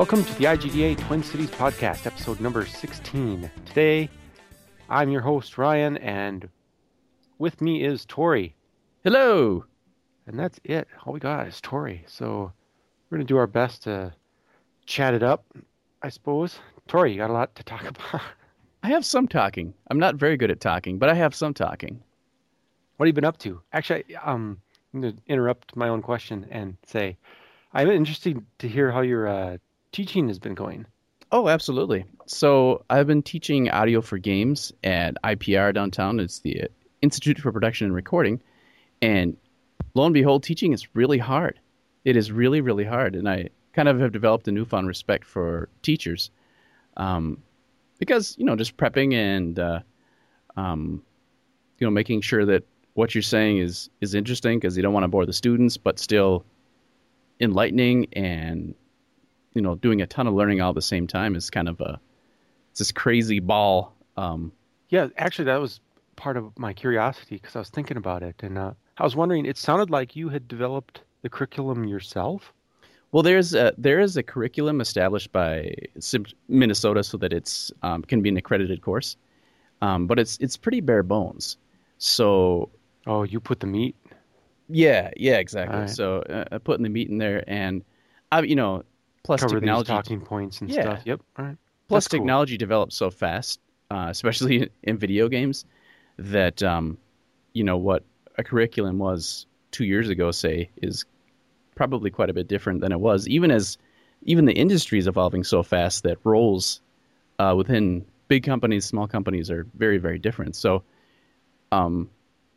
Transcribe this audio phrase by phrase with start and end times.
[0.00, 3.50] Welcome to the IGDA Twin Cities Podcast, episode number 16.
[3.66, 4.08] Today,
[4.88, 6.48] I'm your host, Ryan, and
[7.38, 8.56] with me is Tori.
[9.04, 9.66] Hello.
[10.26, 10.88] And that's it.
[11.04, 12.02] All we got is Tori.
[12.06, 12.50] So
[13.10, 14.14] we're going to do our best to
[14.86, 15.44] chat it up,
[16.02, 16.58] I suppose.
[16.88, 18.22] Tori, you got a lot to talk about.
[18.82, 19.74] I have some talking.
[19.90, 22.02] I'm not very good at talking, but I have some talking.
[22.96, 23.60] What have you been up to?
[23.74, 24.62] Actually, um,
[24.94, 27.18] I'm going to interrupt my own question and say
[27.74, 29.58] I'm interested to hear how your uh,
[29.92, 30.86] teaching has been going.
[31.32, 32.04] Oh, absolutely.
[32.26, 36.18] So I've been teaching audio for games at IPR downtown.
[36.18, 36.64] It's the
[37.02, 38.40] Institute for Production and Recording.
[39.00, 39.36] And
[39.94, 41.60] lo and behold, teaching is really hard.
[42.04, 43.14] It is really, really hard.
[43.14, 46.30] And I kind of have developed a newfound respect for teachers.
[46.96, 47.42] Um,
[47.98, 49.80] because, you know, just prepping and, uh,
[50.56, 51.02] um,
[51.78, 55.04] you know, making sure that what you're saying is, is interesting because you don't want
[55.04, 56.44] to bore the students, but still
[57.40, 58.74] enlightening and
[59.54, 61.80] you know doing a ton of learning all at the same time is kind of
[61.80, 62.00] a
[62.70, 63.94] it's this crazy ball.
[64.16, 64.52] Um,
[64.88, 65.80] yeah, actually, that was
[66.16, 69.46] part of my curiosity because I was thinking about it, and uh, I was wondering.
[69.46, 72.52] It sounded like you had developed the curriculum yourself.
[73.12, 75.74] Well, there's a, there is a curriculum established by
[76.48, 79.16] Minnesota so that it's um, can be an accredited course,
[79.82, 81.56] um, but it's it's pretty bare bones.
[81.98, 82.70] So,
[83.06, 83.96] oh, you put the meat.
[84.68, 85.80] Yeah, yeah, exactly.
[85.80, 85.90] Right.
[85.90, 87.82] So, uh, putting the meat in there, and
[88.30, 88.84] I, you know,
[89.22, 90.82] plus Cover technology talking points and yeah.
[90.82, 91.02] stuff.
[91.04, 91.20] Yep.
[91.38, 91.56] All right.
[91.88, 95.64] Plus technology develops so fast, uh, especially in video games,
[96.18, 96.98] that um,
[97.52, 98.04] you know what
[98.38, 101.04] a curriculum was two years ago, say, is
[101.74, 103.26] probably quite a bit different than it was.
[103.28, 103.78] Even as
[104.22, 106.80] even the industry is evolving so fast that roles
[107.38, 110.54] uh, within big companies, small companies are very, very different.
[110.54, 110.82] So,
[111.72, 112.10] um,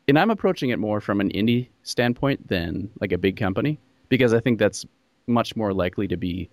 [0.06, 4.34] and I'm approaching it more from an indie standpoint than like a big company because
[4.34, 4.84] I think that's
[5.26, 6.50] much more likely to be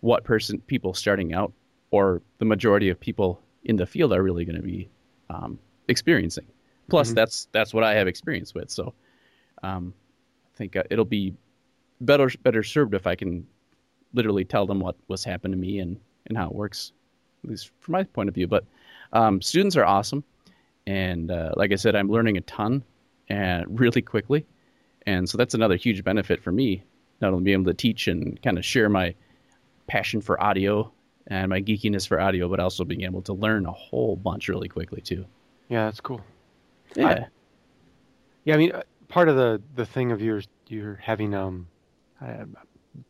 [0.00, 1.52] what person people starting out
[1.90, 4.88] or the majority of people in the field are really going to be
[5.28, 6.46] um, experiencing.
[6.88, 7.16] Plus, mm-hmm.
[7.16, 8.70] that's that's what I have experience with.
[8.70, 8.94] So,
[9.62, 9.94] um,
[10.54, 11.34] I think uh, it'll be
[12.00, 13.46] better better served if I can
[14.12, 16.92] literally tell them what was happened to me and and how it works,
[17.44, 18.48] at least from my point of view.
[18.48, 18.64] But
[19.12, 20.24] um, students are awesome,
[20.86, 22.82] and uh, like I said, I'm learning a ton
[23.28, 24.46] and really quickly,
[25.06, 26.82] and so that's another huge benefit for me
[27.20, 29.14] not only being able to teach and kind of share my
[29.90, 30.90] passion for audio
[31.26, 34.68] and my geekiness for audio, but also being able to learn a whole bunch really
[34.68, 35.24] quickly too.
[35.68, 36.20] Yeah, that's cool.
[36.94, 37.08] Yeah.
[37.08, 37.26] I,
[38.44, 41.66] yeah, I mean, uh, part of the the thing of yours, you're having um
[42.24, 42.44] uh,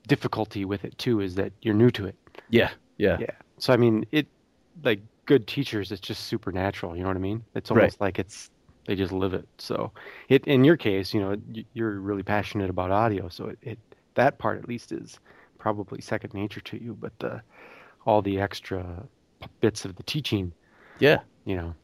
[0.09, 2.17] difficulty with it too is that you're new to it.
[2.49, 3.31] Yeah, yeah, yeah.
[3.59, 4.27] So I mean, it
[4.83, 6.97] like good teachers, it's just supernatural.
[6.97, 7.45] You know what I mean?
[7.55, 8.07] It's almost right.
[8.07, 8.51] like it's
[8.87, 9.47] they just live it.
[9.59, 9.93] So
[10.31, 11.37] it in your case, you know,
[11.75, 13.79] you're really passionate about audio, so it, it
[14.15, 15.21] that part at least is
[15.61, 16.97] probably second nature to you.
[17.01, 17.43] But the
[18.05, 19.05] all the extra
[19.61, 20.53] bits of the teaching,
[20.99, 21.75] yeah, you know,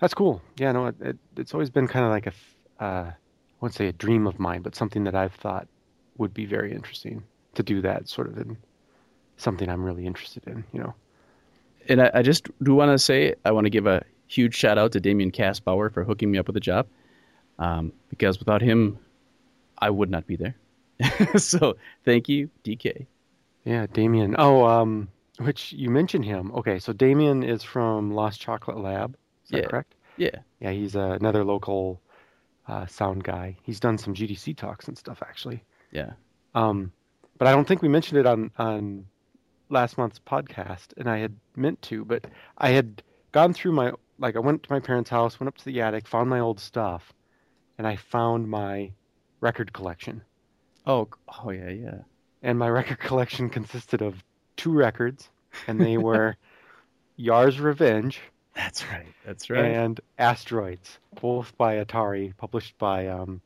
[0.00, 0.40] that's cool.
[0.56, 3.14] Yeah, no, it, it, it's always been kind of like a, uh, I
[3.60, 5.68] wouldn't say a dream of mine, but something that I've thought
[6.16, 7.22] would be very interesting
[7.54, 8.56] to do that sort of in
[9.36, 10.94] something I'm really interested in, you know.
[11.88, 14.78] And I, I just do want to say I want to give a huge shout
[14.78, 16.86] out to Damian Kastbauer for hooking me up with a job,
[17.58, 18.98] um, because without him,
[19.78, 20.54] I would not be there.
[21.36, 23.06] so thank you, DK.
[23.64, 24.34] Yeah, Damian.
[24.38, 25.08] Oh, um,
[25.38, 26.52] which you mentioned him.
[26.52, 29.16] Okay, so Damian is from Lost Chocolate Lab.
[29.44, 29.66] Is that yeah.
[29.66, 29.94] correct?
[30.16, 30.36] Yeah.
[30.60, 32.00] Yeah, he's uh, another local
[32.68, 33.56] uh, sound guy.
[33.62, 35.64] He's done some GDC talks and stuff actually.
[35.90, 36.12] Yeah.
[36.54, 36.92] Um,
[37.38, 39.06] but I don't think we mentioned it on on
[39.68, 42.26] last month's podcast, and I had meant to, but
[42.58, 43.02] I had
[43.32, 46.06] gone through my like I went to my parents' house, went up to the attic,
[46.06, 47.12] found my old stuff,
[47.78, 48.92] and I found my
[49.40, 50.22] record collection.
[50.86, 51.08] Oh,
[51.44, 51.98] oh yeah, yeah.
[52.42, 54.22] And my record collection consisted of
[54.56, 55.28] two records,
[55.66, 56.36] and they were
[57.18, 58.20] Yars' Revenge.
[58.54, 59.06] That's right.
[59.24, 59.64] That's right.
[59.64, 63.40] And Asteroids, both by Atari, published by um,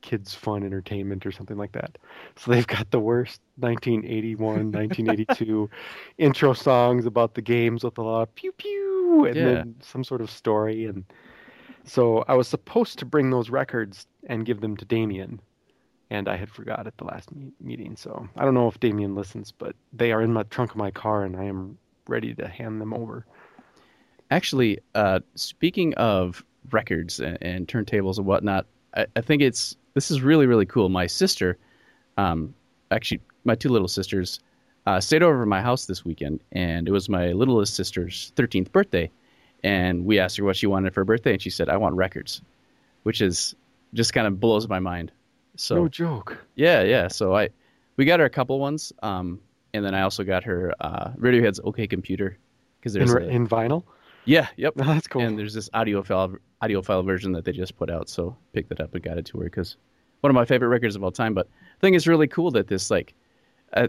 [0.00, 1.98] Kids Fun Entertainment or something like that.
[2.36, 5.70] So they've got the worst 1981, 1982
[6.18, 9.44] intro songs about the games with a lot of pew pew and yeah.
[9.44, 10.86] then some sort of story.
[10.86, 11.04] And
[11.84, 15.40] so I was supposed to bring those records and give them to Damian
[16.10, 17.96] and I had forgot at the last me- meeting.
[17.96, 20.90] So I don't know if Damian listens, but they are in my trunk of my
[20.90, 21.78] car, and I am
[22.08, 23.24] ready to hand them over.
[24.30, 30.10] Actually, uh, speaking of records and, and, turntables and whatnot, I, I, think it's this
[30.10, 30.88] is really really cool.
[30.88, 31.58] My sister,
[32.16, 32.54] um,
[32.90, 34.40] actually my two little sisters,
[34.86, 38.70] uh, stayed over at my house this weekend, and it was my littlest sister's 13th
[38.72, 39.10] birthday,
[39.64, 41.96] and we asked her what she wanted for her birthday, and she said, "I want
[41.96, 42.42] records,"
[43.04, 43.54] which is
[43.94, 45.10] just kind of blows my mind.
[45.60, 46.38] So no joke.
[46.54, 47.08] Yeah, yeah.
[47.08, 47.50] So I
[47.96, 48.92] we got her a couple ones.
[49.02, 49.40] Um,
[49.74, 52.38] and then I also got her uh, Radiohead's OK Computer
[52.80, 53.84] because In, there's re- a, in vinyl.
[54.24, 55.22] yeah, yep, No, that's cool.
[55.22, 58.94] and there's this audiophile audiophile version that they just put out, so picked it up
[58.94, 59.76] and got it to her because
[60.22, 61.34] one of my favorite records of all time.
[61.34, 61.46] But
[61.76, 63.14] I think it's really cool that this like
[63.74, 63.88] uh,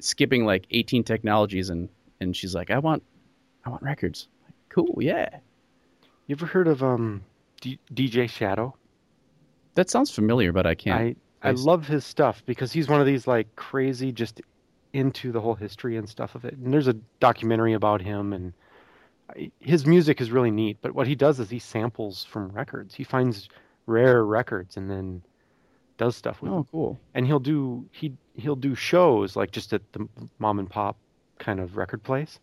[0.00, 1.88] skipping like 18 technologies and
[2.20, 3.02] and she's like, I want
[3.64, 4.28] I want records.
[4.44, 5.28] Like, cool, yeah.
[6.26, 7.22] You ever heard of um
[7.60, 8.76] D- DJ Shadow?
[9.74, 11.16] That sounds familiar, but I can't.
[11.42, 14.42] I I love his stuff because he's one of these like crazy just
[14.92, 16.54] into the whole history and stuff of it.
[16.54, 18.52] And there's a documentary about him and
[19.60, 22.94] his music is really neat, but what he does is he samples from records.
[22.94, 23.48] He finds
[23.86, 25.22] rare records and then
[25.98, 26.60] does stuff with oh, them.
[26.62, 27.00] oh, cool.
[27.14, 30.08] And he'll do he he'll do shows like just at the
[30.38, 30.96] mom and pop
[31.38, 32.40] kind of record place.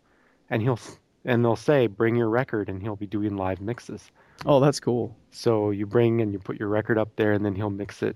[0.50, 0.80] And he'll
[1.26, 4.12] and they'll say bring your record and he'll be doing live mixes.
[4.46, 5.16] Oh, that's cool.
[5.32, 8.16] So you bring and you put your record up there, and then he'll mix it,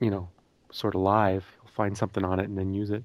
[0.00, 0.28] you know,
[0.72, 1.44] sort of live.
[1.62, 3.04] He'll find something on it and then use it.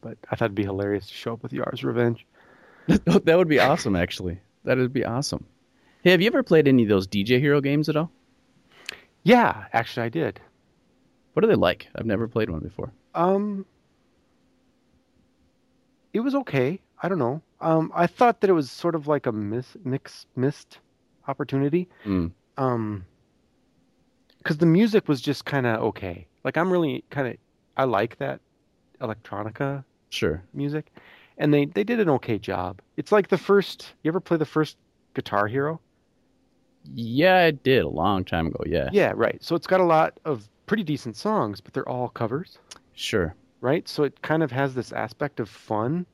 [0.00, 2.26] But I thought it'd be hilarious to show up with Yars' Revenge.
[2.86, 4.40] that would be awesome, actually.
[4.64, 5.44] That would be awesome.
[6.02, 8.10] Hey, have you ever played any of those DJ Hero games at all?
[9.24, 10.40] Yeah, actually, I did.
[11.32, 11.88] What are they like?
[11.94, 12.92] I've never played one before.
[13.14, 13.66] Um,
[16.12, 16.80] it was okay.
[17.02, 17.42] I don't know.
[17.60, 20.78] Um, I thought that it was sort of like a miss, mix, missed
[21.28, 21.88] opportunity.
[22.04, 22.32] Mm.
[22.56, 23.04] Um,
[24.38, 26.26] because the music was just kind of okay.
[26.44, 27.36] Like I'm really kind of,
[27.76, 28.40] I like that
[29.00, 30.42] electronica Sure.
[30.54, 30.90] music,
[31.36, 32.80] and they they did an okay job.
[32.96, 33.92] It's like the first.
[34.02, 34.76] You ever play the first
[35.14, 35.80] Guitar Hero?
[36.94, 38.62] Yeah, I did a long time ago.
[38.66, 38.88] Yeah.
[38.92, 39.42] Yeah, right.
[39.44, 42.58] So it's got a lot of pretty decent songs, but they're all covers,
[42.94, 43.34] Sure.
[43.60, 43.86] right?
[43.88, 46.06] So it kind of has this aspect of fun.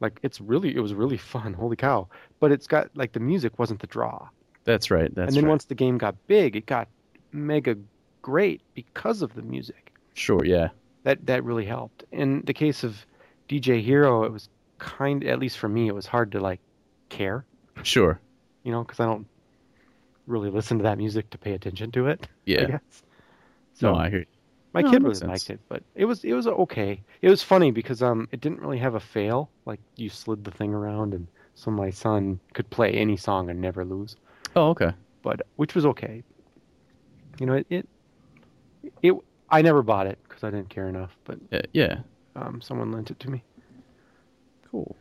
[0.00, 1.52] Like it's really, it was really fun.
[1.60, 2.08] Holy cow!
[2.40, 4.28] But it's got like the music wasn't the draw.
[4.68, 5.12] That's right.
[5.14, 5.50] That's and then right.
[5.50, 6.88] once the game got big, it got
[7.32, 7.76] mega
[8.22, 9.92] great because of the music.
[10.14, 10.44] Sure.
[10.44, 10.68] Yeah.
[11.04, 12.04] That that really helped.
[12.12, 13.06] In the case of
[13.48, 14.48] DJ Hero, it was
[14.78, 16.60] kind, at least for me, it was hard to like
[17.08, 17.46] care.
[17.82, 18.20] Sure.
[18.64, 19.26] you know, because I don't
[20.26, 22.28] really listen to that music to pay attention to it.
[22.44, 22.78] Yeah.
[23.74, 24.26] So No, I hear.
[24.74, 27.02] my no, kid really liked it, but it was it was okay.
[27.22, 29.50] It was funny because um it didn't really have a fail.
[29.66, 33.60] Like you slid the thing around, and so my son could play any song and
[33.60, 34.16] never lose.
[34.56, 34.92] Oh, okay.
[35.22, 36.22] But which was okay.
[37.38, 37.88] You know, it it,
[39.02, 39.14] it
[39.50, 41.16] I never bought it because I didn't care enough.
[41.24, 41.62] But Yeah.
[41.72, 41.98] yeah.
[42.36, 43.42] um, someone lent it to me.
[44.70, 44.94] Cool.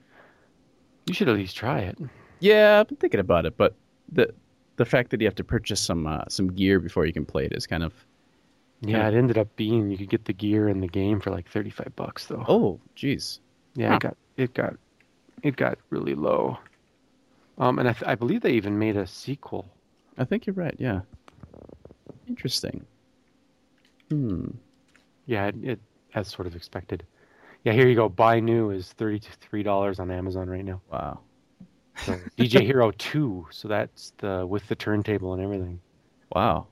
[1.06, 1.98] You should at least try it.
[2.40, 3.76] Yeah, I've been thinking about it, but
[4.12, 4.34] the
[4.78, 7.46] the fact that you have to purchase some uh, some gear before you can play
[7.46, 7.94] it is kind of
[8.82, 11.50] Yeah, it ended up being you could get the gear and the game for like
[11.50, 12.46] thirty five bucks though.
[12.48, 13.40] oh, jeez.
[13.76, 13.96] Yeah, Huh.
[13.96, 14.74] it got it got
[15.44, 16.58] it got really low.
[17.58, 19.68] Um, and I, th- I believe they even made a sequel.
[20.18, 20.76] I think you're right.
[20.78, 21.02] Yeah.
[22.28, 22.86] Interesting.
[24.10, 24.50] Hmm.
[25.26, 25.80] Yeah, it, it
[26.14, 27.06] as sort of expected.
[27.64, 28.08] Yeah, here you go.
[28.08, 30.82] Buy new is thirty three dollars on Amazon right now.
[30.92, 31.20] Wow.
[32.06, 35.80] So DJ Hero Two, so that's the with the turntable and everything.
[36.34, 36.68] Wow.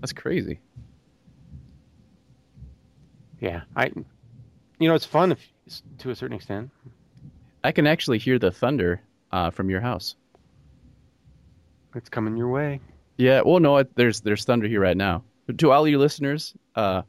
[0.00, 0.58] That's crazy.
[3.40, 3.90] Yeah, I,
[4.78, 5.52] you know, it's fun if
[5.98, 6.70] to a certain extent.
[7.64, 9.00] I can actually hear the thunder
[9.32, 10.16] uh, from your house.
[11.94, 12.80] It's coming your way.
[13.16, 13.42] Yeah.
[13.44, 15.22] Well, no, it, there's there's thunder here right now.
[15.46, 17.02] But to all you listeners, uh,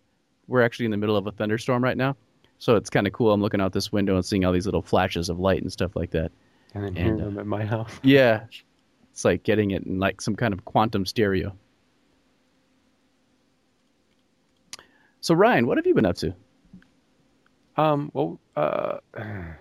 [0.47, 2.15] we're actually in the middle of a thunderstorm right now,
[2.63, 3.33] so it's kind of cool.
[3.33, 5.97] I'm looking out this window and seeing all these little flashes of light and stuff
[5.97, 6.31] like that.
[6.73, 7.91] And then hearing them at my house.
[8.03, 8.45] Yeah.
[9.11, 11.55] It's like getting it in like some kind of quantum stereo.
[15.19, 16.33] So Ryan, what have you been up to?
[17.75, 19.53] Um, well, uh, I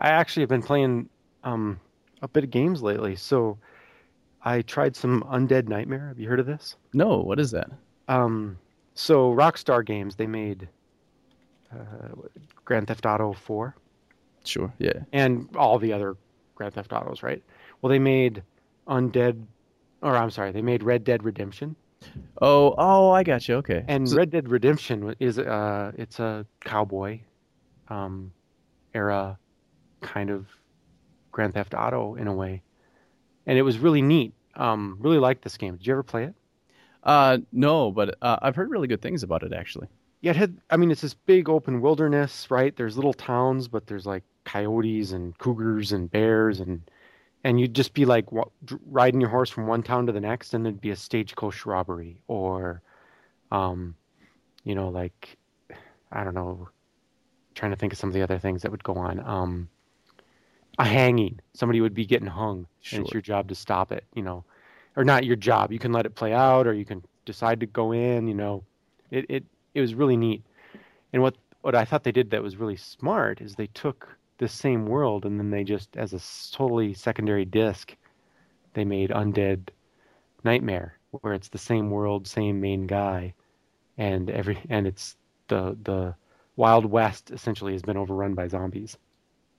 [0.00, 1.08] actually have been playing
[1.44, 1.78] um
[2.22, 3.16] a bit of games lately.
[3.16, 3.58] So
[4.42, 6.08] I tried some Undead Nightmare.
[6.08, 6.76] Have you heard of this?
[6.92, 7.70] No, what is that?
[8.08, 8.58] Um,
[8.94, 10.68] so Rockstar Games they made
[11.72, 12.14] uh,
[12.64, 13.74] Grand Theft Auto 4
[14.44, 14.72] Sure.
[14.78, 14.94] Yeah.
[15.12, 16.16] and all the other
[16.54, 17.42] Grand Theft Autos, right?
[17.80, 18.42] Well, they made
[18.88, 19.44] Undead,
[20.02, 21.76] or I'm sorry, they made Red Dead Redemption.
[22.40, 23.56] Oh, oh, I got you.
[23.56, 23.84] Okay.
[23.86, 27.20] And So- Red Dead Redemption is uh it's a cowboy
[27.88, 28.32] um
[28.94, 29.38] era
[30.00, 30.46] kind of
[31.32, 32.62] Grand Theft Auto in a way.
[33.46, 34.34] And it was really neat.
[34.56, 35.76] Um really liked this game.
[35.76, 36.34] Did you ever play it?
[37.02, 39.88] uh, no, but uh, I've heard really good things about it actually.
[40.20, 42.76] Yeah, it had I mean it's this big open wilderness, right?
[42.76, 46.82] There's little towns, but there's like coyotes and cougars and bears and
[47.42, 48.26] and you'd just be like
[48.86, 52.20] riding your horse from one town to the next and there'd be a stagecoach robbery
[52.26, 52.82] or
[53.50, 53.94] um
[54.64, 55.38] you know like
[56.12, 56.68] I don't know
[57.54, 59.20] trying to think of some of the other things that would go on.
[59.20, 59.68] Um
[60.78, 61.40] a hanging.
[61.54, 64.44] Somebody would be getting hung and it's your job to stop it, you know.
[64.96, 65.72] Or not your job.
[65.72, 68.64] You can let it play out or you can decide to go in, you know.
[69.10, 70.42] It it it was really neat.
[71.12, 74.08] And what what I thought they did that was really smart is they took
[74.38, 77.94] this same world and then they just as a totally secondary disc,
[78.74, 79.68] they made Undead
[80.44, 83.34] Nightmare, where it's the same world, same main guy,
[83.98, 85.16] and every and it's
[85.48, 86.14] the the
[86.56, 88.96] Wild West essentially has been overrun by zombies.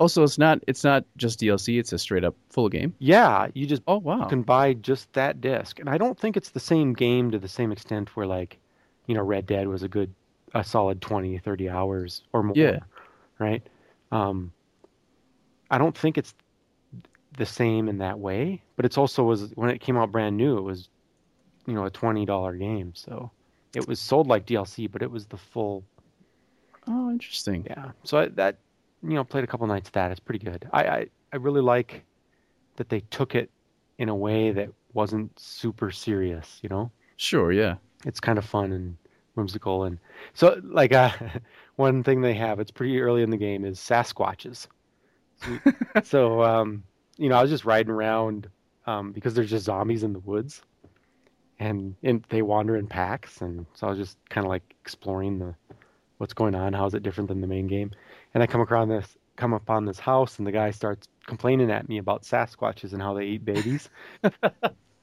[0.01, 1.77] Also, it's not it's not just DLC.
[1.77, 2.96] It's a straight up full game.
[2.98, 4.22] Yeah, you just Oh wow.
[4.22, 7.38] you can buy just that disc, and I don't think it's the same game to
[7.38, 8.58] the same extent where like,
[9.05, 10.12] you know, Red Dead was a good,
[10.55, 12.55] a solid 20, 30 hours or more.
[12.58, 12.79] Yeah.
[13.38, 13.62] Right.
[14.12, 14.51] Um,
[15.70, 16.34] I don't think it's
[17.38, 20.58] the same in that way, but it's also was when it came out brand new,
[20.58, 20.89] it was,
[21.67, 23.29] you know, a twenty dollar game, so
[23.75, 25.84] it was sold like DLC, but it was the full.
[26.88, 27.67] Oh, interesting.
[27.70, 27.91] Yeah.
[28.03, 28.58] So I, that,
[29.03, 30.12] you know, played a couple nights of that.
[30.12, 30.67] It's pretty good.
[30.72, 32.03] I, I I really like
[32.75, 33.50] that they took it
[33.98, 36.60] in a way that wasn't super serious.
[36.62, 37.51] You know, Sure.
[37.51, 37.75] Yeah.
[38.05, 38.98] it's kind of fun and
[39.36, 39.98] whimsical, and
[40.34, 41.12] so like uh,
[41.75, 44.67] one thing they have, it's pretty early in the game, is Sasquatches.
[45.38, 45.58] So,
[46.03, 46.84] so um,
[47.17, 48.50] you know, I was just riding around
[48.86, 50.62] um, because there's just zombies in the woods,
[51.60, 55.39] and and they wander in packs, and so I was just kind of like exploring
[55.39, 55.55] the
[56.17, 57.89] what's going on, how is it different than the main game,
[58.33, 61.89] and I come across this come upon this house, and the guy starts complaining at
[61.89, 63.89] me about Sasquatches and how they eat babies.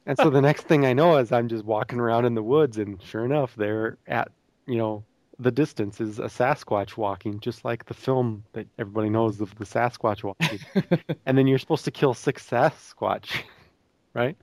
[0.09, 2.79] And so the next thing I know is I'm just walking around in the woods,
[2.79, 4.33] and sure enough, there at
[4.67, 5.05] you know
[5.39, 9.67] the distance is a Sasquatch walking, just like the film that everybody knows of the
[9.67, 10.61] Sasquatch walking.
[11.27, 13.43] and then you're supposed to kill six Sasquatch,
[14.15, 14.35] right?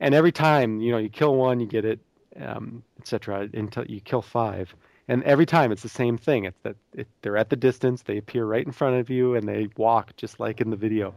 [0.00, 2.00] And every time you know you kill one, you get it,
[2.38, 3.48] um, etc.
[3.54, 4.74] Until you kill five,
[5.08, 6.44] and every time it's the same thing.
[6.44, 9.46] It's that it, they're at the distance, they appear right in front of you, and
[9.48, 11.14] they walk just like in the video.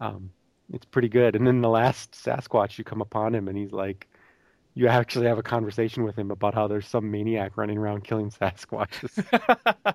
[0.00, 0.30] Um,
[0.72, 1.34] it's pretty good.
[1.34, 4.06] And then the last Sasquatch, you come upon him, and he's like,
[4.74, 8.30] you actually have a conversation with him about how there's some maniac running around killing
[8.40, 9.24] Sasquatches.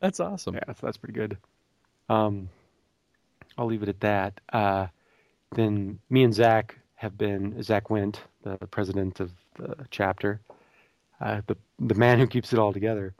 [0.00, 0.54] That's awesome.
[0.54, 1.36] yeah, so that's pretty good.
[2.08, 2.48] Um,
[3.58, 4.40] I'll leave it at that.
[4.50, 4.86] Uh,
[5.54, 10.40] then me and Zach have been Zach went the president of the chapter,
[11.20, 13.14] uh, the the man who keeps it all together.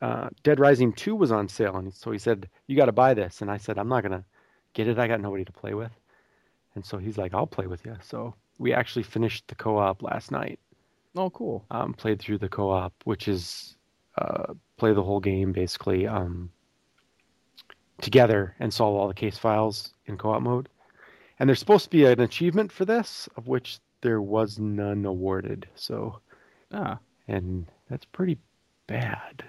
[0.00, 3.14] Uh, Dead Rising 2 was on sale, and so he said, "You got to buy
[3.14, 4.24] this." And I said, "I'm not gonna
[4.72, 4.98] get it.
[4.98, 5.92] I got nobody to play with."
[6.74, 10.30] And so he's like, "I'll play with you." So we actually finished the co-op last
[10.30, 10.58] night.
[11.14, 11.64] Oh, cool.
[11.70, 13.76] Um, played through the co-op, which is
[14.18, 16.50] uh, play the whole game basically um,
[18.00, 20.68] together and solve all the case files in co-op mode.
[21.38, 25.66] And there's supposed to be an achievement for this, of which there was none awarded.
[25.74, 26.20] So,
[26.72, 26.98] Ah,
[27.28, 28.38] and that's pretty
[28.86, 29.44] bad.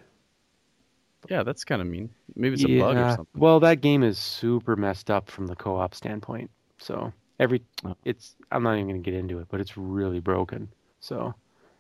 [1.30, 1.44] yeah.
[1.44, 2.10] That's kind of mean.
[2.36, 3.42] Maybe it's a bug or something.
[3.42, 6.51] Well, that game is super messed up from the co-op standpoint.
[6.77, 7.96] So every Oh.
[8.06, 10.70] it's I'm not even going to get into it, but it's really broken.
[11.00, 11.34] So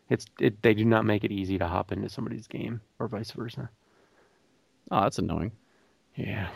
[0.09, 3.31] it's it they do not make it easy to hop into somebody's game or vice
[3.31, 3.69] versa.
[4.91, 5.51] Oh, that's annoying.
[6.15, 6.49] Yeah.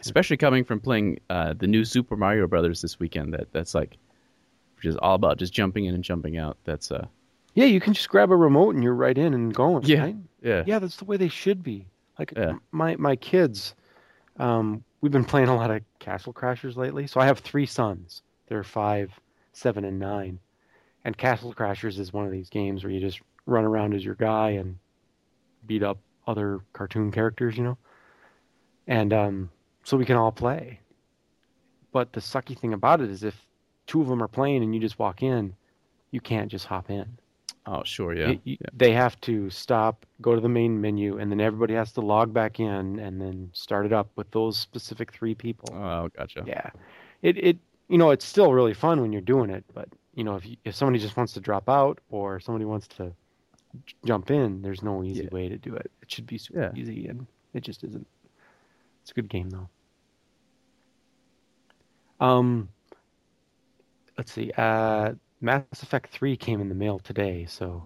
[0.00, 3.34] Especially coming from playing uh, the new Super Mario Brothers this weekend.
[3.34, 3.96] That that's like,
[4.76, 6.56] which is all about just jumping in and jumping out.
[6.64, 7.06] That's uh,
[7.54, 9.84] Yeah, you can just grab a remote and you're right in and going.
[9.84, 10.00] Yeah.
[10.00, 10.16] right?
[10.42, 11.86] yeah, Yeah, that's the way they should be.
[12.18, 12.54] Like Yeah.
[12.70, 13.74] my my kids,
[14.38, 17.06] um, we've been playing a lot of Castle Crashers lately.
[17.06, 18.22] So I have three sons.
[18.48, 19.12] They're five,
[19.52, 20.38] seven, and nine.
[21.04, 24.14] And Castle Crashers is one of these games where you just run around as your
[24.14, 24.78] guy and
[25.66, 27.78] beat up other cartoon characters, you know.
[28.86, 29.50] And um,
[29.84, 30.80] so we can all play.
[31.92, 33.34] But the sucky thing about it is if
[33.86, 35.54] two of them are playing and you just walk in,
[36.10, 37.18] you can't just hop in.
[37.64, 38.28] Oh, sure, yeah.
[38.30, 41.92] Y- y- They have to stop, go to the main menu, and then everybody has
[41.92, 45.72] to log back in and then start it up with those specific three people.
[45.72, 46.42] Oh, gotcha.
[46.44, 46.70] Yeah,
[47.22, 50.34] it it you know it's still really fun when you're doing it, but you know
[50.34, 53.12] if you, if somebody just wants to drop out or somebody wants to
[53.86, 55.28] j- jump in, there's no easy Yeah.
[55.30, 55.88] way to do it.
[56.02, 56.72] It should be super Yeah.
[56.74, 58.06] easy, and it just isn't.
[59.02, 59.68] It's a good game though.
[62.18, 62.68] Um,
[64.18, 64.50] let's see.
[64.56, 65.12] Uh,
[65.42, 67.84] Mass Effect 3 came in the mail today, so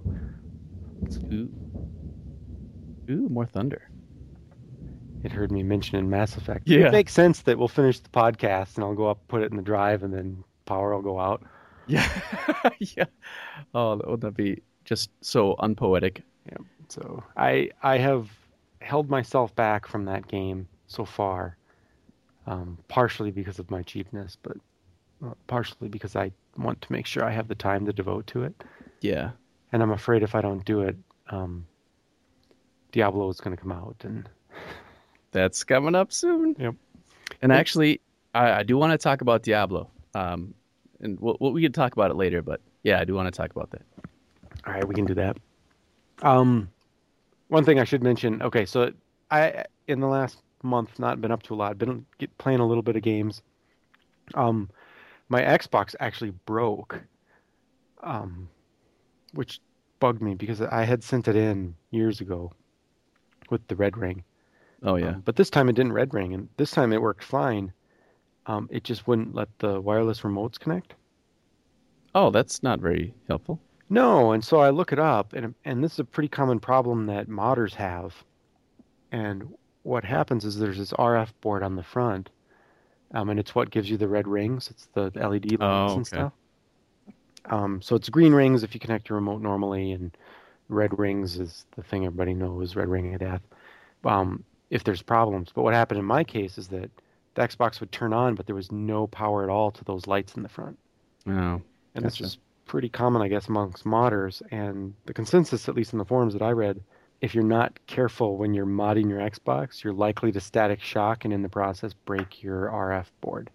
[1.32, 1.50] Ooh,
[3.10, 3.90] ooh, more thunder.
[5.22, 6.70] it heard me mentioning Mass Effect.
[6.70, 6.78] Yeah.
[6.80, 9.56] It makes sense that we'll finish the podcast and I'll go up, put it in
[9.56, 11.42] the drive, and then power will go out.
[11.86, 12.08] Yeah,
[12.80, 13.06] yeah.
[13.74, 16.24] Oh, that would that be just so unpoetic?
[16.50, 16.58] Yeah.
[16.88, 18.30] So I I have
[18.80, 21.58] held myself back from that game so far,
[22.46, 24.56] um, partially because of my cheapness, but
[25.24, 28.42] uh, partially because I want to make sure I have the time to devote to
[28.44, 28.54] it.
[29.00, 29.30] Yeah.
[29.72, 30.96] And I'm afraid if I don't do it,
[31.30, 31.66] um,
[32.92, 34.28] Diablo is going to come out, and
[35.32, 36.56] That's coming up soon.
[36.58, 36.74] Yep.
[37.42, 37.58] And Yep.
[37.60, 38.00] actually,
[38.34, 39.90] I, I do want to talk about Diablo.
[40.14, 40.54] Um,
[41.00, 43.50] and we'll, we can talk about it later, but yeah, I do want to talk
[43.50, 43.82] about that.
[44.66, 45.36] all right, we can do that.
[46.22, 46.70] Um,
[47.48, 48.40] one thing I should mention.
[48.40, 48.92] Okay, so
[49.30, 51.76] I in the last month not been up to a lot.
[51.76, 53.42] Been get, playing a little bit of games.
[54.34, 54.70] Um,
[55.28, 57.00] my Xbox actually broke.
[58.02, 58.48] Um,
[59.32, 59.60] which
[60.00, 62.52] bugged me because I had sent it in years ago
[63.50, 64.24] with the red ring.
[64.82, 65.10] Oh yeah.
[65.10, 67.72] Um, but this time it didn't red ring, and this time it worked fine.
[68.46, 70.94] Um, it just wouldn't let the wireless remotes connect.
[72.14, 73.60] Oh, that's not very helpful.
[73.88, 77.06] No, and so I look it up, and and this is a pretty common problem
[77.06, 78.14] that modders have.
[79.12, 82.30] And what happens is there's this RF board on the front,
[83.12, 84.68] um, and it's what gives you the red rings.
[84.70, 86.32] It's the LED lights Oh, and stuff.
[87.46, 90.16] Um, so it's green rings if you connect your remote normally, and
[90.68, 93.42] red rings is the thing everybody knows, red ring of death.
[94.04, 96.90] Um, if there's problems, but what happened in my case is that
[97.34, 100.34] the Xbox would turn on, but there was no power at all to those lights
[100.34, 100.78] in the front.
[101.28, 101.60] Oh.
[101.94, 102.24] And this Gotcha.
[102.24, 104.42] is pretty common, I guess, amongst modders.
[104.50, 106.80] And the consensus, at least in the forums that I read,
[107.20, 111.32] if you're not careful when you're modding your Xbox, you're likely to static shock and
[111.32, 113.50] in the process break your RF board.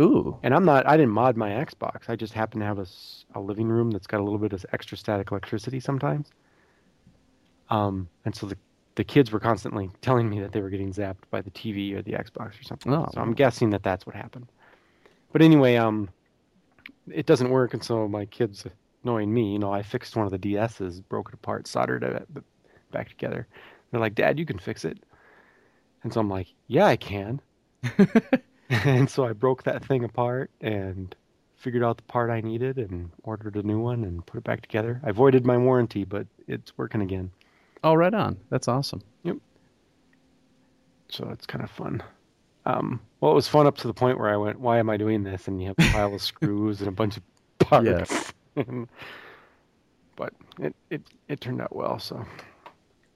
[0.00, 0.38] Ooh.
[0.42, 2.08] And I'm not, I didn't mod my Xbox.
[2.08, 2.78] I just happen to have
[3.34, 6.30] a living room that's got a little bit of extra static electricity sometimes.
[7.70, 8.56] Um, and so the,
[8.96, 12.02] the kids were constantly telling me that they were getting zapped by the TV or
[12.02, 12.92] the Xbox or something.
[12.92, 13.06] Oh.
[13.12, 14.50] So I'm guessing that that's what happened.
[15.30, 16.08] But anyway, um,
[17.10, 18.66] it doesn't work, and so my kids,
[19.02, 22.28] knowing me, you know, I fixed one of the DSs, broke it apart, soldered it
[22.92, 23.46] back together.
[23.90, 24.98] They're like, "Dad, you can fix it,"
[26.02, 27.40] and so I'm like, "Yeah, I can."
[28.68, 31.14] and so I broke that thing apart and
[31.56, 34.62] figured out the part I needed and ordered a new one and put it back
[34.62, 35.00] together.
[35.04, 37.30] I voided my warranty, but it's working again.
[37.84, 38.36] Oh, right on.
[38.50, 39.02] That's awesome.
[39.22, 39.36] Yep.
[41.08, 42.02] So it's kind of fun.
[42.64, 44.96] Um, well, it was fun up to the point where I went, "Why am I
[44.96, 47.22] doing this?" And you have a pile of screws and a bunch of
[47.58, 47.86] parts.
[47.86, 48.32] Yes.
[50.16, 51.98] but it, it it turned out well.
[51.98, 52.24] So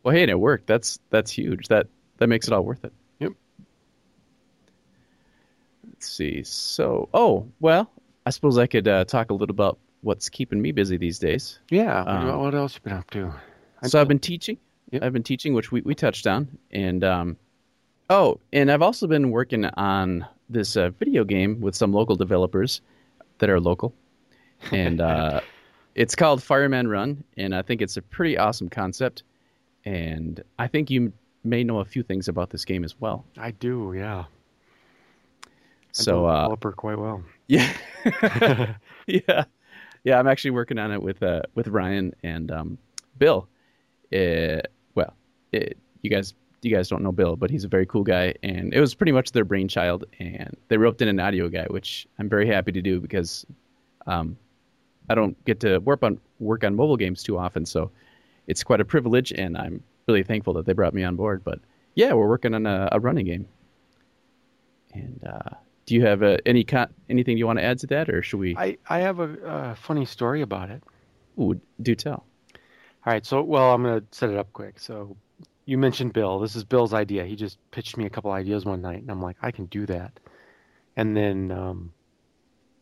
[0.07, 0.69] Well, hey, and it worked.
[0.69, 1.67] That's that's huge.
[1.67, 1.89] That
[2.19, 2.93] that makes it all worth it.
[3.19, 3.33] Yep.
[5.89, 6.45] Let's see.
[6.45, 7.91] So, oh, well,
[8.25, 11.59] I suppose I could uh, talk a little about what's keeping me busy these days.
[11.71, 12.05] yeah.
[12.05, 13.33] what- Um, what else you been up to?
[13.83, 14.59] I so I've been teaching.
[14.93, 15.03] Yep.
[15.03, 17.37] I've been teaching, which we, we touched on, and um,
[18.09, 22.81] oh, and I've also been working on this uh, video game with some local developers
[23.39, 23.93] that are local,
[24.71, 25.41] and uh,
[25.97, 29.25] it's called Fireman Run, and I think it's a pretty awesome concept,
[29.87, 31.13] and I think you
[31.45, 33.25] may know a few things about this game as well.
[33.39, 33.95] I do.
[33.97, 34.25] Yeah.
[35.93, 37.23] So I know uh, developer quite well.
[37.47, 37.73] yeah,
[39.07, 39.45] yeah,
[40.05, 40.19] yeah.
[40.19, 42.79] I'm actually working on it with uh, with Ryan and um,
[43.17, 43.49] Bill.
[44.13, 44.61] Uh,
[44.95, 45.15] well,
[45.53, 48.75] it, you guys you guys don't know Bill, but he's a very cool guy, and
[48.75, 50.05] it was pretty much their brainchild.
[50.19, 53.47] And they roped in an audio guy, which I'm very happy to do because
[54.09, 54.37] um,
[55.09, 57.93] I don't get to work on work on mobile games too often, so
[58.47, 61.43] it's quite a privilege, and I'm really thankful that they brought me on board.
[61.45, 61.61] But
[61.95, 63.47] yeah, we're working on a, a running game.
[64.95, 65.51] And uh,
[65.85, 68.41] do you have uh, any con- anything you want to add to that, or should
[68.41, 68.57] we?
[68.57, 70.83] I I have a, a funny story about it.
[71.39, 72.25] Ooh, do tell.
[73.05, 74.81] All right, so well, I'm gonna set it up quick.
[74.81, 75.17] So
[75.65, 76.39] you mentioned Bill.
[76.39, 77.25] This is Bill's idea.
[77.25, 79.87] He just pitched me a couple ideas one night, and I'm like, I can do
[79.87, 80.19] that.
[80.97, 81.93] And then um,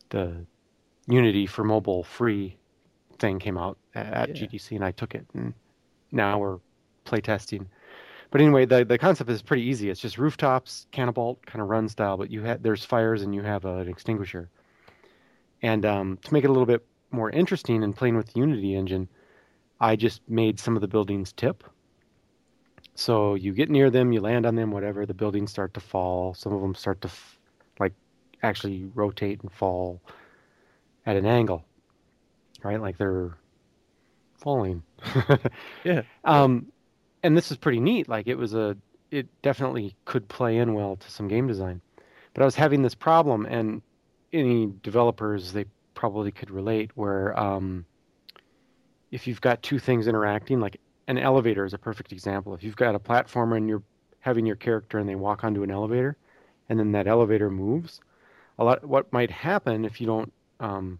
[0.09, 0.45] the
[1.07, 2.57] Unity for mobile free
[3.19, 4.35] thing came out at Yeah.
[4.35, 5.53] GDC, and I took it, and
[6.11, 6.59] now we're
[7.05, 7.67] playtesting.
[8.31, 9.89] But anyway, the the concept is pretty easy.
[9.89, 13.41] It's just rooftops, Canabalt kind of run style, but you have there's fires and you
[13.43, 14.49] have an extinguisher.
[15.61, 18.75] And um, to make it a little bit more interesting and playing with the Unity
[18.75, 19.07] engine,
[19.79, 21.63] I just made some of the buildings tip.
[22.95, 25.05] So you get near them, you land on them, whatever.
[25.05, 26.33] The buildings start to fall.
[26.33, 27.39] Some of them start to f-
[27.79, 27.93] like
[28.43, 30.01] actually rotate and fall
[31.05, 31.65] at an angle,
[32.65, 32.81] right?
[32.81, 33.37] Like they're
[34.37, 34.83] falling.
[35.83, 36.01] Yeah.
[36.23, 36.71] Um,
[37.21, 38.09] and this is pretty neat.
[38.09, 38.75] Like it was a,
[39.11, 41.81] it definitely could play in well to some game design.
[42.33, 43.81] But I was having this problem, and
[44.33, 47.85] any developers they probably could relate, where um,
[49.11, 52.53] if you've got two things interacting, like an elevator is a perfect example.
[52.55, 53.83] If you've got a platformer and you're
[54.19, 56.17] having your character and they walk onto an elevator,
[56.67, 58.01] and then that elevator moves,
[58.57, 58.83] a lot.
[58.83, 60.99] What might happen if you don't um,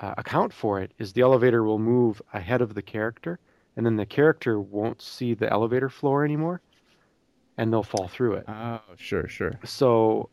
[0.00, 3.38] uh, account for it is the elevator will move ahead of the character,
[3.76, 6.60] and then the character won't see the elevator floor anymore,
[7.56, 8.44] and they'll fall through it.
[8.48, 9.52] Oh, sure, sure.
[9.64, 10.30] So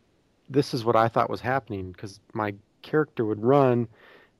[0.49, 3.88] this is what I thought was happening because my character would run,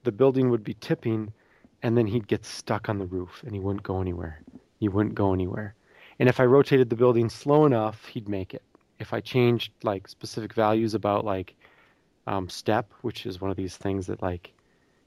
[0.04, 1.34] the building would be tipping,
[1.82, 4.42] and then he'd get stuck on the roof and he wouldn't go anywhere.
[4.80, 5.76] He wouldn't go anywhere.
[6.20, 8.64] And if I rotated the building slow enough, he'd make it.
[9.00, 11.56] If I changed like specific values about like
[12.28, 14.54] um, step, which is one of these things that like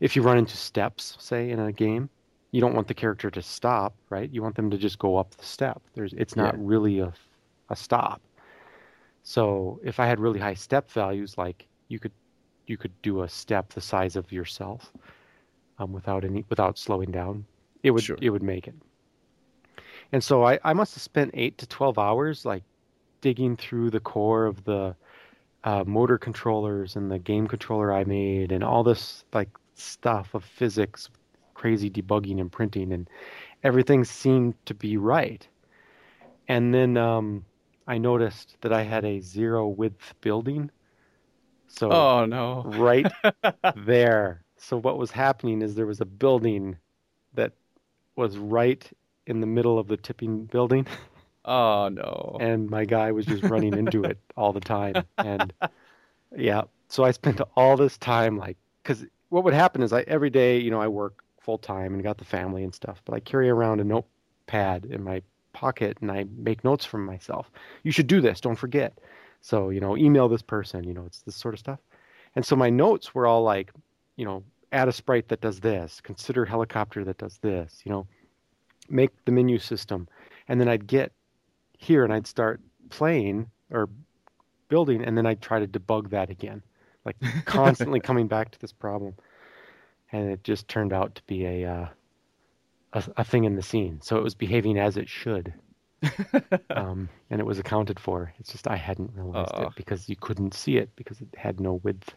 [0.00, 2.10] if you run into steps, say in a game,
[2.52, 4.30] you don't want the character to stop, right?
[4.32, 5.82] You want them to just go up the step.
[5.94, 6.58] There's it's not Yeah.
[6.58, 7.12] really a
[7.68, 8.20] a stop.
[9.22, 12.12] So if I had really high step values, like you could
[12.66, 14.92] you could do a step the size of yourself
[15.78, 17.46] um, without any without slowing down,
[17.82, 18.18] it would Sure.
[18.20, 18.74] it would make it.
[20.12, 22.64] And so I, I must have spent eight to twelve hours like
[23.20, 24.94] digging through the core of the
[25.64, 30.44] uh, motor controllers and the game controller I made and all this like stuff of
[30.44, 31.08] physics,
[31.54, 33.08] crazy debugging and printing, and
[33.62, 35.46] everything seemed to be right.
[36.48, 37.44] And then um,
[37.86, 40.70] I noticed that I had a zero width building.
[41.68, 42.64] So Oh no.
[42.64, 43.12] right
[43.74, 44.44] there.
[44.56, 46.76] So what was happening is there was a building
[47.34, 47.52] that
[48.16, 48.90] was right
[49.26, 50.86] in the middle of the tipping building
[51.44, 52.38] Oh no.
[52.40, 55.52] and my guy was just running into it all the time and
[56.36, 60.30] yeah so i spent all this time like because what would happen is i every
[60.30, 63.20] day you know i work full time and got the family and stuff but i
[63.20, 67.50] carry around a notepad in my pocket and i make notes for myself.
[67.82, 68.98] You should do this don't forget.
[69.40, 71.80] So you know email this person you know it's this sort of stuff.
[72.36, 73.72] And so my notes were all like
[74.16, 78.06] you know add a sprite that does this consider helicopter that does this you know
[78.88, 80.06] make the menu system.
[80.48, 81.12] And then i'd get
[81.78, 82.60] here and I'd start
[82.90, 83.88] playing or
[84.68, 86.62] building, and then I'd try to debug that again,
[87.04, 89.14] like constantly coming back to this problem.
[90.10, 91.88] And it just turned out to be a, uh,
[92.94, 94.00] a a thing in the scene.
[94.02, 95.52] So it was behaving as it should,
[96.70, 98.32] um, and it was accounted for.
[98.38, 99.66] It's just I hadn't realized Aw.
[99.66, 102.14] it because you couldn't see it because it had no width.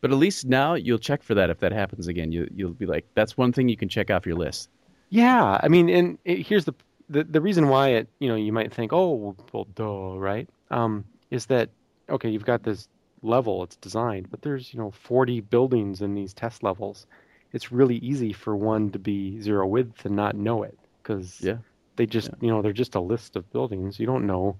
[0.00, 2.32] But at least now you'll check for that if that happens again.
[2.32, 4.68] You you'll be like, that's one thing you can check off your list.
[5.10, 6.74] Yeah, I mean, and it, here's the,
[7.08, 10.48] the the reason why it, you know, you might think, oh, well, duh, right?
[10.70, 11.68] Um, is that
[12.08, 12.30] okay?
[12.30, 12.88] You've got this
[13.22, 17.06] level, it's designed, but there's you know 40 buildings in these test levels.
[17.52, 21.58] It's really easy for one to be zero width and not know it because Yeah.
[21.96, 23.98] they just, you know, they're just a list of buildings.
[24.00, 24.56] You don't know,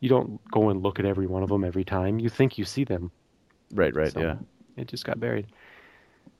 [0.00, 2.18] you don't go and look at every one of them every time.
[2.18, 3.10] You think you see them,
[3.72, 4.36] Right, right, so yeah.
[4.76, 5.46] It just got buried.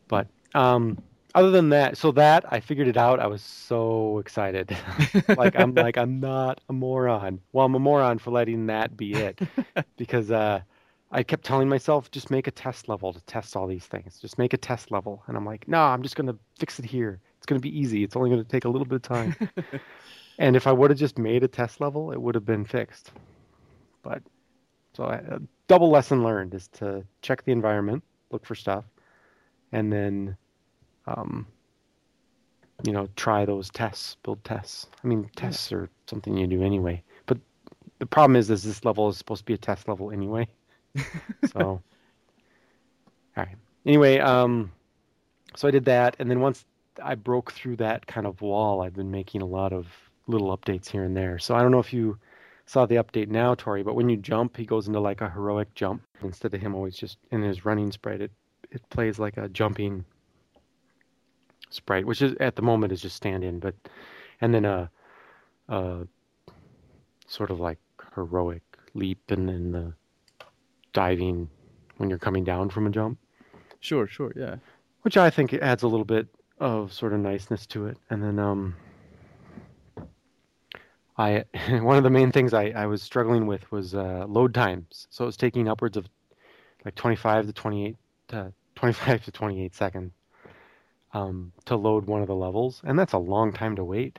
[0.09, 0.99] But um,
[1.35, 3.21] other than that, so that I figured it out.
[3.21, 4.77] I was so excited.
[5.37, 7.41] like I'm like I'm not a moron.
[7.53, 9.41] Well, I'm a moron for letting that be it,
[9.97, 10.61] because uh,
[11.15, 14.19] I kept telling myself just make a test level to test all these things.
[14.21, 17.21] Just make a test level, and I'm like, no, I'm just gonna fix it here.
[17.37, 18.03] It's gonna be easy.
[18.03, 19.37] It's only gonna take a little bit of time.
[20.39, 23.13] and if I would have just made a test level, it would have been fixed.
[24.03, 24.25] But
[24.93, 28.85] so I, a double lesson learned is to check the environment, look for stuff,
[29.71, 30.37] and then,
[31.07, 31.47] um,
[32.83, 34.89] you know, try those tests, build tests.
[35.05, 37.05] I mean, tests are something you do anyway.
[37.27, 37.39] But
[38.01, 40.49] the problem is, is this level is supposed to be a test level anyway.
[41.53, 41.83] so, all
[43.37, 43.57] right.
[43.87, 44.73] Anyway, um,
[45.57, 46.65] so I did that, and then once
[47.03, 49.87] I broke through that kind of wall, I've been making a lot of
[50.27, 51.39] little updates here and there.
[51.39, 52.19] So I don't know if you
[52.67, 55.75] saw the update now, Tori, but when you jump, he goes into like a heroic
[55.75, 58.21] jump instead of him always just in his running sprite.
[58.21, 58.33] It
[58.71, 60.05] it plays like a jumping
[61.71, 63.75] sprite, which is at the moment is just stand in, but
[64.41, 64.91] and then a,
[65.69, 66.07] a
[67.27, 67.79] sort of like
[68.15, 68.63] heroic
[68.95, 69.95] leap and then the
[70.95, 71.51] diving
[71.99, 73.19] when you're coming down from a jump,
[73.81, 74.57] Sure, sure, yeah.
[75.03, 76.27] which I think adds a little bit
[76.59, 77.99] of sort of niceness to it.
[78.09, 78.75] And then um,
[81.19, 85.07] I one of the main things I, I was struggling with was uh, load times.
[85.11, 86.09] So it was taking upwards of
[86.85, 87.97] like 25 to 28
[88.29, 90.13] to 25 to 28 seconds
[91.13, 94.19] um, to load one of the levels, and that's a long time to wait.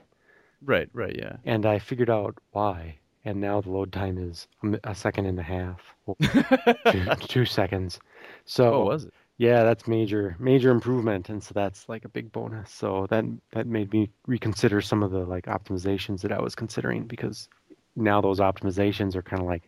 [0.62, 1.38] Right, right, yeah.
[1.44, 4.48] And I figured out why, and now the load time is
[4.84, 5.82] a, second and a half,
[6.92, 8.00] two, two seconds.
[8.46, 9.14] So Oh, was it?
[9.38, 12.72] yeah, that's major major improvement, and so that's like a big bonus.
[12.72, 17.06] So that that made me reconsider some of the like optimizations that I was considering
[17.06, 17.50] because
[17.96, 19.68] now those optimizations are kind of like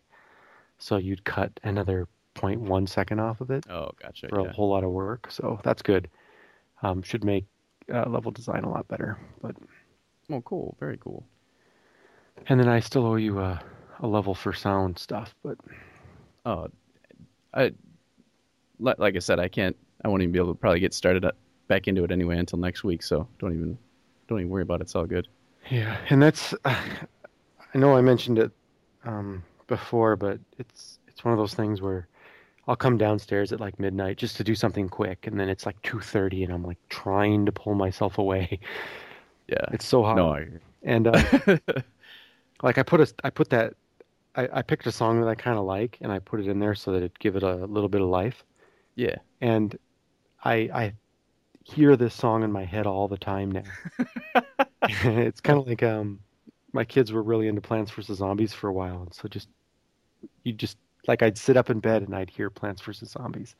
[0.80, 4.28] so you'd cut another 0.1 second off of it Oh, gotcha.
[4.30, 4.50] for Yeah.
[4.50, 5.32] a whole lot of work.
[5.32, 6.08] So that's good.
[6.84, 7.46] Um, should make
[7.92, 9.18] uh, level design a lot better.
[9.42, 9.56] But
[10.30, 10.76] Oh, cool.
[10.80, 11.26] Very cool.
[12.48, 13.60] And then I still owe you a,
[14.00, 15.34] a level for sound stuff.
[15.44, 15.58] But
[16.46, 16.68] Oh,
[17.54, 17.72] I
[18.80, 19.76] like I said, I can't.
[20.06, 21.26] I won't even be able to probably get started
[21.68, 23.04] back into it anyway until next week.
[23.04, 23.78] So don't even
[24.28, 24.84] don't even worry about it.
[24.84, 25.28] It's all good.
[25.70, 26.78] yeah, and that's I
[27.74, 28.52] know I mentioned it
[29.04, 32.08] um, before, but it's it's one of those things where
[32.68, 35.82] I'll come downstairs at like midnight just to do something quick, and then it's like
[35.82, 38.60] 2:30, and I'm like trying to pull myself away.
[39.50, 39.66] Yeah.
[39.72, 40.18] It's so hot.
[40.18, 40.48] no, I,
[40.84, 41.24] And uh,
[42.64, 43.74] like I put a I put that
[44.36, 46.60] I, I picked a song that I kind of like and I put it in
[46.60, 48.44] there so that it give it a little bit of life.
[48.96, 49.16] yeah.
[49.42, 49.78] And
[50.44, 50.94] I I
[51.64, 53.64] hear this song in my head all the time now.
[54.84, 56.20] it's kind of like um,
[56.74, 59.50] my kids were really into Plants vs Zombies for a while, and so just
[60.44, 63.56] you just like I'd sit up in bed and I'd hear Plants vs Zombies.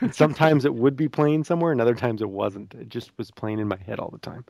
[0.00, 2.74] And sometimes it would be playing somewhere, and other times it wasn't.
[2.74, 4.44] It just was playing in my head all the time.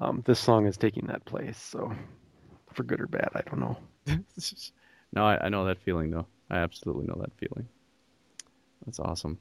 [0.00, 1.92] Um, this song is taking that place, so
[2.74, 3.76] for good or bad, I don't know.
[5.12, 6.26] no, I, I know that feeling though.
[6.50, 7.68] I absolutely know that feeling.
[8.84, 9.38] That's awesome.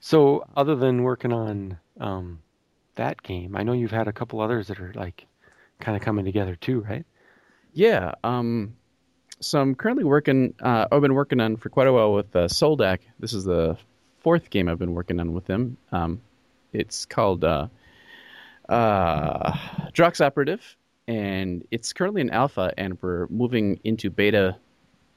[0.00, 2.40] So, other than working on um,
[2.94, 5.26] that game, I know you've had a couple others that are like
[5.80, 7.04] kind of coming together too, right?
[7.72, 8.14] Yeah.
[8.24, 8.76] Um,
[9.40, 10.54] so I'm currently working.
[10.60, 13.00] Uh, I've been working on for quite a while with uh, Soldak.
[13.18, 13.76] This is the
[14.20, 15.76] fourth game I've been working on with them.
[15.90, 16.20] Um,
[16.72, 17.68] it's called uh,
[18.68, 19.52] uh,
[19.92, 20.76] Drox Operative,
[21.08, 24.56] and it's currently in alpha, and we're moving into beta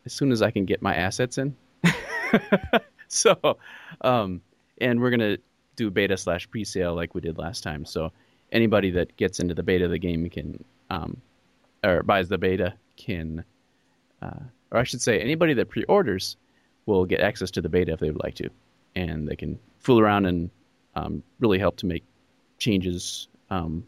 [0.05, 1.55] as soon as I can get my assets in.
[3.07, 3.57] so,
[4.01, 4.41] um,
[4.79, 5.37] and we're gonna
[5.75, 7.85] do beta slash pre-sale like we did last time.
[7.85, 8.11] So
[8.51, 11.21] anybody that gets into the beta of the game can, um,
[11.83, 13.43] or buys the beta can,
[14.21, 14.39] uh,
[14.71, 16.37] or I should say, anybody that pre-orders
[16.85, 18.49] will get access to the beta if they would like to,
[18.95, 20.49] and they can fool around and
[20.95, 22.03] um, really help to make
[22.57, 23.85] changes um,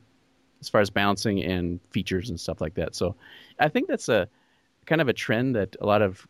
[0.61, 2.95] as far as balancing and features and stuff like that.
[2.95, 3.15] So
[3.59, 4.27] I think that's a
[4.85, 6.27] kind of a trend that a lot of,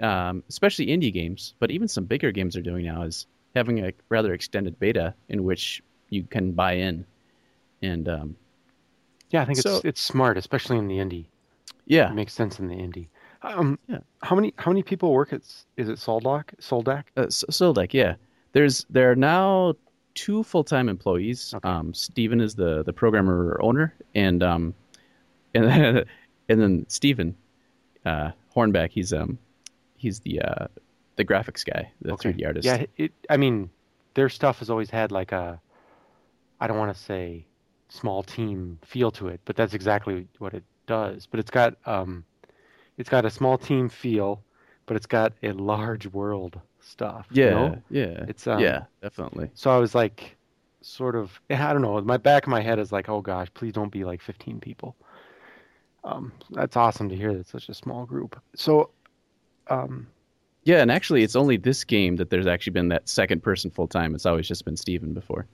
[0.00, 3.92] um, especially indie games, but even some bigger games are doing now is having a
[4.08, 7.04] rather extended beta in which you can buy in.
[7.82, 8.36] And um,
[9.30, 11.26] yeah, I think so, it's it's smart, especially in the indie.
[11.86, 13.08] Yeah, it makes sense in the indie.
[13.42, 13.98] Um, yeah.
[14.22, 15.42] How many how many people work at
[15.76, 17.04] is it Soldak Soldak?
[17.16, 18.16] Uh, Soldak, yeah.
[18.52, 19.74] There's there are now
[20.14, 21.54] two full time employees.
[21.54, 21.68] Okay.
[21.68, 24.74] Um, Steven is the the programmer owner, and um,
[25.54, 26.04] and then,
[26.48, 27.36] and then Steven
[28.04, 28.90] uh, Hornback.
[28.90, 29.38] He's um
[29.96, 30.66] he's the uh,
[31.16, 32.32] the graphics guy, the Okay.
[32.32, 32.66] 3D artist.
[32.66, 33.70] Yeah, it, I mean,
[34.14, 35.60] their stuff has always had like a,
[36.60, 37.46] I don't want to say
[37.88, 41.26] small team feel to it, but that's exactly what it does.
[41.26, 42.24] But it's got um,
[42.96, 44.42] it's got a small team feel,
[44.86, 47.26] but it's got a large world stuff.
[47.30, 47.82] you yeah, know?
[47.90, 49.50] yeah, It's, um, yeah, definitely.
[49.54, 50.36] So I was like,
[50.82, 52.00] sort of, I don't know.
[52.00, 54.96] My back of my head is like, oh gosh, please don't be like 15 people.
[56.04, 58.40] Um, that's awesome to hear that such a small group.
[58.54, 58.90] So,
[59.68, 60.06] um,
[60.64, 63.86] Yeah, and actually, it's only this game that there's actually been that second person full
[63.86, 64.14] time.
[64.14, 65.46] It's always just been Steven before.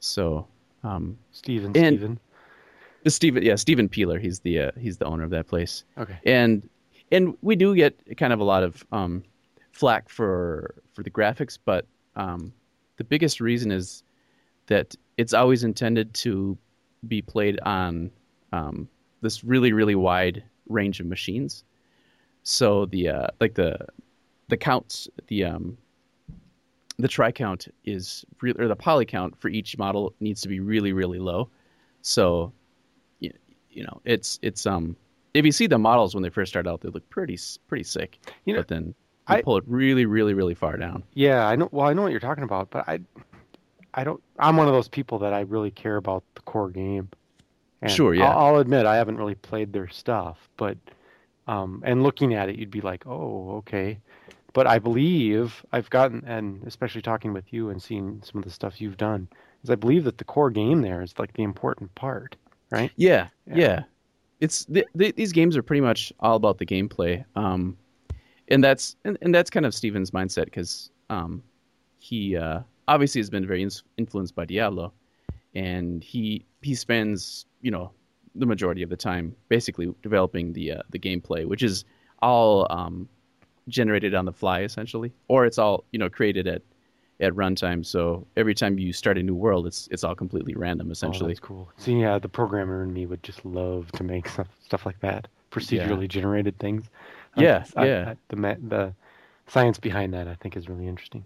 [0.00, 0.46] So,
[0.84, 2.20] um, Steven, And- Steven.
[3.06, 4.18] Steven, yeah, Steven Peeler.
[4.18, 5.84] He's the uh, he's the owner of that place.
[5.98, 6.16] Okay.
[6.24, 6.66] and
[7.12, 9.22] and we do get kind of a lot of um,
[9.74, 12.52] flack for for the graphics, but um,
[12.96, 14.02] the biggest reason is
[14.66, 16.56] that it's always intended to
[17.08, 18.10] be played on
[18.52, 18.88] um,
[19.20, 21.64] this really really wide range of machines.
[22.44, 23.76] So the uh, like the
[24.48, 25.76] the counts the um,
[26.98, 30.60] the tri count is re- or the poly count for each model needs to be
[30.60, 31.50] really really low.
[32.02, 32.52] So
[33.18, 33.32] you,
[33.70, 34.96] you know it's it's um
[35.34, 38.20] if you see the models when they first start out, they look pretty pretty sick.
[38.44, 38.94] You know, but then
[39.26, 41.02] I- pull it really, really, really far down.
[41.14, 41.68] Yeah, I know.
[41.72, 43.00] Well, I know what you're talking about, but I,
[43.94, 44.22] I don't.
[44.38, 47.08] I'm one of those people that I really care about the core game.
[47.82, 48.30] And Sure, yeah.
[48.30, 50.78] I'll, I'll admit I haven't really played their stuff, but,
[51.46, 53.98] um, and looking at it, you'd be like, oh, okay.
[54.54, 58.50] But I believe I've gotten, and especially talking with you and seeing some of the
[58.50, 59.28] stuff you've done,
[59.62, 62.36] is I believe that the core game there is like the important part,
[62.70, 62.90] right?
[62.96, 63.54] Yeah, Yeah.
[63.56, 63.82] yeah.
[64.40, 67.76] It's th- th- these games are pretty much all about the gameplay, um,
[68.48, 71.42] and that's and, and that's kind of Steven's mindset because um,
[71.98, 74.92] he uh, obviously has been very ins- influenced by Diablo,
[75.54, 77.90] and he he spends you know
[78.34, 81.84] the majority of the time basically developing the uh, the gameplay, which is
[82.20, 83.08] all um,
[83.68, 86.62] generated on the fly essentially, or it's all you know created at
[87.20, 87.86] at runtime.
[87.86, 91.30] So every time you start a new world, it's it's all completely random Oh, essentially.
[91.30, 91.70] that's cool.
[91.76, 95.28] So yeah, the programmer in me would just love to make stuff stuff like that,
[95.50, 96.84] procedurally generated things.
[97.36, 98.10] I- Yeah, I- yeah.
[98.10, 98.36] I- the
[98.68, 98.94] the
[99.46, 101.24] science behind that I think is really interesting.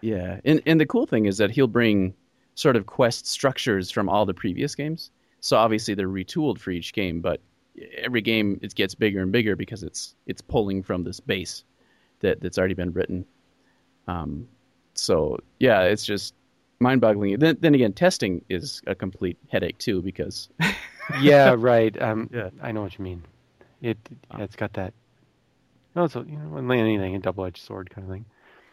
[0.00, 2.14] Yeah, and and the cool thing is that he'll bring
[2.54, 5.10] sort of quest structures from all the previous games.
[5.40, 7.40] So obviously they're retooled for each game, but
[7.96, 11.64] every game it gets bigger and bigger because it's it's pulling from this base
[12.20, 13.24] that that's already been written.
[14.06, 14.48] Um,
[14.94, 16.34] so yeah, it's just
[16.80, 17.38] mind-boggling.
[17.38, 20.48] Then then again, testing is a complete headache too because
[21.20, 22.00] yeah, right.
[22.00, 22.50] Um, Yeah.
[22.62, 23.22] I know what you mean.
[23.82, 23.98] It
[24.38, 24.92] it's got that.
[25.98, 28.24] No, it's a, you know anything a double-edged sword kind of thing.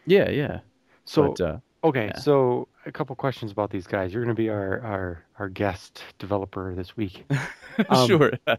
[0.06, 0.60] yeah, yeah.
[1.06, 2.20] So but, uh, okay, yeah.
[2.20, 4.14] so a couple questions about these guys.
[4.14, 7.24] You're going to be our our our guest developer this week.
[7.90, 8.32] Um, sure.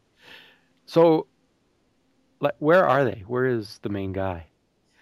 [0.86, 1.26] So,
[2.40, 3.24] like, where are they?
[3.26, 4.46] Where is the main guy?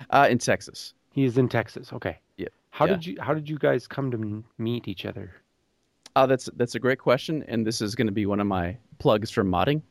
[0.10, 0.93] Uh, in Texas.
[1.12, 1.91] He is in Texas.
[1.91, 2.17] Okay.
[2.38, 2.93] Yeah, How yeah.
[2.93, 5.34] did you How did you guys come to m- meet each other?
[6.15, 8.78] Oh, that's that's a great question, and this is going to be one of my
[8.99, 9.82] plugs for modding.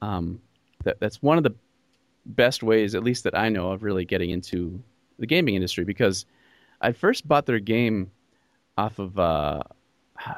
[0.00, 0.40] Um,
[0.84, 1.54] that that's one of the
[2.26, 4.82] best ways, at least that I know of, really getting into
[5.18, 6.26] the gaming industry because
[6.80, 8.10] I first bought their game
[8.76, 9.62] off of uh,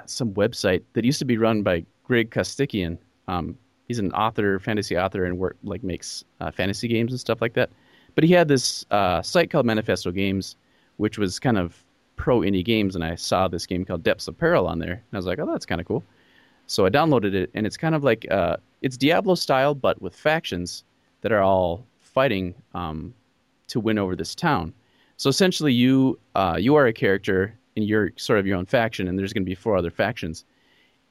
[0.06, 2.98] some website that used to be run by Greg Costikyan.
[3.26, 7.40] Um, he's an author, fantasy author, and work like makes uh, fantasy games and stuff
[7.40, 7.70] like that.
[8.14, 10.56] But he had this uh, site called Manifesto Games,
[10.96, 11.84] which was kind of
[12.16, 15.02] pro indie games, and I saw this game called Depths of Peril on there, and
[15.12, 16.04] I was like, oh, that's kind of cool.
[16.66, 20.14] So I downloaded it, and it's kind of like uh, it's Diablo style, but with
[20.14, 20.84] factions
[21.20, 23.14] that are all fighting um,
[23.68, 24.72] to win over this town.
[25.16, 29.08] So essentially, you uh, you are a character, and you're sort of your own faction,
[29.08, 30.44] and there's going to be four other factions,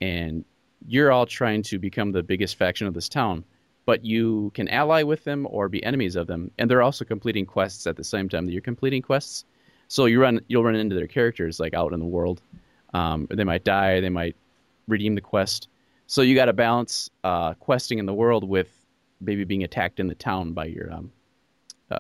[0.01, 0.45] and
[0.87, 3.43] you're all trying to become the biggest faction of this town.
[3.85, 7.45] But you can ally with them or be enemies of them, and they're also completing
[7.45, 9.45] quests at the same time that you're completing quests.
[9.87, 12.41] So you run, you'll run into their characters like out in the world.
[12.93, 14.35] Um, they might die, they might
[14.87, 15.69] redeem the quest.
[16.07, 18.69] So you got to balance uh, questing in the world with
[19.21, 21.11] maybe being attacked in the town by your um,
[21.91, 21.99] uh,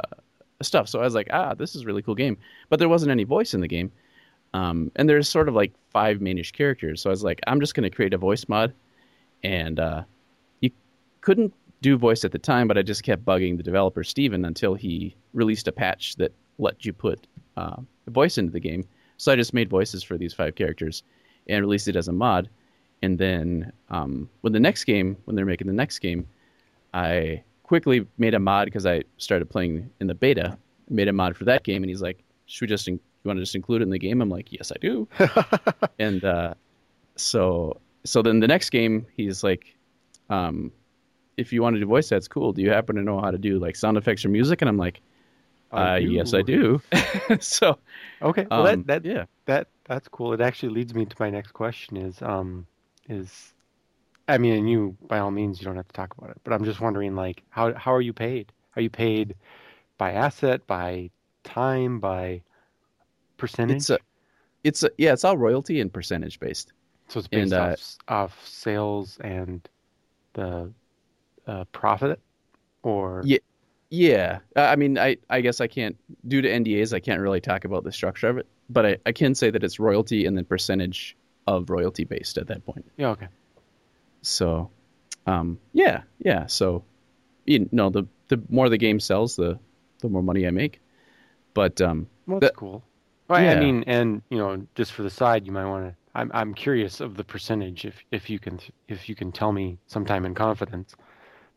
[0.61, 0.87] stuff.
[0.89, 2.37] So I was like, ah, this is a really cool game.
[2.69, 3.91] But there wasn't any voice in the game.
[4.53, 7.01] Um, and there's sort of like five mainish characters.
[7.01, 8.73] So I was like, I'm just going to create a voice mod.
[9.43, 10.03] And uh,
[10.61, 10.71] you
[11.21, 14.73] couldn't do voice at the time, but I just kept bugging the developer, Steven, until
[14.73, 17.77] he released a patch that let you put uh,
[18.07, 18.87] voice into the game.
[19.17, 21.03] So I just made voices for these five characters
[21.47, 22.49] and released it as a mod.
[23.03, 26.27] And then um, when the next game, when they're making the next game,
[26.93, 30.57] I quickly made a mod because I started playing in the beta.
[30.89, 33.37] Made a mod for that game, and he's like, "Should we just in- you want
[33.37, 35.07] to just include it in the game?" I'm like, "Yes, I do."
[35.99, 36.53] and uh,
[37.15, 39.75] so so then the next game, he's like,
[40.29, 40.71] um,
[41.35, 42.53] "If you want to do voice, that's cool.
[42.53, 44.77] Do you happen to know how to do like sound effects or music?" And I'm
[44.77, 45.01] like,
[45.71, 46.81] I uh, "Yes, I do."
[47.39, 47.77] so
[48.21, 50.33] Okay, well um, that that yeah, that that's cool.
[50.33, 51.97] It actually leads me to my next question.
[51.97, 52.65] Is um
[53.07, 53.53] is
[54.27, 56.53] I mean, and you by all means you don't have to talk about it, but
[56.53, 58.51] I'm just wondering like how how are you paid?
[58.75, 59.35] Are you paid
[59.97, 61.09] by asset, by
[61.43, 62.41] time, by
[63.37, 63.77] percentage?
[63.77, 63.99] it's a,
[64.63, 66.73] it's a, yeah, it's all royalty and percentage based.
[67.07, 69.67] so it's based and, uh, off s- off sales and
[70.33, 70.71] the
[71.47, 72.19] uh, profit,
[72.83, 73.37] or Yeah.
[73.89, 75.95] Yeah, Uh, I mean, I, I guess I can't
[76.27, 79.13] due to NDAs, I can't really talk about the structure of it, but I, I
[79.13, 81.15] can say that it's royalty and then percentage
[81.47, 82.85] of royalty based at that point.
[82.97, 83.27] yeah, okay,
[84.27, 84.69] So,
[85.25, 86.45] um, yeah, yeah.
[86.47, 86.83] So,
[87.45, 89.57] you know, the the more the game sells, the
[89.99, 90.81] the more money I make.
[91.53, 92.83] But um, well, that's That- cool.
[93.29, 95.95] Well, I mean, and you know, just for the side, you might want to.
[96.15, 99.77] I'm I'm curious of the percentage if if you can if you can tell me
[99.87, 100.95] sometime in confidence.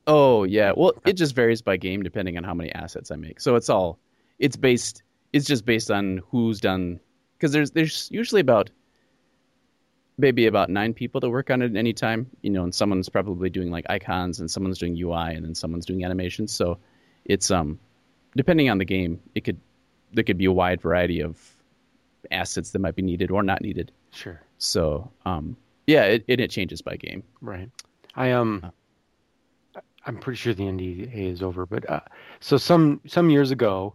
[0.07, 3.41] oh yeah, well, it just varies by game depending on how many assets I make.
[3.41, 3.99] So it's all
[4.41, 5.05] it's based.
[5.33, 6.99] It's just based on who's done
[7.39, 8.71] because there's there's usually about
[10.21, 12.31] maybe about nine people that work on it at any time.
[12.43, 15.87] You know, and someone's probably doing like icons, and someone's doing UI, and then someone's
[15.87, 16.53] doing animations.
[16.53, 16.79] So
[17.25, 17.79] it's um
[18.37, 19.61] depending on the game, it could
[20.13, 21.39] there could be a wide variety of
[22.31, 23.93] assets that might be needed or not needed.
[24.13, 24.41] Sure.
[24.59, 25.57] So um
[25.87, 27.23] yeah, it it, it changes by game.
[27.41, 27.71] Right.
[28.15, 28.41] I Uh.
[28.41, 28.73] um
[30.07, 32.01] I'm pretty sure the NDA is over, but uh,
[32.41, 33.95] so some some years ago,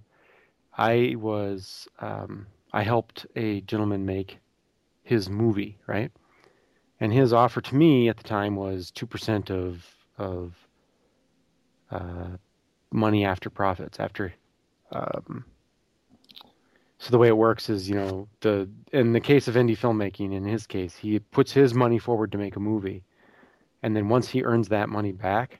[0.77, 4.37] I was um, I helped a gentleman make
[5.05, 6.11] his movie, right?
[6.99, 9.85] And his offer to me at the time was two percent of
[10.17, 10.53] of
[11.91, 12.37] uh,
[12.91, 14.33] money after profits after.
[14.91, 15.45] Um,
[16.97, 20.33] so the way it works is, you know, the in the case of indie filmmaking,
[20.33, 23.03] in his case, he puts his money forward to make a movie,
[23.83, 25.59] and then once he earns that money back,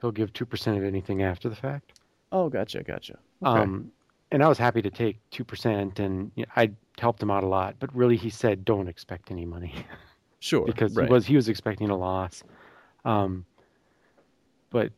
[0.00, 2.00] he'll give two percent of anything after the fact.
[2.30, 3.18] Oh, gotcha, gotcha.
[3.44, 3.60] Okay.
[3.60, 3.92] Um,
[4.30, 7.44] and I was happy to take two percent, and you know, I helped him out
[7.44, 7.76] a lot.
[7.78, 9.74] But really, he said, "Don't expect any money,"
[10.40, 10.66] sure.
[10.66, 11.06] because right.
[11.06, 12.42] he was he was expecting a loss.
[13.04, 13.44] Um,
[14.70, 14.92] but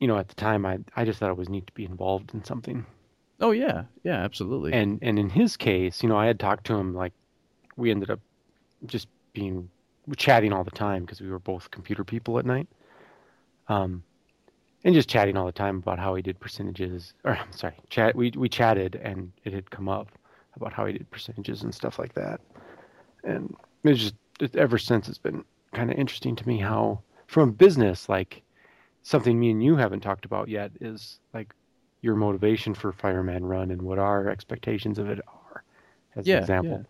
[0.00, 2.34] you know, at the time, I I just thought it was neat to be involved
[2.34, 2.86] in something.
[3.40, 4.72] Oh yeah, yeah, absolutely.
[4.72, 7.12] And and in his case, you know, I had talked to him like
[7.76, 8.20] we ended up
[8.86, 9.68] just being
[10.16, 12.68] chatting all the time because we were both computer people at night.
[13.68, 14.02] Um,
[14.84, 17.14] and just chatting all the time about how he did percentages.
[17.24, 18.16] Or I'm sorry, chat.
[18.16, 20.08] We we chatted and it had come up
[20.60, 22.40] about how he did percentages and stuff like that.
[23.24, 23.54] And
[23.84, 28.08] it's just it, ever since it's been kind of interesting to me how from business
[28.08, 28.42] like
[29.02, 31.54] something me and you haven't talked about yet is like
[32.02, 35.64] your motivation for Fireman Run and what our expectations of it are,
[36.16, 36.86] as Yeah, an example.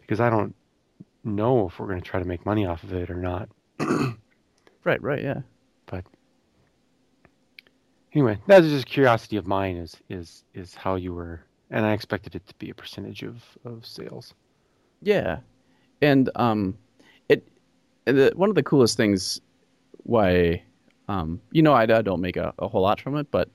[0.00, 0.54] Because I don't
[1.24, 3.48] know if we're going to try to make money off of it or not.
[4.84, 5.42] right, right, yeah.
[5.86, 6.04] But
[8.12, 9.76] anyway, that's just curiosity of mine.
[9.76, 13.42] Is is is how you were, and I expected it to be a percentage of
[13.64, 14.34] of sales.
[15.02, 15.38] Yeah.
[16.00, 16.76] And um
[18.06, 19.40] and the, one of the coolest things
[20.04, 20.62] why
[21.08, 23.48] um, you know I, I don't make a, a, whole lot from it but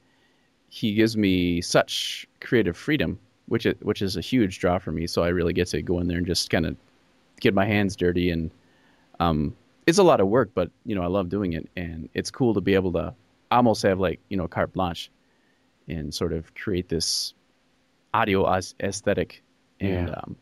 [0.69, 5.07] he gives me such creative freedom which is, which is a huge draw for me
[5.07, 6.75] so i really get to go in there and just kind of
[7.39, 8.51] get my hands dirty and
[9.19, 9.55] um,
[9.85, 12.53] it's a lot of work but you know i love doing it and it's cool
[12.53, 13.13] to be able to
[13.51, 15.09] almost have like you know carte blanche
[15.87, 17.33] and sort of create this
[18.13, 18.45] audio
[18.79, 19.43] aesthetic
[19.79, 20.15] and yeah.
[20.15, 20.35] um,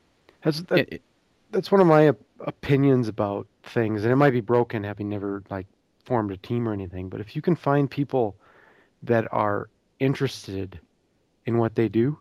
[0.44, 1.02] that's that, it,
[1.52, 2.12] that's one of my
[2.42, 5.66] opinions about things and it might be broken having never like
[6.04, 8.36] formed a team or anything but if you can find people
[9.04, 10.80] that are interested
[11.46, 12.18] in what they do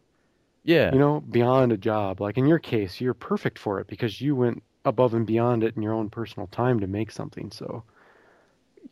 [0.65, 4.21] yeah you know beyond a job like in your case you're perfect for it because
[4.21, 7.83] you went above and beyond it in your own personal time to make something so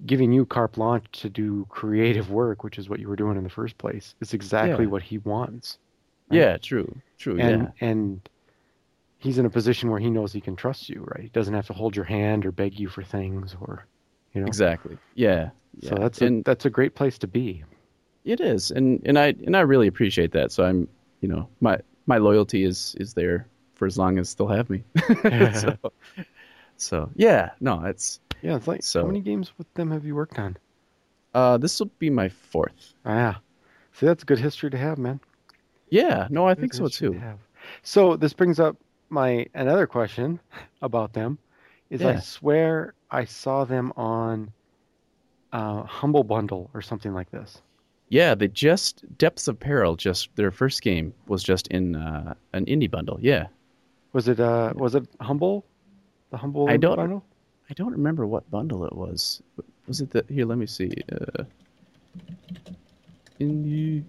[0.07, 3.44] giving you carte blanche to do creative work which is what you were doing in
[3.44, 4.90] the first place is exactly Yeah.
[4.90, 5.78] what he wants
[6.33, 8.28] yeah true true and yeah and
[9.18, 11.66] he's in a position where he knows he can trust you right he doesn't have
[11.66, 13.87] to hold your hand or beg you for things or
[14.35, 15.91] you know exactly yeah, yeah.
[15.91, 17.62] so that's a, and that's a great place to be
[18.24, 20.53] It is, and and I and I really appreciate that.
[20.53, 20.87] So I'm,
[21.20, 24.85] you know, my my loyalty is is there for as long as they'll have me.
[25.53, 25.76] so,
[26.76, 30.14] so yeah, no, it's yeah it's like So- how many games with them have you
[30.14, 30.57] worked on
[31.35, 32.95] uh this will be my fourth.
[33.05, 33.35] ah yeah
[33.93, 35.18] see that's a good history to have man
[35.93, 37.12] Yeah, no, I think so too.
[37.12, 37.38] have.
[37.82, 38.76] So this brings up
[39.11, 40.40] my another question
[40.80, 41.38] about them.
[41.90, 44.51] Is I swear I saw them on
[45.53, 47.61] uh, Humble Bundle or something like this.
[48.09, 49.97] Yeah, they just Depths of Peril.
[49.97, 53.18] Just their first game was just in uh, an indie bundle.
[53.20, 53.47] Yeah,
[54.14, 55.64] Was it uh was it Humble?
[56.30, 57.24] The Humble I don't- Bundle?
[57.70, 59.43] I don't remember what bundle it was.
[59.86, 60.45] Was it the here?
[60.47, 60.90] Let me see.
[61.12, 61.45] Uh,
[63.40, 64.05] indie.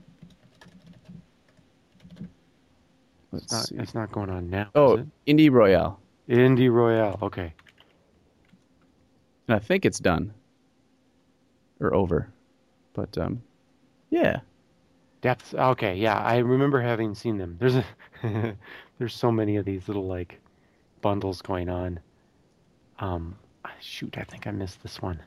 [2.17, 4.69] Let's It's not, it's not going on now.
[4.75, 5.99] Oh, Indie Royale.
[6.29, 7.19] Indie Royale.
[7.21, 7.53] Okay.
[9.47, 10.33] And I think it's done
[11.79, 12.31] or over.
[12.93, 13.41] But um,
[14.09, 14.39] yeah,
[15.21, 15.53] Depths.
[15.53, 17.57] Okay, yeah, I remember having seen them.
[17.59, 17.85] There's a
[18.99, 20.39] there's so many of these little like
[21.01, 21.99] bundles going on.
[22.99, 23.35] Um,
[23.79, 25.21] shoot, I think I missed this one.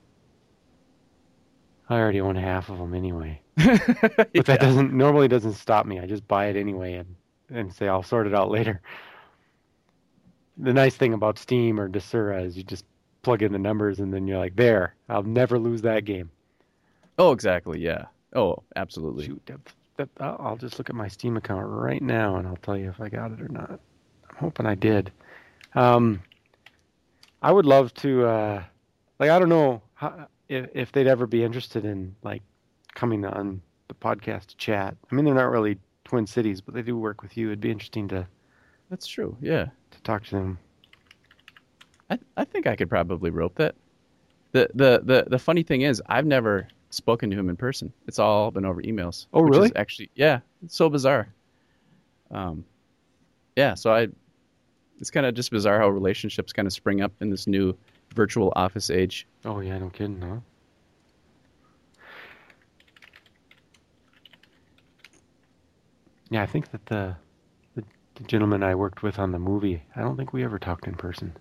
[1.88, 3.40] I already own half of them anyway.
[3.56, 5.98] But that doesn't normally doesn't stop me.
[5.98, 7.14] I just buy it anyway and
[7.50, 8.80] and say I'll sort it out later.
[10.58, 12.84] The nice thing about Steam or Desura is you just
[13.22, 16.30] plug in the numbers and then you're like, there, I'll never lose that game.
[17.18, 17.80] Oh, exactly.
[17.80, 18.06] Yeah.
[18.34, 19.26] Oh, absolutely.
[19.26, 19.60] Shoot, that,
[19.96, 22.88] that, I'll I'll just look at my Steam account right now and I'll tell you
[22.88, 23.80] if I got it or not.
[24.30, 25.12] I'm hoping I did.
[25.74, 26.22] Um,
[27.42, 28.62] I would love to, uh,
[29.18, 32.42] like, I don't know how, if, if they'd ever be interested in, like,
[32.94, 34.96] coming on the podcast to chat.
[35.10, 37.48] I mean, they're not really Twin Cities, but they do work with you.
[37.48, 38.26] It'd be interesting to,
[38.90, 39.36] That's true.
[39.40, 39.66] Yeah.
[39.90, 40.58] to talk to them.
[42.08, 43.74] I, I think I could probably rope that.
[44.52, 47.92] The, the the the funny thing is, I've never spoken to him in person.
[48.06, 49.26] It's all been over emails.
[49.34, 49.74] Oh, really?
[49.74, 51.26] Actually, yeah, it's so bizarre.
[52.30, 52.64] Um,
[53.56, 53.74] yeah.
[53.74, 54.06] So I,
[55.00, 57.76] it's kind of just bizarre how relationships kind of spring up in this new
[58.14, 59.26] virtual office age.
[59.44, 60.36] Oh, yeah, no kidding, huh?
[66.30, 67.16] Yeah, I think that the,
[67.74, 67.84] the
[68.16, 70.94] the gentleman I worked with on the movie, I don't think we ever talked in
[70.94, 71.36] person.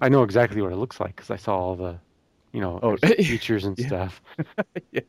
[0.00, 1.98] I know exactly what it looks like because I saw all the,
[2.52, 3.86] you know, Oh, features and yeah.
[3.86, 4.20] stuff.
[4.92, 5.00] yeah.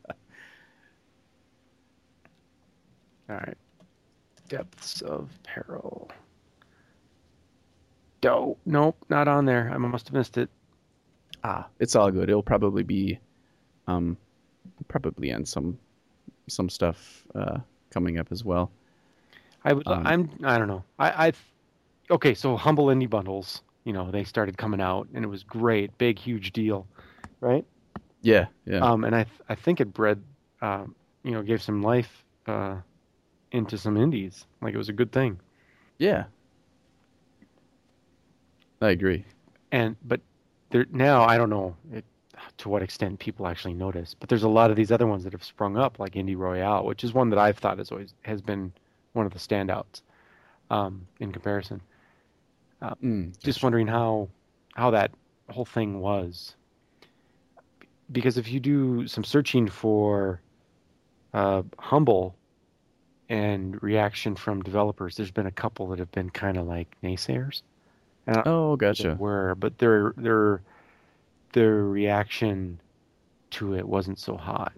[3.28, 3.56] All right.
[4.48, 6.10] Depths of peril.
[8.24, 9.70] No, nope, not on there.
[9.70, 10.48] I must have missed it.
[11.44, 12.28] Ah, it's all good.
[12.28, 13.18] It'll probably be,
[13.86, 14.16] um,
[14.88, 15.78] probably on some,
[16.48, 17.58] some stuff uh,
[17.90, 18.70] coming up as well.
[19.64, 19.86] I would.
[19.86, 20.30] Um, I'm.
[20.44, 20.84] I don't know.
[20.98, 21.28] I.
[21.28, 21.32] I.
[22.10, 23.62] Okay, so humble indie bundles.
[23.84, 26.86] You know, they started coming out, and it was great, big, huge deal,
[27.40, 27.64] right?
[28.22, 28.46] Yeah.
[28.66, 28.78] Yeah.
[28.78, 29.24] Um, and I.
[29.24, 30.22] th- I think it bred.
[30.60, 32.24] Um, you know, gave some life.
[32.46, 32.76] Uh,
[33.52, 34.46] into some indies.
[34.62, 35.38] Like it was a good thing.
[35.98, 36.24] yeah.
[38.80, 39.24] I agree.
[39.70, 40.20] And but
[40.70, 42.04] there now I don't know it,
[42.62, 45.32] to what extent people actually notice, but there's a lot of these other ones that
[45.32, 48.40] have sprung up, like Indie Royale, which is one that I've thought is always has
[48.40, 48.72] been
[49.12, 50.02] one of the standouts
[50.70, 51.80] um, in comparison.
[52.82, 54.28] Mm, just wondering how
[54.74, 55.12] how that
[55.50, 56.56] whole thing was
[58.10, 60.40] because if you do some searching for
[61.34, 62.34] uh, humble
[63.28, 67.62] and reaction from developers there's been a couple that have been kind of like naysayers
[68.26, 69.16] and Oh, gotcha.
[69.20, 70.62] were but their their
[71.52, 72.80] their reaction
[73.50, 74.72] to it wasn't so hot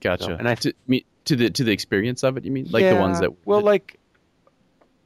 [0.00, 0.36] Gotcha.
[0.38, 2.66] and I- to, me, to the to the experience of it, you mean?
[2.70, 3.98] Like the ones that well like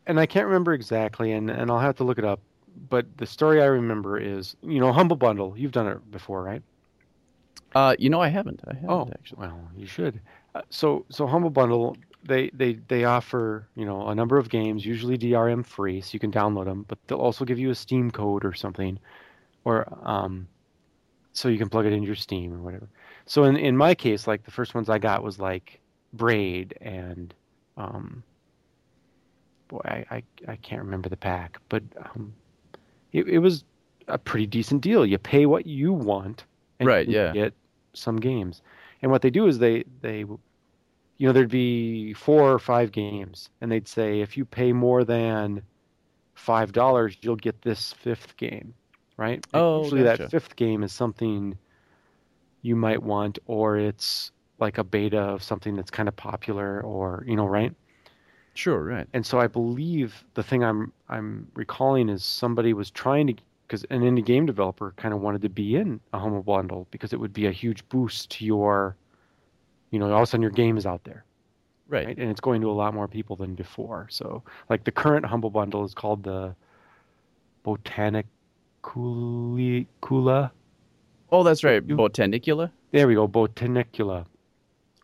[0.07, 2.41] and i can't remember exactly and and i'll have to look it up
[2.89, 5.55] but the story I remember is, you know, Humble Bundle.
[5.57, 6.63] You've done it before, right?
[7.75, 8.61] Uh, you know, I haven't.
[8.67, 9.41] I haven't Oh, actually.
[9.41, 10.21] well, you should.
[10.55, 14.87] Uh, so, so Humble Bundle, they, they, they offer, you know, a number of games,
[14.87, 18.11] usually DRM free, so you can download them, but they'll also give you a Steam
[18.11, 18.99] code or something,
[19.69, 20.49] or um,
[21.33, 22.89] so you can plug it into your Steam or whatever.
[23.27, 25.81] So in in my case, like the first ones I got was like
[26.15, 27.35] Braid and,
[27.77, 28.23] um,
[29.69, 32.33] boy, I I, I can't remember the pack, but um,
[33.13, 33.65] it it was
[34.09, 35.05] a pretty decent deal.
[35.05, 36.45] You pay what you want,
[36.81, 37.33] and Right, you yeah.
[37.33, 37.55] get
[37.93, 38.63] some games.
[39.03, 40.25] And what they do is they they
[41.19, 45.05] you know there'd be four or five games and they'd say if you pay more
[45.05, 45.63] than
[46.35, 48.73] five dollars you'll get this fifth game
[49.19, 50.05] right Oh, usually gotcha.
[50.05, 51.59] that fifth game is something
[52.63, 57.25] you might want or it's like a beta of something that's kind of popular or
[57.27, 57.75] you know right
[58.55, 59.09] Sure, right.
[59.15, 63.35] and so I believe the thing I'm I'm recalling is somebody was trying to
[63.67, 67.13] because an indie game developer kind of wanted to be in a Humble Bundle because
[67.13, 68.97] it would be a huge boost to your,
[69.91, 71.25] you know, all of a sudden your game is out there,
[71.89, 72.11] Right.
[72.11, 72.19] right?
[72.19, 74.09] And it's going to a lot more people than before.
[74.11, 76.55] So like the current Humble Bundle is called the
[78.95, 80.51] Botanicula.
[81.31, 81.87] Oh, that's right.
[81.87, 82.71] Botanicula.
[82.93, 84.25] There we go, Botanicula,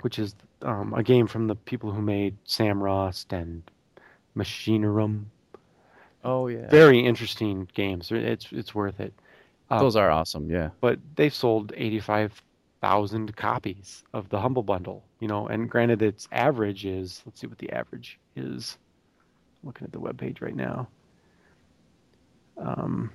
[0.00, 3.62] which is um, a game from the people who made Sam Samorost and
[4.36, 5.24] Machinarium.
[6.24, 6.70] Oh yeah.
[6.70, 8.10] very interesting games.
[8.10, 9.12] It's it's worth it.
[9.70, 10.50] Um, Those are awesome.
[10.50, 10.70] Yeah.
[10.80, 12.40] but they've sold eighty five
[12.80, 15.04] thousand copies of the Humble Bundle.
[15.20, 18.78] You know, and granted, its average is let's see what the average is.
[19.62, 20.88] looking at the web page right now.
[22.56, 23.10] Um,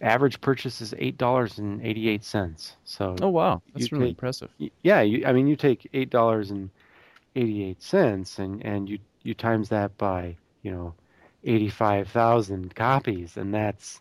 [0.00, 2.76] average purchase is eight dollars and eighty eight cents.
[2.84, 4.50] So Oh wow, that's really take- impressive.
[4.82, 6.70] Yeah you, i mean you take eight dollars and
[7.38, 10.94] 88 cents and and you you times that by you know
[11.44, 14.00] 85,000 copies and that's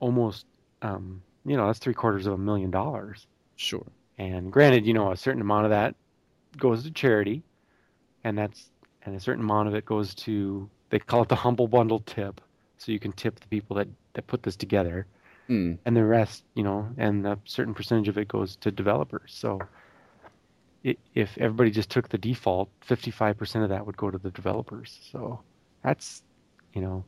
[0.00, 0.46] almost
[0.82, 3.86] um you know that's three quarters of a million dollars Sure.
[4.16, 5.94] and granted you know a certain amount of that
[6.56, 7.42] goes to charity
[8.24, 8.70] and that's
[9.04, 12.40] and a certain amount of it goes to they call it the humble bundle tip
[12.78, 15.06] so you can tip the people that that put this together
[15.48, 15.78] Mm.
[15.86, 19.34] and the rest, you know, and a certain percentage of it goes to developers.
[19.34, 19.58] So
[20.84, 24.98] i if everybody just took the default, 55% of that would go to the developers.
[25.10, 25.40] So
[25.82, 26.22] that's,
[26.74, 27.04] you know,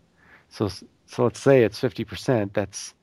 [0.48, 0.68] so
[1.06, 2.52] so let's say it's 50%.
[2.54, 2.94] That's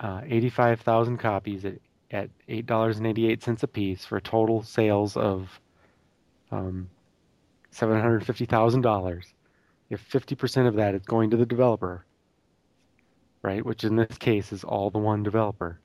[0.00, 1.78] uh, 85,000 copies at,
[2.10, 5.60] at $8.88 a piece for total sales of
[6.50, 6.90] um,
[7.72, 9.22] $750,000.
[9.90, 12.04] If 50% of that is going to the developer,
[13.42, 13.64] right?
[13.64, 15.78] Which in this case is all the one developer.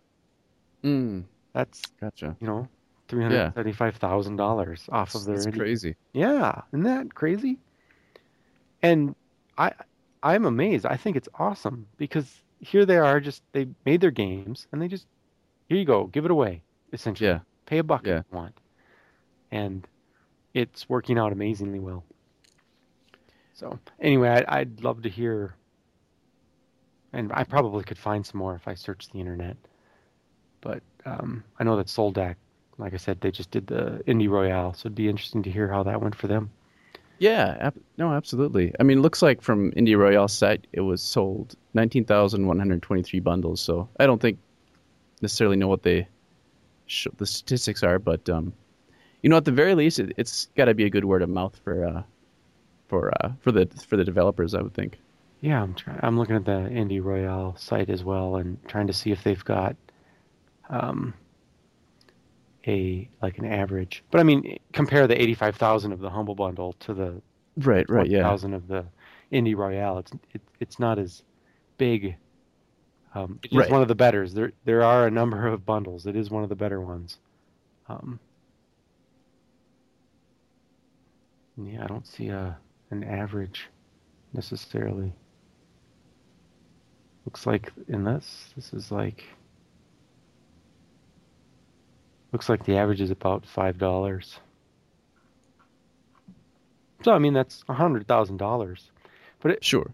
[0.83, 1.25] Mm.
[1.53, 2.35] That's Gotcha.
[2.39, 2.67] you know
[3.09, 5.35] three hundred seventy-five thousand dollars off of their.
[5.35, 5.95] That's indie- crazy.
[6.13, 7.57] Yeah, isn't that crazy?
[8.81, 9.13] And
[9.57, 9.73] I,
[10.23, 10.85] I'm amazed.
[10.85, 14.87] I think it's awesome because here they are, just they made their games and they
[14.87, 15.05] just
[15.67, 16.61] here you go, give it away.
[16.93, 17.39] Essentially, Yeah.
[17.65, 18.19] pay a buck Yeah.
[18.19, 18.57] if you want,
[19.51, 19.85] and
[20.53, 22.05] it's working out amazingly well.
[23.59, 25.53] So anyway, I, I'd love to hear,
[27.11, 29.57] and I probably could find some more if I searched the internet.
[30.61, 32.35] But um, I know that Soldak,
[32.77, 35.67] like I said, they just did the Indie Royale, so it'd be interesting to hear
[35.67, 36.51] how that went for them.
[37.17, 37.57] Yeah.
[37.59, 38.73] Ab- no, absolutely.
[38.79, 43.59] I mean, it looks like from Indie Royale's site, it was sold 19,123 bundles.
[43.59, 44.39] So I don't think
[45.21, 46.07] necessarily know what they
[46.85, 48.53] sh- the statistics are, but um,
[49.21, 51.27] you know, at the very least, it, it's got to be a good word of
[51.27, 52.03] mouth for uh,
[52.89, 54.53] for uh, for the for the developers.
[54.53, 54.99] I would think.
[55.41, 55.99] Yeah, I'm trying.
[56.03, 59.43] I'm looking at the Indie Royale site as well, and trying to see if they've
[59.45, 59.77] got
[60.69, 61.13] um,
[62.67, 64.03] a like an average.
[64.11, 67.21] But I mean, compare the 85,000 of the Humble Bundle to the
[67.57, 67.85] Right.
[67.89, 68.09] Right.
[68.09, 68.23] Yeah.
[68.23, 68.85] 1,000 of the
[69.31, 69.99] Indie Royale.
[69.99, 71.23] It's it, it's not as
[71.77, 72.15] big.
[73.15, 73.71] Um, it's Right.
[73.71, 74.33] one of the betters.
[74.33, 76.05] There there are a number of bundles.
[76.05, 77.17] It is one of the better ones.
[77.87, 78.19] Um,
[81.57, 82.57] yeah, I don't see a
[82.91, 83.67] an average
[84.33, 85.13] necessarily.
[87.25, 89.23] Looks like in this, this is like.
[92.31, 94.39] Looks like the average is about five dollars.
[97.03, 98.91] So I mean that's a hundred thousand dollars,
[99.41, 99.89] but it, Sure.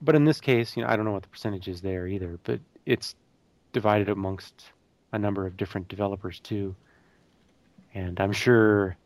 [0.00, 2.38] but in this case, you know I don't know what the percentage is there either,
[2.44, 3.14] but it's
[3.72, 4.66] divided amongst
[5.12, 6.74] a number of different developers too,
[7.94, 8.96] and I'm sure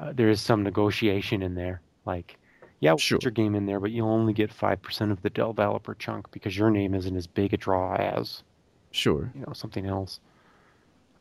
[0.00, 1.80] uh, there is some negotiation in there.
[2.04, 2.36] Like,
[2.80, 3.18] yeah, we'll Sure.
[3.22, 6.56] your game in there, but you'll only get five percent of the developer chunk because
[6.56, 8.42] your name isn't as big a draw as
[8.90, 9.30] Sure.
[9.34, 10.20] you know something else.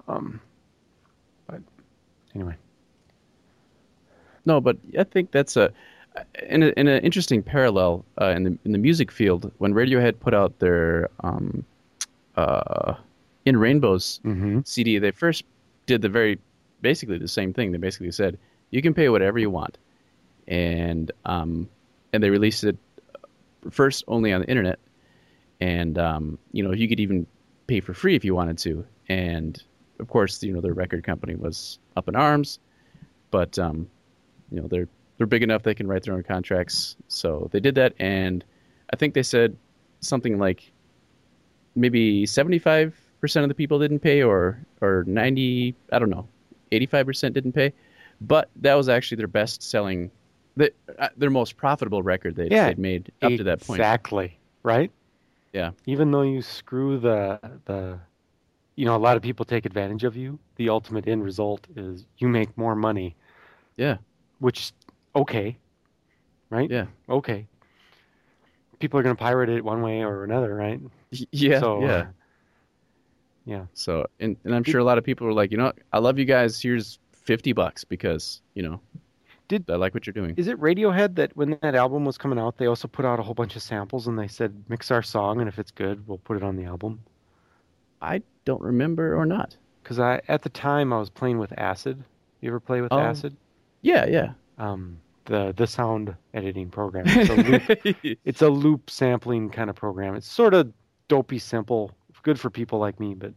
[0.07, 0.39] Um,
[1.47, 1.61] but
[2.35, 2.55] anyway,
[4.45, 5.71] No, but I think that's a.
[6.47, 10.19] in, a, in an interesting parallel uh, in the in the music field, when Radiohead
[10.19, 11.63] put out their um,
[12.35, 12.93] uh,
[13.45, 14.59] in Rainbows Mm-hmm.
[14.63, 15.43] CD, they first
[15.87, 16.37] did the very
[16.81, 17.71] basically the same thing.
[17.71, 18.37] They basically said
[18.71, 19.77] you can pay whatever you want,
[20.47, 21.69] and um,
[22.13, 22.77] and they released it
[23.71, 24.79] first only on the internet,
[25.59, 27.27] and um, you know you could even
[27.67, 28.85] pay for free if you wanted to.
[29.09, 29.61] And
[29.99, 32.59] of course, you know their record company was up in arms,
[33.31, 33.87] but um,
[34.51, 34.87] you know they're
[35.17, 37.93] they're big enough they can write their own contracts, so they did that.
[37.99, 38.43] And
[38.91, 39.55] I think they said
[40.01, 40.71] something like
[41.75, 46.27] maybe seventy five percent of the people didn't pay, or or ninety, I don't know,
[46.71, 47.73] eighty five percent didn't pay.
[48.21, 50.11] But that was actually their best selling,
[50.55, 53.79] the, uh, their most profitable record they'd, Yeah, they'd made up to that point.
[53.79, 54.37] Exactly.
[54.63, 54.91] Right.
[55.53, 55.71] Yeah.
[55.85, 57.99] Even though you screw the the,
[58.75, 60.37] you know, a lot of people take advantage of you.
[60.57, 63.15] The ultimate end result is you make more money,
[63.77, 63.97] Yeah,
[64.39, 64.71] which
[65.15, 65.57] okay,
[66.49, 66.69] right?
[66.69, 67.47] yeah, Okay.
[68.79, 70.81] People are going to pirate it one way or another, right?
[71.31, 72.07] Yeah, So, yeah.
[73.45, 73.65] Yeah.
[73.73, 75.71] So, and, and I'm sure a lot of people were like, you know.
[75.93, 76.61] I love you guys.
[76.61, 78.79] Here's fifty bucks because you know,
[79.47, 80.33] Did- I like what you're doing.
[80.37, 83.23] Is it Radiohead that when that album was coming out, they also put out a
[83.23, 86.17] whole bunch of samples and they said mix our song and if it's good, we'll
[86.19, 86.99] put it on the album?
[88.01, 89.55] I don't remember or not.
[89.83, 92.03] Because I at the time I was playing with Acid.
[92.41, 92.99] You ever play with Oh.
[92.99, 93.35] Acid?
[93.81, 94.33] Yeah, yeah.
[94.57, 97.05] Um, the the sound editing program.
[97.07, 100.15] It's a loop, it's a loop sampling kind of program.
[100.15, 100.71] It's sort of
[101.07, 101.91] dopey simple,
[102.23, 103.33] good for people like me, but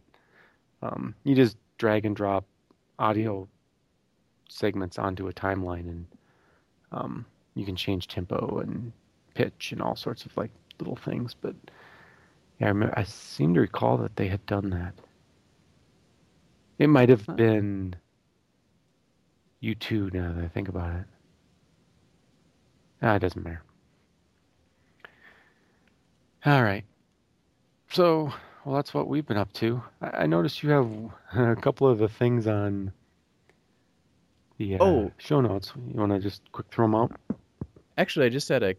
[0.81, 2.45] um, you just drag and drop
[2.97, 3.47] audio
[4.49, 6.05] segments onto a timeline and
[6.91, 7.25] um,
[7.55, 8.91] you can change tempo and
[9.35, 11.35] pitch and all sorts of like little things.
[11.39, 11.55] But
[12.59, 14.93] yeah, I, remember, I seem to recall that they had done that.
[16.77, 17.95] It might have been
[19.61, 21.05] U2 now that I think about it.
[23.01, 23.61] Ah, it doesn't matter.
[26.45, 26.85] All right.
[27.91, 28.31] So,
[28.63, 29.83] well, that's what we've been up to.
[30.01, 30.89] I, I noticed you have
[31.35, 32.93] a couple of the things on
[34.59, 35.11] the uh, Oh.
[35.17, 35.73] show notes.
[35.75, 37.11] You want to just quick throw them out?
[37.97, 38.75] Actually, I just had a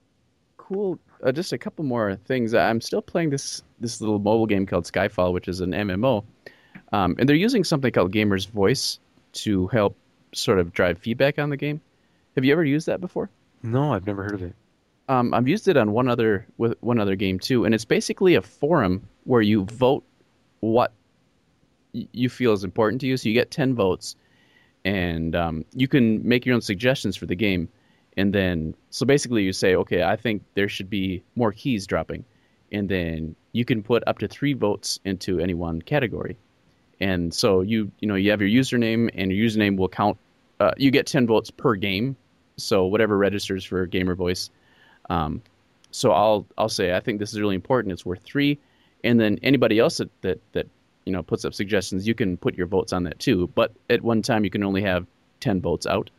[0.56, 2.54] cool, uh, just a couple more things.
[2.54, 6.22] I'm still playing this this little mobile game called Skyfall, which is an MMO,
[6.92, 9.00] um, and they're using something called Gamer's Voice
[9.32, 9.96] to help
[10.32, 11.80] sort of drive feedback on the game.
[12.36, 13.28] Have you ever used that before?
[13.62, 14.54] No, I've never heard of it.
[15.08, 18.36] Um, I've used it on one other with one other game too, and it's basically
[18.36, 20.04] a forum where you vote
[20.60, 20.92] what
[21.92, 23.16] you feel is important to you.
[23.16, 24.14] So you get ten votes,
[24.84, 27.68] and um, you can make your own suggestions for the game.
[28.16, 32.24] And then, so basically, you say, okay, I think there should be more keys dropping,
[32.72, 36.36] and then you can put up to three votes into any one category.
[37.00, 40.18] And so you you know you have your username, and your username will count.
[40.58, 42.16] Uh, you get ten votes per game,
[42.56, 44.50] so whatever registers for Gamer Voice.
[45.08, 45.42] Um,
[45.90, 47.92] so I'll I'll say I think this is really important.
[47.92, 48.58] It's worth three,
[49.04, 50.66] and then anybody else that that, that
[51.04, 53.48] you know puts up suggestions, you can put your votes on that too.
[53.54, 55.06] But at one time, you can only have
[55.40, 56.10] ten votes out.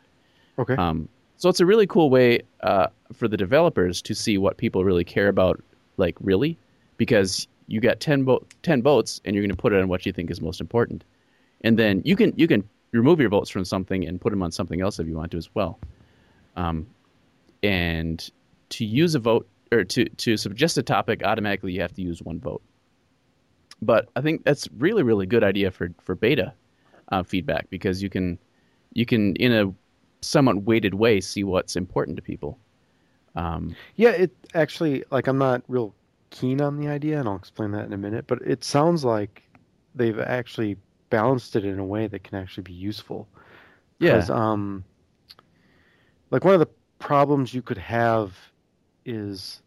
[0.59, 0.75] Okay.
[0.75, 1.07] Um,
[1.37, 5.03] so it's a really cool way uh, for the developers to see what people really
[5.03, 5.59] care about,
[5.97, 6.55] like really,
[6.97, 10.05] because you got 10, vo- 10 votes and you're going to put it on what
[10.05, 11.03] you think is most important,
[11.61, 14.51] and then you can you can remove your votes from something and put them on
[14.51, 15.79] something else if you want to as well.
[16.55, 16.85] Um,
[17.63, 18.29] and
[18.69, 22.21] to use a vote or to to suggest a topic, automatically you have to use
[22.21, 22.61] one vote.
[23.81, 26.53] But I think that's really really good idea for for beta
[27.11, 28.39] uh, feedback because you can
[28.93, 29.73] you can in a
[30.21, 32.59] somewhat weighted way see what's important to people.
[33.35, 35.95] Um, Yeah, it actually like I'm not real
[36.29, 38.25] keen on the idea, and I'll explain that in a minute.
[38.27, 39.43] But it sounds like
[39.95, 40.77] they've actually
[41.09, 43.27] balanced it in a way that can actually be useful.
[43.99, 44.83] yeah, um,
[46.31, 46.69] like one of the
[46.99, 48.37] problems you could have
[49.05, 49.61] is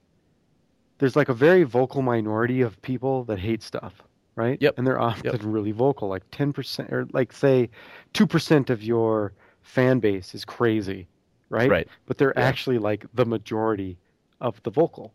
[1.04, 4.02] there's like a very vocal minority of people that hate stuff,
[4.36, 4.60] right?
[4.60, 4.78] Yep.
[4.78, 7.70] And they're often really vocal, like 10% or like say
[8.14, 11.08] 2% of your fan base is crazy,
[11.50, 11.76] right?
[11.76, 11.88] right.
[12.06, 12.56] But they're Yeah.
[12.56, 13.98] actually like the majority
[14.40, 15.14] of the vocal,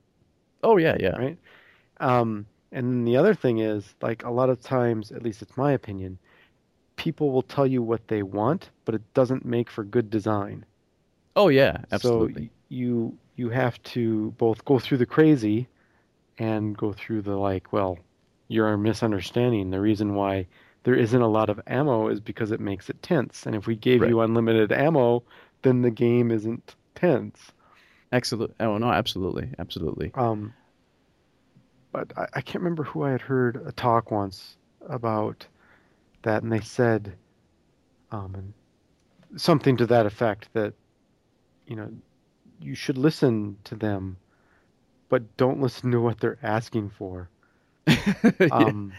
[0.64, 1.38] Oh yeah, yeah, right?
[2.00, 5.58] Um, and then the other thing is, like, a lot of times, at least it's
[5.58, 6.20] my opinion,
[6.98, 10.66] people will tell you what they want, but it doesn't make for good design.
[11.36, 12.34] Oh yeah, So absolutely.
[12.36, 15.68] y- you you have to both go through the crazy
[16.40, 18.00] and go through the like, well,
[18.48, 19.70] you're misunderstanding.
[19.72, 20.48] The reason why
[20.84, 23.46] there isn't a lot of ammo is because it makes it tense.
[23.46, 24.10] And if we gave Right.
[24.10, 25.24] you unlimited ammo,
[25.64, 27.52] then the game isn't tense.
[28.12, 28.56] Absolutely.
[28.60, 30.14] Oh no, absolutely, absolutely.
[30.16, 30.54] Um,
[31.92, 35.48] but I, I can't remember who I had heard a talk once about
[36.24, 37.18] that, and they said
[38.12, 38.54] um, and
[39.42, 40.74] something to that effect that
[41.68, 41.92] you know
[42.62, 44.18] you should listen to them,
[45.10, 47.30] but don't listen to what they're asking for.
[47.88, 48.48] Yeah.
[48.52, 48.94] Um,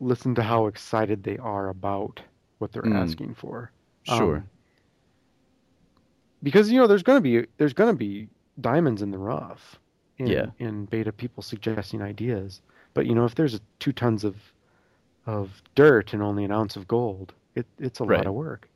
[0.00, 2.20] listen to how excited they are about
[2.58, 2.94] what they're Mm.
[3.02, 3.70] asking for.
[4.04, 4.36] sure.
[4.36, 4.50] Um,
[6.42, 8.28] because you know there's going to be there's going to be
[8.60, 9.78] diamonds in the rough
[10.18, 10.46] in, Yeah.
[10.58, 12.60] in beta people suggesting ideas
[12.94, 14.36] but you know if there's two tons of
[15.26, 18.18] of dirt and only an ounce of gold it, it's a Right.
[18.18, 18.68] lot of work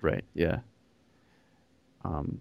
[0.00, 0.24] Right.
[0.32, 0.60] Yeah.
[2.04, 2.40] Um,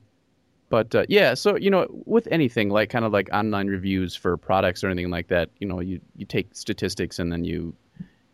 [0.69, 4.37] but uh, yeah, so you know, with anything like kind of like online reviews for
[4.37, 7.75] products or anything like that, you know, you you take statistics and then you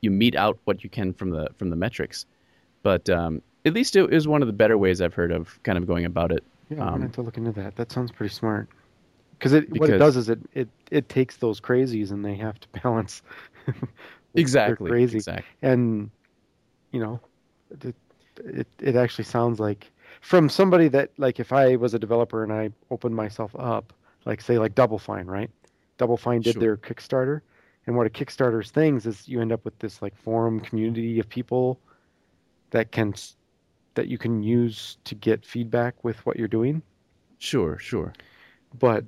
[0.02, 2.26] you meet out what you can from the from the metrics.
[2.84, 5.78] But um, at least it is one of the better ways I've heard of kind
[5.78, 6.46] of going about it.
[6.70, 8.70] yeah i'm Um, going to have to look into that that sounds pretty smart
[9.40, 12.60] because it what it does is it, it it takes those crazies and they have
[12.60, 13.22] to balance
[14.36, 14.84] Exactly.
[14.84, 15.58] crazy Exactly.
[15.62, 16.10] and
[16.92, 17.20] you know
[17.82, 17.96] it,
[18.46, 19.92] it it actually sounds like
[20.26, 23.94] from somebody that like if I was a developer and I opened myself up
[24.26, 25.52] like say like Double Fine right
[26.00, 26.60] Double Fine did Sure.
[26.62, 27.42] their Kickstarter
[27.86, 31.30] and what a Kickstarter's things is you end up with this like forum community of
[31.30, 31.80] people
[32.72, 33.14] that can
[33.94, 36.82] that you can use to get feedback with what you're doing
[37.38, 37.78] Sure.
[37.78, 38.12] Sure.
[38.80, 39.06] but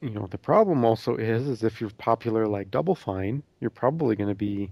[0.00, 4.14] you know the problem also is is if you're popular like Double Fine you're probably
[4.14, 4.70] going to be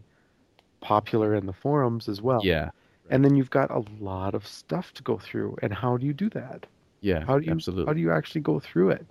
[0.80, 2.70] popular in the forums as well Yeah.
[3.10, 6.14] And then you've got a lot of stuff to go through and how do you
[6.14, 6.66] do that
[7.02, 7.24] Yeah.
[7.26, 7.86] how do you absolutely.
[7.86, 9.06] how do you actually go through it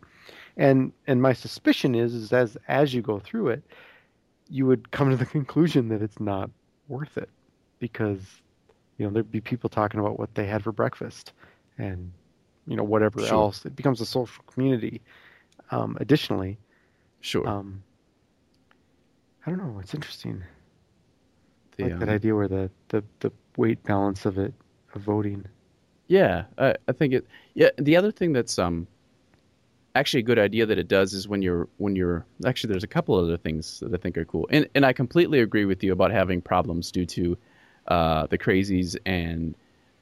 [0.58, 3.64] and and my suspicion is is as as you go through it
[4.50, 6.50] you would come to the conclusion that it's not
[6.88, 7.30] worth it
[7.80, 8.42] because
[8.98, 11.34] you know there'd be people talking about what they had for breakfast
[11.78, 12.12] and
[12.68, 13.38] you know whatever Sure.
[13.40, 15.02] else it becomes a social community
[15.72, 16.58] um, additionally
[17.22, 17.48] Sure.
[17.48, 17.84] um,
[19.46, 20.44] i don't know it's interesting
[21.80, 24.54] The, like that um, idea where the, the the weight balance of it
[24.94, 25.46] of voting
[26.08, 27.28] Yeah, I, I think it.
[27.54, 28.88] Yeah, the other thing that's um
[29.96, 32.88] actually a good idea that it does is when you're when you're actually there's a
[32.88, 35.92] couple other things that I think are cool, and and I completely agree with you
[35.92, 37.38] about having problems due to
[37.88, 39.56] uh, the crazies and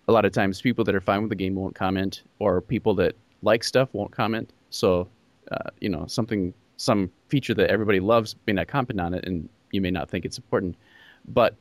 [0.07, 2.93] a lot of times people that are fine with the game won't comment, or people
[2.95, 4.51] that like stuff won't comment.
[4.69, 5.07] So
[5.51, 9.49] uh, you know something some feature that everybody loves may not comment on it, and
[9.71, 10.75] you may not think it's important,
[11.27, 11.55] but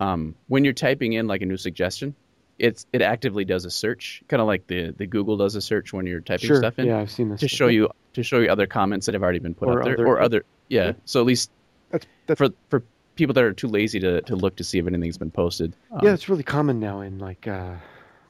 [0.00, 2.14] um, when you're typing in like a new suggestion,
[2.58, 5.92] it's it actively does a search, kind of like the the Google does a search
[5.92, 8.40] when you're typing sure stuff in yeah i've seen this to show you to show
[8.40, 10.86] you other comments that have already been put Or up there other- or other yeah.
[10.86, 10.92] Yeah.
[11.04, 11.50] So at least
[11.90, 12.82] that's that's for for
[13.14, 15.72] people that are too lazy to, to look to see if anything's been posted.
[15.92, 17.74] Um, yeah it's really common now in like uh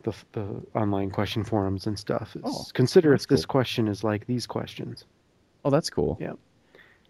[0.05, 4.27] the the online question forums and stuff it's, Oh, consider if this question is like
[4.27, 5.05] these questions
[5.65, 6.17] Oh, that's cool.
[6.21, 6.33] Yeah.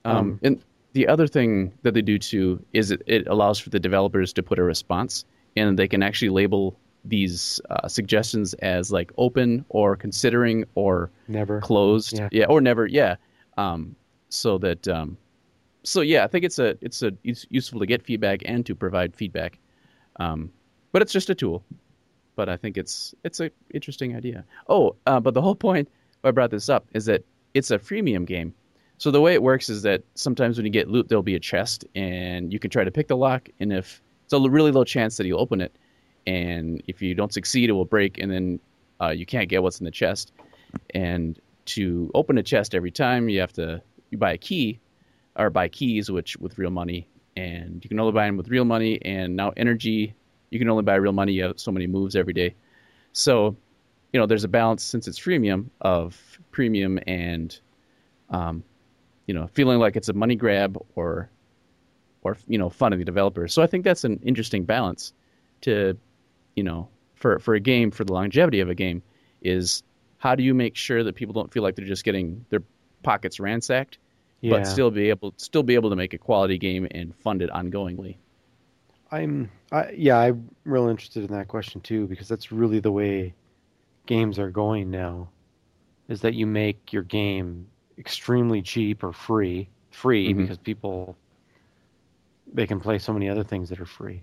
[0.04, 0.62] Um, Um, and
[0.98, 4.42] the other thing that they do too is it, it allows for the developers to
[4.42, 5.24] put a response,
[5.56, 11.60] and they can actually label these uh, suggestions as like open or considering or never.
[11.60, 12.18] closed.
[12.32, 12.46] Yeah.
[12.46, 13.14] or never yeah.
[13.56, 13.94] Um
[14.28, 15.16] so that um
[15.84, 18.74] so yeah i think it's a it's a it's useful to get feedback and to
[18.74, 19.60] provide feedback.
[20.16, 20.50] Um
[20.90, 21.62] but it's just a tool.
[22.34, 24.44] But i think it's it's an interesting idea.
[24.68, 25.88] Oh uh, but the whole point
[26.22, 27.22] why i brought this up is that
[27.54, 28.52] it's a freemium game
[28.98, 31.40] so the way it works is that sometimes when you get loot there'll be a
[31.40, 34.84] chest and you can try to pick the lock and if it's a really low
[34.84, 35.74] chance that you'll open it
[36.26, 38.60] and if you don't succeed it will break and then
[39.00, 40.32] uh, you can't get what's in the chest.
[40.94, 43.80] And to open a chest every time you have to
[44.10, 44.80] you buy a key
[45.36, 48.64] or buy keys which with real money and you can only buy them with real
[48.64, 50.14] money and now energy
[50.50, 52.54] you can only buy real money you have so many moves every day.
[53.12, 53.56] So
[54.12, 56.20] you know there's a balance since it's freemium of
[56.50, 57.58] premium and
[58.30, 58.62] um,
[59.28, 61.30] you know feeling like it's a money grab or
[62.22, 65.12] or you know fun of the developers so i think that's an interesting balance
[65.60, 65.96] to
[66.56, 69.02] you know for for a game for the longevity of a game
[69.42, 69.84] is
[70.16, 72.62] how do you make sure that people don't feel like they're just getting their
[73.04, 73.98] pockets ransacked,
[74.40, 77.40] yeah but still be able still be able to make a quality game and fund
[77.40, 78.16] it ongoingly?
[79.12, 83.34] i'm I, yeah i'm real interested in that question too because that's really the way
[84.06, 85.28] games are going now
[86.08, 87.68] is that you make your game
[87.98, 90.36] extremely cheap or free free Mhm.
[90.38, 91.16] because people
[92.52, 94.22] they can play so many other things that are free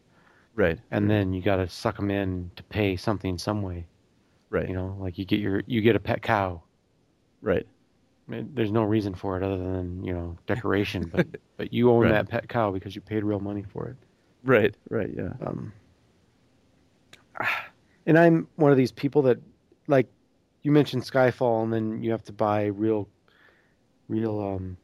[0.56, 0.80] Right.
[0.92, 3.86] and then you got to suck them in to pay something some way
[4.50, 4.68] right.
[4.70, 6.62] you know like you get your you get a pet cow
[7.42, 7.68] Right.
[8.28, 12.12] There's no reason for it other than you know decoration but but you own Right.
[12.12, 13.98] that pet cow because you paid real money for it
[14.44, 14.74] Right.
[14.90, 15.12] Right.
[15.16, 15.34] Yeah.
[15.46, 15.74] um
[18.06, 19.38] and i'm one of these people that
[19.88, 20.08] like
[20.64, 23.08] you mentioned skyfall and then you have to buy real
[24.08, 24.78] real um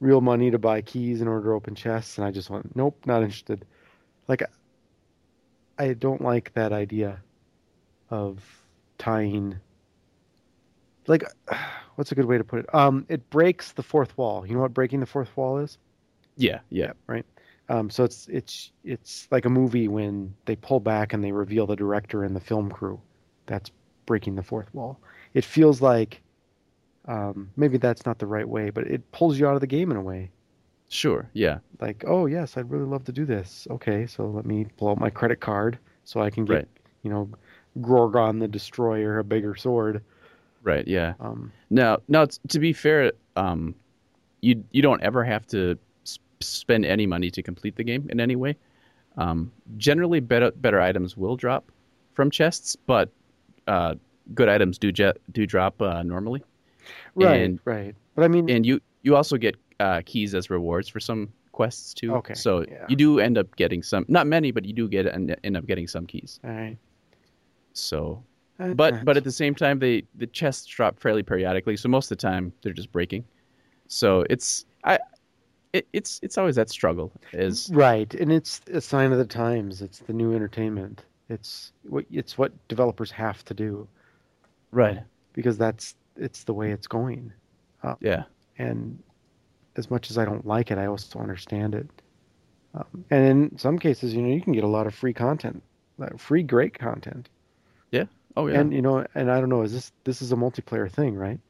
[0.00, 2.98] real money to buy keys in order to open chests and i just went nope
[3.06, 3.64] not interested
[4.28, 4.42] like
[5.78, 7.20] i don't like that idea
[8.10, 8.42] of
[8.98, 9.58] tying
[11.06, 11.24] like
[11.96, 12.74] what's a good way to put it?
[12.74, 14.46] Um, it breaks the fourth wall.
[14.46, 15.78] You know what breaking the fourth wall is?
[16.36, 17.24] Yeah, yeah, right.
[17.68, 21.66] Um, so it's it's it's like a movie when they pull back and they reveal
[21.66, 23.00] the director and the film crew.
[23.46, 23.70] That's
[24.06, 24.98] breaking the fourth wall.
[25.32, 26.20] It feels like
[27.06, 29.90] um, maybe that's not the right way, but it pulls you out of the game
[29.90, 30.30] in a way.
[30.88, 31.28] Sure.
[31.32, 31.58] Yeah.
[31.80, 33.66] Like, oh yes, I'd really love to do this.
[33.70, 36.68] Okay, so let me pull out my credit card so I can get Right.
[37.02, 37.28] you know
[37.80, 40.02] Gorgon the Destroyer a bigger sword.
[40.62, 40.86] Right.
[40.86, 41.14] Yeah.
[41.20, 43.74] Um, Now, now to be fair, um,
[44.40, 48.20] you you don't ever have to s- spend any money to complete the game in
[48.20, 48.56] any way.
[49.16, 51.70] Um, generally, better better items will drop
[52.14, 53.10] from chests, but
[53.66, 53.94] uh,
[54.34, 56.42] good items do je- do drop uh, normally.
[57.14, 57.94] Right, And- right.
[58.14, 61.94] But I mean, And you you also get uh, keys as rewards for some quests
[61.94, 62.14] too.
[62.14, 62.86] Okay, So yeah.
[62.88, 65.66] you do end up getting some, not many, but you do get and end up
[65.66, 66.40] getting some keys.
[66.44, 66.76] all right.
[67.72, 68.22] So,
[68.60, 71.76] Uh, but but at the same time, they the chests drop fairly periodically.
[71.76, 73.24] So most of the time, they're just breaking.
[73.88, 74.98] So it's I.
[75.72, 79.82] It, it's it's always that struggle is Right, and it's a sign of the times.
[79.82, 81.04] It's the new entertainment.
[81.28, 83.88] It's what it's what developers have to do
[84.70, 84.98] right
[85.32, 87.32] because that's it's the way it's going.
[88.00, 88.24] yeah
[88.58, 89.02] And
[89.76, 91.88] as much as I don't like it, I also understand it.
[92.74, 95.62] Um, and in some cases, you know, you can get a lot of free content,
[95.98, 97.28] like free great content.
[97.90, 98.06] Yeah.
[98.36, 100.90] Oh yeah And you know, and I don't know, is this this is a multiplayer
[100.90, 101.40] thing, right?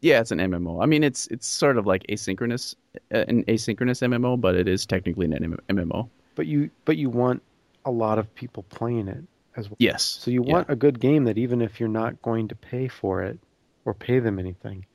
[0.00, 0.80] yeah it's an MMO.
[0.80, 2.74] I mean it's it's sort of like asynchronous
[3.12, 6.10] uh, an asynchronous MMO, but it is technically an MMO.
[6.34, 7.42] But you but you want
[7.84, 9.24] a lot of people playing it
[9.56, 9.76] as well.
[9.78, 10.18] Yes.
[10.20, 10.52] So you Yeah.
[10.52, 13.38] want a good game that even if you're not going to pay for it
[13.84, 14.86] or pay them anything,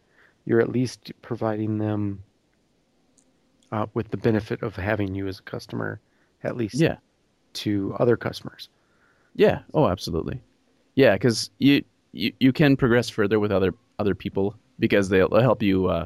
[0.45, 2.23] you're at least providing them
[3.71, 5.99] uh, with the benefit of having you as a customer,
[6.43, 6.97] at least yeah.
[7.53, 8.69] to other customers.
[9.35, 9.59] Yeah.
[9.73, 10.41] Oh, absolutely.
[10.95, 15.61] Yeah, because you, you you can progress further with other other people because they'll, help
[15.61, 16.05] you uh,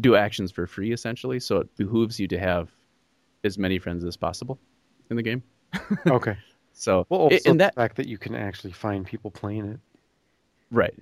[0.00, 1.40] do actions for free essentially.
[1.40, 2.70] So it behooves you to have
[3.44, 4.58] as many friends as possible
[5.10, 5.42] in the game.
[6.06, 6.36] Okay.
[6.76, 9.78] So Well, also that the fact that you can actually find people playing it.
[10.72, 10.92] right,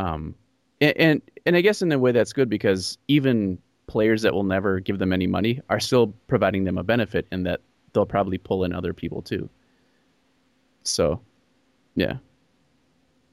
[0.00, 0.34] um,
[0.80, 4.44] and, and and I guess in a way that's good because even players that will
[4.44, 7.60] never give them any money are still providing them a benefit in that
[7.92, 9.48] they'll probably pull in other people too.
[10.84, 11.20] So,
[11.94, 12.14] yeah.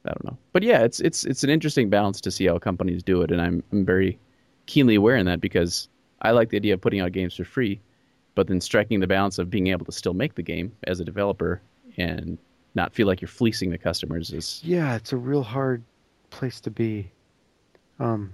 [0.05, 3.03] I don't know, but yeah, it's it's it's an interesting balance to see how companies
[3.03, 4.17] do it, and I'm I'm very
[4.65, 5.89] keenly aware in that because
[6.21, 7.81] I like the idea of putting out games for free,
[8.33, 11.03] but then striking the balance of being able to still make the game as a
[11.03, 11.61] developer
[11.97, 12.37] and
[12.73, 15.83] not feel like you're fleecing the customers is Yeah, it's a real hard
[16.29, 17.11] place to be.
[17.99, 18.33] Um.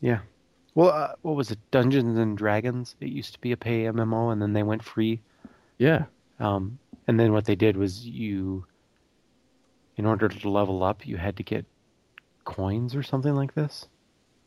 [0.00, 0.20] Yeah.
[0.74, 1.58] Well, uh, what was it?
[1.70, 2.94] Dungeons and Dragons.
[3.00, 5.20] It used to be a pay MMO, and then they went free.
[5.78, 6.04] yeah
[6.38, 6.78] Um,
[7.08, 8.64] and then what they did was you,
[9.96, 11.66] in order to level up, you had to get
[12.44, 13.88] coins or something like this.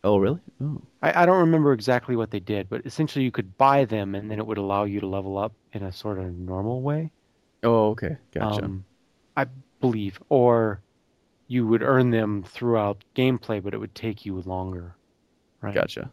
[0.04, 3.58] oh really oh I, I don't remember exactly what they did, but essentially you could
[3.58, 6.34] buy them, and then it would allow you to level up in a sort of
[6.38, 7.12] normal way.
[7.64, 8.86] oh okay gotcha Um,
[9.38, 9.46] I
[9.80, 10.82] believe, or
[11.52, 14.96] you would earn them throughout gameplay, but it would take you longer.
[15.62, 15.74] Right.
[15.74, 16.10] gotcha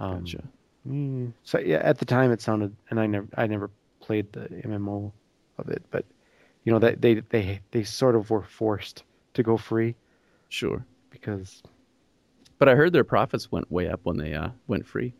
[0.00, 0.42] Um, gotcha
[0.88, 3.70] mm, so yeah, at the time it sounded, and I never, I never
[4.00, 5.12] played the MMO
[5.58, 6.04] of it, but
[6.64, 9.04] you know that they, they, they sort of were forced
[9.34, 9.94] to go free
[10.48, 11.62] sure because,
[12.58, 15.14] but I heard their profits went way up when they uh, went free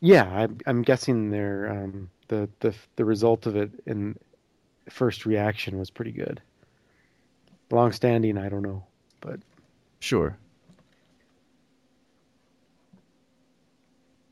[0.00, 4.16] yeah, I'm, I'm guessing their, um, the, the, the result of it in
[4.90, 6.40] first reaction was pretty good.
[7.70, 8.84] Long standing, I don't know,
[9.26, 9.40] but
[9.98, 10.38] sure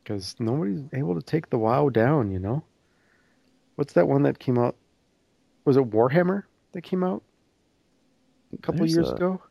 [0.03, 2.31] because nobody's able to take the WoW down.
[2.31, 2.63] You know,
[3.77, 4.77] what's that one that came out?
[5.65, 6.43] Was it Warhammer
[6.73, 7.23] that came out
[8.53, 9.43] a couple There's years a- ago?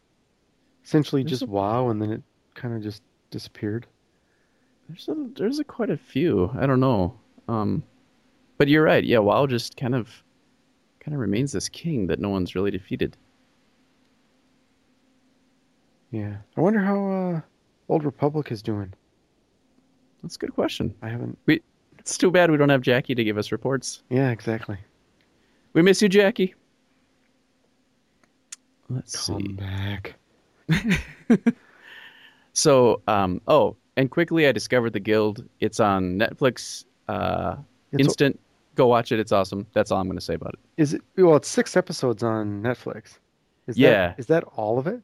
[0.86, 2.22] Essentially, just a- WoW, and then it
[2.56, 3.88] kind of just disappeared.
[4.88, 6.52] There's a, there's a quite a few.
[6.58, 7.18] I don't know.
[7.48, 7.84] Um,
[8.58, 9.04] but you're right.
[9.04, 10.10] Yeah, WoW just kind of
[11.00, 13.18] kind of remains this king that no one's really defeated.
[16.14, 17.42] Yeah, I wonder how uh,
[17.90, 18.94] Old Republic is doing.
[20.22, 20.94] That's a good question.
[21.02, 21.38] I haven't.
[21.48, 21.62] We.
[21.98, 24.04] It's too bad we don't have Jackie to give us reports.
[24.10, 24.78] Yeah, exactly.
[25.74, 26.54] We miss you, Jackie.
[28.90, 29.48] Let's Come see.
[29.54, 30.16] back.
[32.56, 35.44] So, um, oh, and quickly, I discovered the Guild.
[35.60, 36.86] It's on Netflix.
[37.08, 37.56] Uh,
[37.92, 38.40] It's- instant.
[38.76, 39.20] Go watch it.
[39.20, 39.66] It's awesome.
[39.74, 40.60] That's all I'm going to say about it.
[40.78, 41.02] Is it?
[41.18, 43.18] Well, it's six episodes on Netflix.
[43.66, 44.10] Is Yeah.
[44.10, 45.02] That, is that all of it?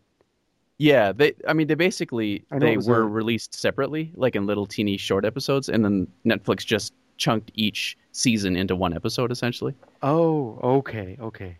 [0.80, 1.34] Yeah, they.
[1.47, 4.95] I mean, they basically I know it they were released separately, like in little teeny
[4.97, 9.75] short episodes, and then Netflix just chunked each season into one episode, essentially.
[10.01, 11.57] Oh, okay, okay.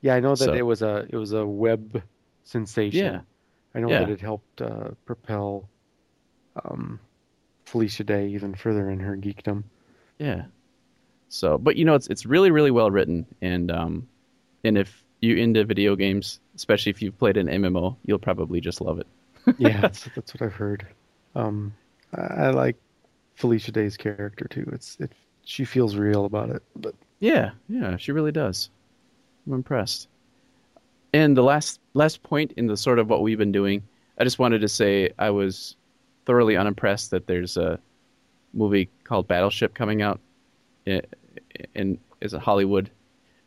[0.00, 2.02] Yeah, I know that So- it was a it was a web
[2.44, 3.04] sensation.
[3.04, 3.20] Yeah.
[3.74, 4.00] I know Yeah.
[4.00, 5.68] that it helped uh, propel
[6.64, 6.98] um,
[7.66, 9.62] Felicia Day even further in her geekdom.
[10.18, 10.46] Yeah.
[11.28, 14.08] So, but you know, it's it's really really well written, and um,
[14.64, 18.82] and if you're into video games, especially if you've played an MMO, you'll probably just
[18.82, 19.06] love it.
[19.56, 20.86] Yeah, that's, that's what I've heard.
[21.34, 21.72] Um,
[22.14, 22.76] I, I like
[23.34, 24.68] Felicia Day's character too.
[24.74, 25.10] It's it
[25.42, 26.62] she feels real about it.
[26.76, 28.68] But Yeah, yeah, she really does.
[29.46, 30.08] I'm impressed.
[31.14, 33.82] And the last last point in the sort of what we've been doing,
[34.18, 35.76] I just wanted to say I was
[36.26, 37.80] thoroughly unimpressed that there's a
[38.52, 40.20] movie called Battleship coming out
[40.84, 41.00] in,
[41.74, 42.90] in is it Hollywood.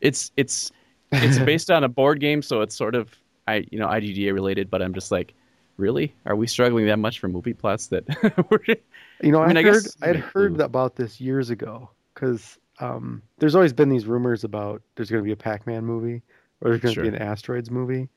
[0.01, 0.71] It's it's
[1.13, 3.09] it's based on a board game, so it's sort of
[3.47, 5.33] I you know IGDA related, but I'm just like,
[5.77, 6.13] really?
[6.25, 8.03] Are we struggling that much for movie plots that
[8.49, 8.75] we're
[9.21, 11.89] you know, I, I mean, I heard guess- I had heard about this years ago
[12.13, 16.21] because um, there's always been these rumors about there's going to be a Pac-Man movie
[16.61, 17.03] or there's going to Sure.
[17.03, 18.09] be an Asteroids movie,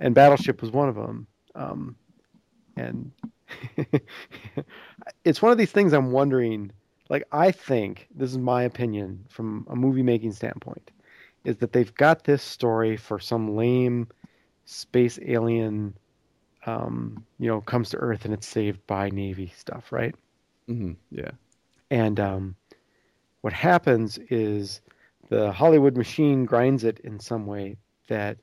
[0.00, 1.26] and Battleship was one of them.
[1.54, 1.96] Um,
[2.76, 3.12] and
[5.24, 6.72] it's one of these things I'm wondering.
[7.08, 10.90] Like, I think this is my opinion from a movie making standpoint,
[11.44, 14.08] is that they've got this story for some lame
[14.64, 15.94] space alien,
[16.66, 20.14] um, you know, comes to Earth and it's saved by Navy stuff, right?
[20.68, 21.30] Mhm, yeah.
[21.90, 22.56] And um,
[23.40, 24.80] what happens is
[25.28, 27.76] the Hollywood machine grinds it in some way
[28.08, 28.38] that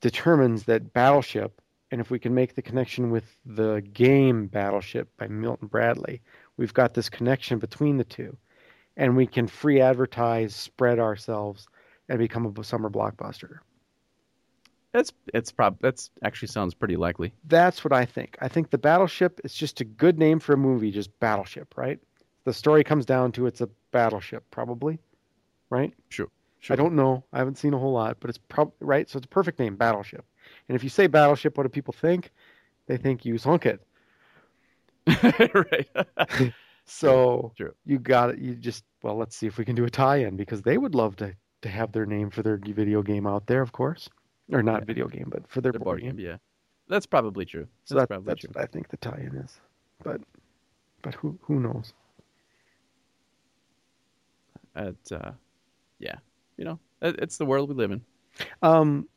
[0.00, 1.60] determines that Battleship,
[1.90, 6.22] and if we can make the connection with the game Battleship by Milton Bradley,
[6.56, 8.36] we've got this connection between the two.
[8.96, 11.66] And we can free advertise, spread ourselves,
[12.10, 13.60] and become a summer blockbuster.
[14.92, 17.32] That's it's prob that's actually sounds pretty likely.
[17.46, 18.36] That's what I think.
[18.40, 22.00] I think the Battleship is just a good name for a movie, just Battleship, right?
[22.44, 24.98] The story comes down to it's a battleship, probably,
[25.68, 25.94] right?
[26.08, 26.28] Sure.
[26.58, 26.74] sure.
[26.74, 27.22] I don't know.
[27.32, 29.08] I haven't seen a whole lot, but it's probably right.
[29.08, 30.24] So it's a perfect name, Battleship.
[30.68, 32.32] And if you say Battleship, what do people think?
[32.86, 33.80] They think you sunk it.
[35.54, 36.52] right.
[36.92, 37.52] So
[37.86, 38.38] you got it.
[38.40, 41.14] You just well, let's see if we can do a tie-in because they would love
[41.16, 44.08] to to have their name for their video game out there, of course,
[44.52, 44.84] or not Yeah.
[44.86, 46.16] video game, but for their The board, board game.
[46.16, 46.36] game, yeah.
[46.88, 47.68] That's probably true.
[47.84, 48.50] So that's that, probably that's true.
[48.52, 49.60] what I think the tie-in is.
[50.02, 50.20] But
[51.02, 51.92] but who who knows?
[54.76, 55.32] It, uh,
[55.98, 56.16] yeah,
[56.56, 58.00] you know, it, it's the world we live in.
[58.62, 59.08] Um,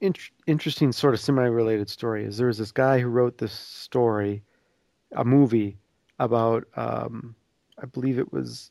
[0.00, 4.42] int- interesting sort of semi-related story is there was this guy who wrote this story,
[5.12, 5.76] a movie
[6.18, 7.34] about, um,
[7.82, 8.70] I believe it was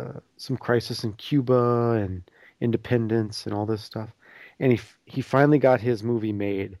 [0.00, 2.22] uh, some crisis in Cuba and
[2.60, 4.14] independence and all this stuff,
[4.58, 6.78] and he f- he finally got his movie made,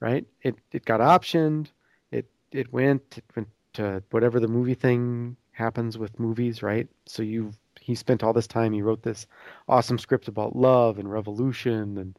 [0.00, 0.26] right?
[0.42, 1.68] It it got optioned,
[2.12, 6.88] it it went it went to whatever the movie thing happens with movies, right?
[7.06, 9.26] So you he spent all this time he wrote this
[9.68, 12.18] awesome script about love and revolution and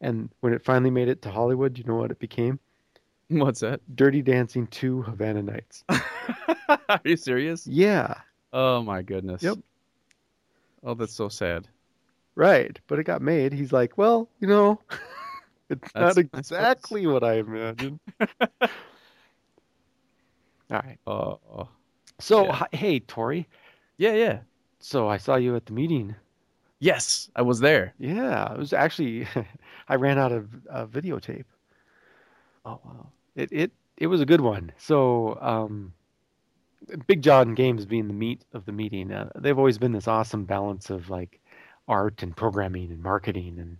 [0.00, 2.60] and when it finally made it to Hollywood, you know what it became?
[3.28, 3.80] What's that?
[3.96, 5.84] Dirty Dancing 2 Havana Nights.
[6.68, 7.66] Are you serious?
[7.66, 8.14] Yeah,
[8.52, 9.42] Oh my goodness.
[9.42, 9.58] Yep.
[10.84, 11.68] Oh, that's so sad.
[12.34, 12.78] right.
[12.86, 13.52] But it got made.
[13.52, 14.80] He's like, well, you know,
[15.70, 18.00] it's That's- not I exactly what I imagined.
[18.20, 18.68] All
[20.70, 20.98] right.
[21.06, 21.68] Oh,
[22.20, 22.64] So, Yeah.
[22.72, 23.48] hey, Tori.
[23.96, 24.38] yeah, yeah.
[24.80, 26.14] So I saw you at the meeting.
[26.80, 27.94] Yes, I was there.
[27.98, 29.26] Yeah, it was actually
[29.88, 31.44] I ran out of uh, videotape.
[32.64, 33.08] Oh wow.
[33.34, 34.70] It it it was a good one.
[34.76, 35.92] So, um,
[37.06, 40.44] Big John Games being the meat of the meeting, uh, they've always been this awesome
[40.44, 41.40] balance of like
[41.88, 43.76] art and programming and marketing, and,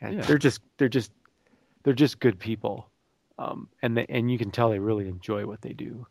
[0.00, 0.22] and Yeah.
[0.22, 1.12] they're just they're just
[1.82, 2.88] they're just good people,
[3.38, 6.06] um, and they, and you can tell they really enjoy what they do.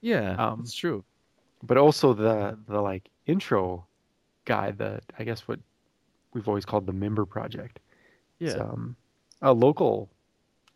[0.00, 1.04] Yeah, Um, it's true.
[1.62, 3.86] But also the the like intro
[4.44, 5.60] guy, the I guess what
[6.32, 7.78] we've always called the member project.
[8.38, 8.50] Yeah.
[8.50, 8.96] It's, um,
[9.40, 10.10] a local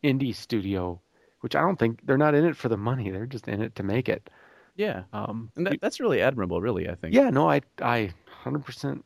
[0.04, 1.00] indie studio,
[1.40, 3.10] which I don't think they're not in it for the money.
[3.10, 4.30] They're just in it to make it.
[4.78, 5.02] Yeah.
[5.12, 6.88] Um, And that, that's really admirable, really.
[6.88, 7.14] I think.
[7.14, 8.10] yeah, no, I I
[8.44, 9.02] 100%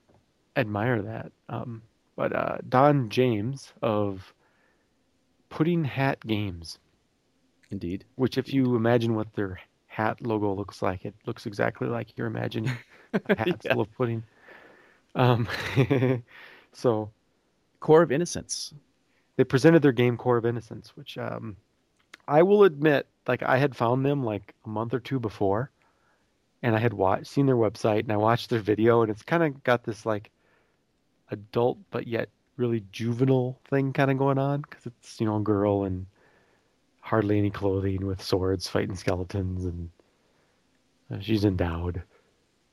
[0.57, 1.33] admire that.
[1.49, 1.83] Um,
[2.15, 4.33] but uh, Don James of
[5.49, 6.79] Pudding Hat Games,
[7.71, 8.05] Indeed.
[8.15, 12.27] which if you imagine what their hat logo looks like, it looks exactly like you're
[12.29, 12.71] imagining
[13.27, 13.73] a hat Yeah.
[13.73, 14.23] full of pudding.
[15.15, 15.49] Um,
[16.73, 17.11] so
[17.81, 18.73] Core of Innocence.
[19.37, 21.57] they presented their game Core of Innocence, which um,
[22.27, 25.71] I will admit, like I had found them like a month or two before,
[26.63, 29.43] and I had watched seen their website and I watched their video, and it's kind
[29.43, 30.31] of got this like
[31.31, 35.41] adult but yet really juvenile thing kind of going on because it's you know a
[35.41, 36.07] girl and
[37.01, 39.91] hardly any clothing with swords fighting skeletons and
[41.11, 42.03] uh, she's endowed.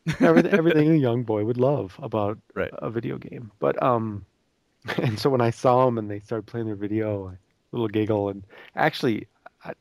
[0.20, 2.70] everything, everything a young boy would love about Right.
[2.74, 3.52] a video game.
[3.60, 4.26] But um,
[4.98, 7.36] and so when I saw them and they started playing their video,
[7.72, 8.30] little giggle.
[8.30, 8.44] And
[8.76, 9.28] actually,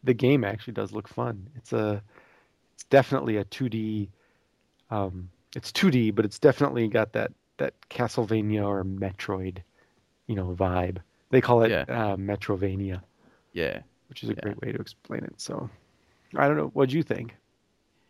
[0.05, 1.49] the game actually does look fun.
[1.57, 2.03] It's a,
[2.75, 4.09] it's definitely a 2D.
[4.91, 9.59] Um, it's 2D, but it's definitely got that that Castlevania or Metroid,
[10.29, 10.99] you know, vibe.
[11.31, 11.85] They call it Yeah.
[11.89, 13.03] uh, Metrovania,
[13.53, 13.81] Yeah.
[14.09, 14.41] which is a Yeah.
[14.43, 15.35] great way to explain it.
[15.41, 15.69] So,
[16.37, 16.69] I don't know.
[16.69, 17.35] What'd you think?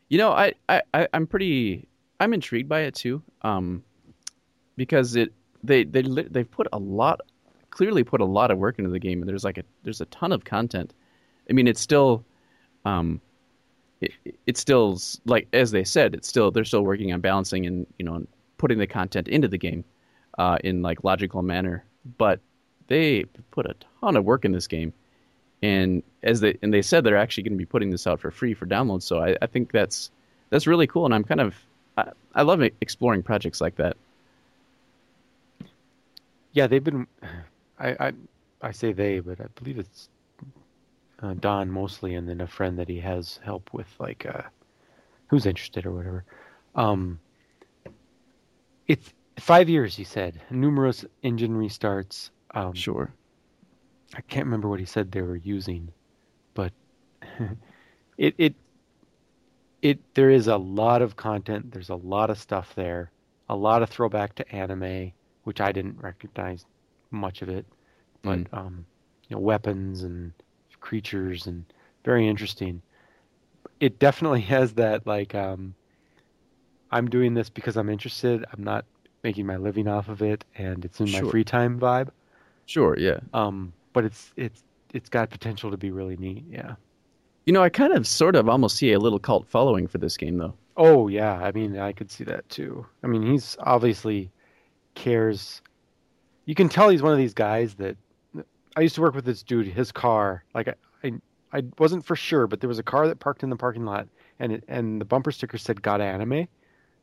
[0.09, 1.89] You know, I, I, I I'm pretty
[2.21, 3.23] I'm intrigued by it too.
[3.43, 3.83] Um,
[4.77, 5.33] because it
[5.64, 7.21] they they they've put a lot
[7.71, 10.07] clearly put a lot of work into the game and there's like a there's a
[10.07, 10.95] ton of content.
[11.49, 12.24] I mean, it's still
[12.84, 13.20] um
[14.01, 14.12] it,
[14.46, 18.05] it's still like as they said, it's still they're still working on balancing and you
[18.05, 18.26] know
[18.59, 19.84] putting the content into the game
[20.38, 21.84] uh, in like logical manner.
[22.16, 22.40] But
[22.86, 24.92] they put a ton of work in this game,
[25.62, 28.30] and as they and they said they're actually going to be putting this out for
[28.30, 29.03] free for download.
[29.03, 30.11] So I, I think that's
[30.51, 31.55] that's really cool, and I'm kind of
[31.96, 33.96] I, I love exploring projects like that.
[36.53, 37.07] Yeah, they've been.
[37.80, 38.12] I I,
[38.61, 40.09] I say they, but I believe it's
[41.23, 44.43] uh, Don mostly, and then a friend that he has help with, like uh,
[45.29, 46.25] who's interested or whatever.
[46.75, 47.19] Um,
[48.87, 50.41] it's five years, he said.
[50.51, 52.31] Numerous engine restarts.
[52.55, 53.12] Um, Sure.
[54.14, 55.93] I can't remember what he said they were using,
[56.55, 56.73] but
[58.16, 58.55] it it
[59.83, 61.73] it there is a lot of content.
[61.73, 63.11] There's a lot of stuff there.
[63.51, 65.12] A lot of throwback to anime,
[65.45, 66.64] which I didn't recognize
[67.11, 67.66] much of it,
[68.23, 68.87] but um,
[69.29, 70.33] you know, weapons and
[70.89, 71.64] creatures and
[72.03, 72.80] very interesting.
[73.78, 75.74] It definitely has that like um,
[76.91, 78.45] I'm doing this because I'm interested.
[78.53, 78.86] I'm not
[79.22, 82.09] making my living off of it, and it's in my free time vibe.
[82.64, 82.97] Sure.
[82.99, 83.20] Yeah.
[83.34, 84.62] Um, but it's it's
[84.95, 86.45] it's got potential to be really neat.
[86.51, 86.74] Yeah.
[87.45, 90.16] You know, I kind of sort of almost see a little cult following for this
[90.16, 90.55] game though.
[90.76, 91.34] Oh yeah.
[91.34, 92.86] I mean, I could see that too.
[93.03, 94.30] I mean, he's obviously
[94.95, 95.61] cares.
[96.47, 97.97] You can tell he's one of these guys that
[98.79, 99.66] I used to work with this dude.
[99.66, 101.12] His car, like I, I,
[101.53, 104.07] I wasn't for sure, but there was a car that parked in the parking lot,
[104.39, 106.47] and it, and the bumper sticker said "Got anime,"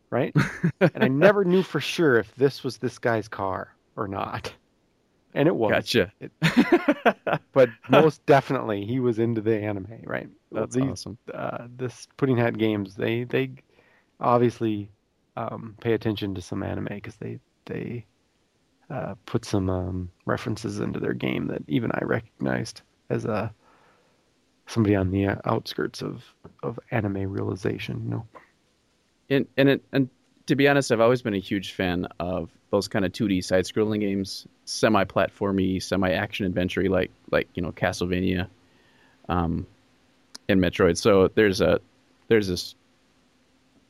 [0.09, 0.34] right?
[0.80, 4.53] and I never knew for sure if this was this guy's car or not,
[5.34, 5.71] and it was.
[5.71, 6.11] Gotcha.
[6.21, 6.32] It-
[7.51, 10.30] but most definitely he was into the anime, right?
[10.53, 11.17] That's These- awesome.
[11.34, 13.51] uh, this Pudding Hat Games, they they
[14.21, 14.89] obviously
[15.36, 18.05] um, pay attention to some anime because they they
[18.89, 23.53] uh, put some um, references into their game that even I recognized as a
[24.67, 26.23] somebody on the uh, outskirts of
[26.63, 28.03] of anime realization.
[28.05, 28.27] You know,
[29.29, 30.09] and and it, and
[30.47, 34.01] to be honest, I've always been a huge fan of those kind of 2D side-scrolling
[34.01, 38.47] games, semi-platformy, semi-action adventure, like like you know Castlevania,
[39.29, 39.65] um,
[40.47, 40.97] and Metroid.
[40.97, 41.79] So there's a
[42.27, 42.75] there's this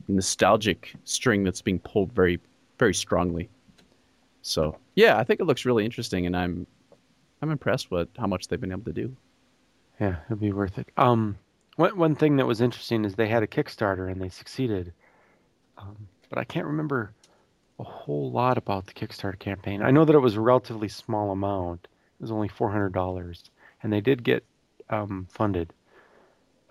[0.08, 2.40] nostalgic string that's being pulled very
[2.78, 3.48] very strongly.
[4.46, 6.66] So yeah, I think it looks really interesting, and I'm
[7.42, 9.16] I'm impressed with how much they've been able to do.
[10.00, 10.88] yeah, it'd be worth it.
[10.96, 11.36] Um,
[11.76, 14.92] one one thing that was interesting is they had a Kickstarter and they succeeded,
[15.78, 17.12] um, but I can't remember
[17.78, 19.82] a whole lot about the Kickstarter campaign.
[19.82, 21.88] I know that it was a relatively small amount.
[22.18, 23.50] It was only four hundred dollars,
[23.82, 24.44] and they did get
[24.90, 25.72] um, funded.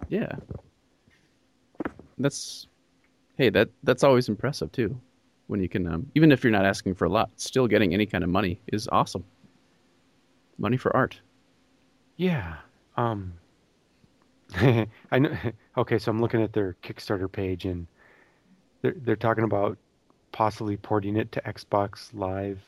[0.10, 0.36] Yeah.
[2.18, 2.68] That's
[3.38, 5.00] hey, that that's always impressive too.
[5.48, 8.06] When you can um, even if you're not asking for a lot, still getting any
[8.06, 9.24] kind of money is awesome.
[10.58, 11.20] Money for art.
[12.18, 12.56] Yeah.
[12.98, 13.34] Um,
[14.56, 15.36] I know.
[15.78, 17.86] Okay, so I'm looking at their Kickstarter page, and
[18.82, 19.78] they're they're talking about
[20.32, 22.60] possibly porting it to Xbox Live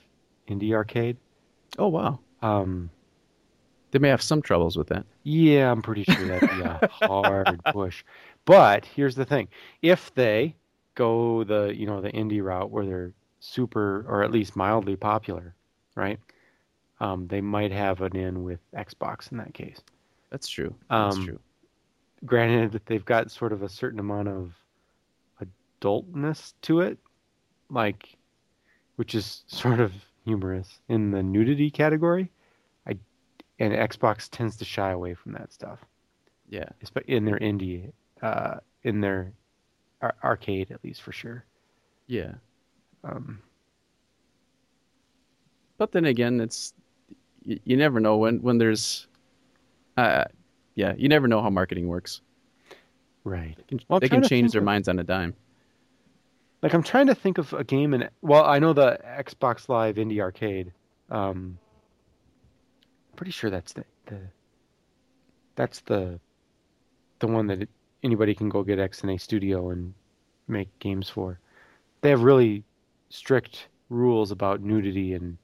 [0.49, 1.15] Indie Arcade.
[1.79, 2.19] Oh wow.
[2.41, 2.89] Um,
[3.91, 5.05] They may have some troubles with that.
[5.23, 8.03] yeah, I'm pretty sure that'd be a hard push.
[8.43, 9.47] But here's the thing:
[9.81, 10.53] if they
[10.97, 15.53] go the you know the indie route where they're super or at least mildly popular,
[15.95, 16.19] right?
[16.99, 19.79] Um, they might have an in with Xbox in that case.
[20.31, 20.73] That's true.
[20.89, 21.39] That's Um, true.
[22.25, 24.51] granted that they've got sort of a certain amount of
[25.81, 26.97] adultness to it,
[27.69, 28.17] like,
[28.95, 29.93] which is sort of
[30.25, 32.31] humorous in the nudity category.
[32.87, 32.97] I
[33.59, 35.79] and Xbox tends to shy away from that stuff,
[36.49, 36.69] Yeah.
[37.07, 37.91] in their indie,
[38.23, 39.31] uh, in their
[40.01, 41.43] ar- arcade at least for sure.
[42.07, 42.33] Yeah.
[43.03, 43.41] Um,
[45.77, 46.73] But then again, it's
[47.43, 49.07] you, you never know when when there's
[49.95, 50.25] uh
[50.75, 52.21] yeah, you never know how marketing works.
[53.23, 53.55] right.
[53.57, 55.35] They can, Well, they can change their of- minds on a dime.
[56.63, 59.95] Like I'm trying to think of a game in well, I know the Xbox Live
[59.97, 60.73] Indie Arcade.
[61.09, 61.59] Um,
[63.15, 64.19] pretty sure that's the, the
[65.55, 66.19] that's the
[67.19, 67.69] the one that it,
[68.07, 69.93] anybody can go get XNA Studio and
[70.47, 71.39] make games for.
[72.01, 72.63] They have really
[73.09, 75.37] strict rules about nudity and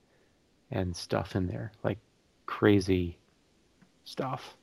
[0.72, 2.00] and stuff in there, like
[2.46, 3.18] crazy
[4.06, 4.56] stuff.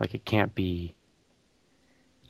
[0.00, 0.94] Like it can't be.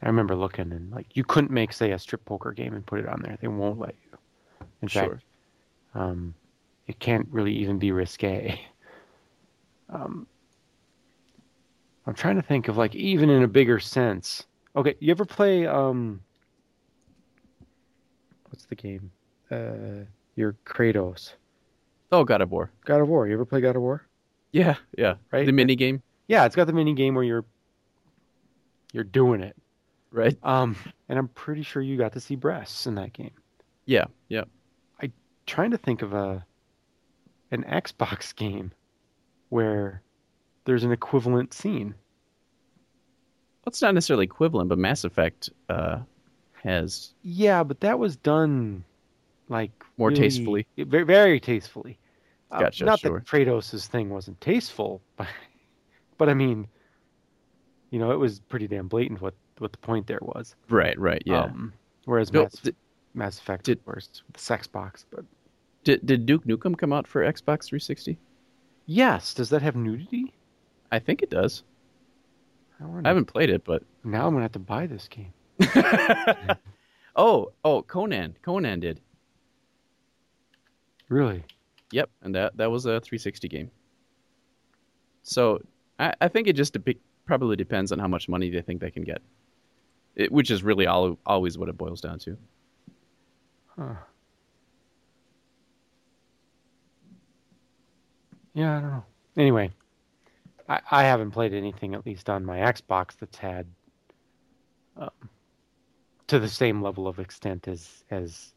[0.03, 3.01] I remember looking and like you couldn't make say a strip poker game and put
[3.01, 3.37] it on there.
[3.41, 4.19] They won't let you.
[4.83, 5.09] In Sure.
[5.09, 5.25] fact,
[5.95, 6.35] um,
[6.87, 8.61] it can't really even be risque.
[9.91, 10.27] Um,
[12.07, 14.45] I'm trying to think of like even in a bigger sense.
[14.77, 16.21] Okay, you ever play um?
[18.51, 19.11] What's the game?
[19.51, 20.05] Uh,
[20.37, 21.33] your Kratos.
[22.13, 22.71] Oh, God of War.
[22.85, 23.27] God of War.
[23.27, 24.07] You ever play God of War?
[24.53, 25.15] Yeah, yeah.
[25.31, 25.45] Right?
[25.45, 27.45] The mini game, Yeah, it's got the mini game where you're
[28.93, 29.55] you're doing it.
[30.11, 30.37] right?
[30.43, 30.75] Um,
[31.11, 33.33] and I'm pretty sure you got to see breasts in that game.
[33.85, 34.45] Yeah, yeah.
[35.03, 35.11] I
[35.47, 36.45] trying to think of a
[37.51, 38.73] an Xbox game
[39.51, 40.03] where
[40.65, 41.95] there's an equivalent scene.
[43.69, 45.99] It's not necessarily equivalent, but Mass Effect uh,
[46.63, 48.85] has Yeah, but that was done
[49.49, 50.67] like More really- tastefully.
[50.77, 51.99] very, very tastefully.
[52.51, 53.19] Uh, Gotcha, Not sure.
[53.21, 55.29] that Kratos's thing wasn't tasteful, but
[56.17, 56.67] but I mean,
[57.91, 60.55] you know, it was pretty damn blatant what what the point there was.
[60.69, 61.23] right, right.
[61.27, 61.43] Yeah.
[61.43, 61.73] Um,
[62.05, 62.77] whereas No, Mass, did-
[63.15, 64.03] Mass Effect, did- the
[64.37, 65.05] sex box.
[65.11, 65.25] But
[65.85, 68.19] Did Did Duke Nukem come out for Xbox 360?
[68.87, 70.33] yes, does that have nudity?
[70.91, 71.63] I think it does.
[72.81, 73.01] I.
[73.05, 75.33] I haven't played it, but Now I'm gonna have to buy this game.
[77.17, 79.01] oh, oh, Conan, Conan did.
[81.09, 81.45] Really?
[81.93, 83.71] Yep, and that that was a 360 game.
[85.23, 85.61] So
[85.99, 88.91] I, I think it just big, probably depends on how much money they think they
[88.91, 89.21] can get,
[90.17, 92.37] it, which is really all, always what it boils down to.
[93.67, 93.95] Huh.
[98.55, 99.05] Yeah, I don't know.
[99.37, 99.71] Anyway,
[100.69, 103.67] I, I haven't played anything, at least on my Xbox, that's had
[104.97, 105.11] um,
[106.29, 108.53] to the same level of extent as as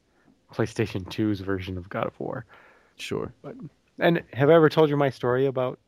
[0.54, 2.46] PlayStation 2's version of God of War.
[2.98, 3.34] Sure.
[3.42, 3.56] But,
[4.00, 5.80] And have I ever told you my story about?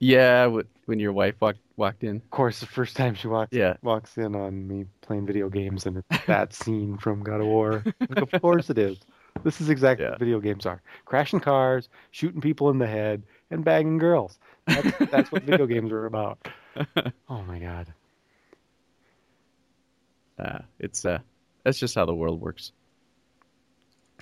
[0.00, 0.48] Yeah,
[0.86, 2.16] when your wife walked walked in.
[2.16, 3.76] Of course, the first time she walks Yeah.
[3.82, 7.84] walks in on me playing video games, and it's that scene from God of War.
[8.08, 8.98] Like, of course it is.
[9.44, 10.10] This is exactly Yeah.
[10.10, 13.24] what video games are: crashing cars, shooting people in the head,
[13.54, 14.38] and bagging girls.
[14.66, 16.38] That's, that's what video games are about.
[17.28, 17.86] Oh my god!
[20.38, 21.18] Uh, it's uh,
[21.62, 22.72] that's just how the world works.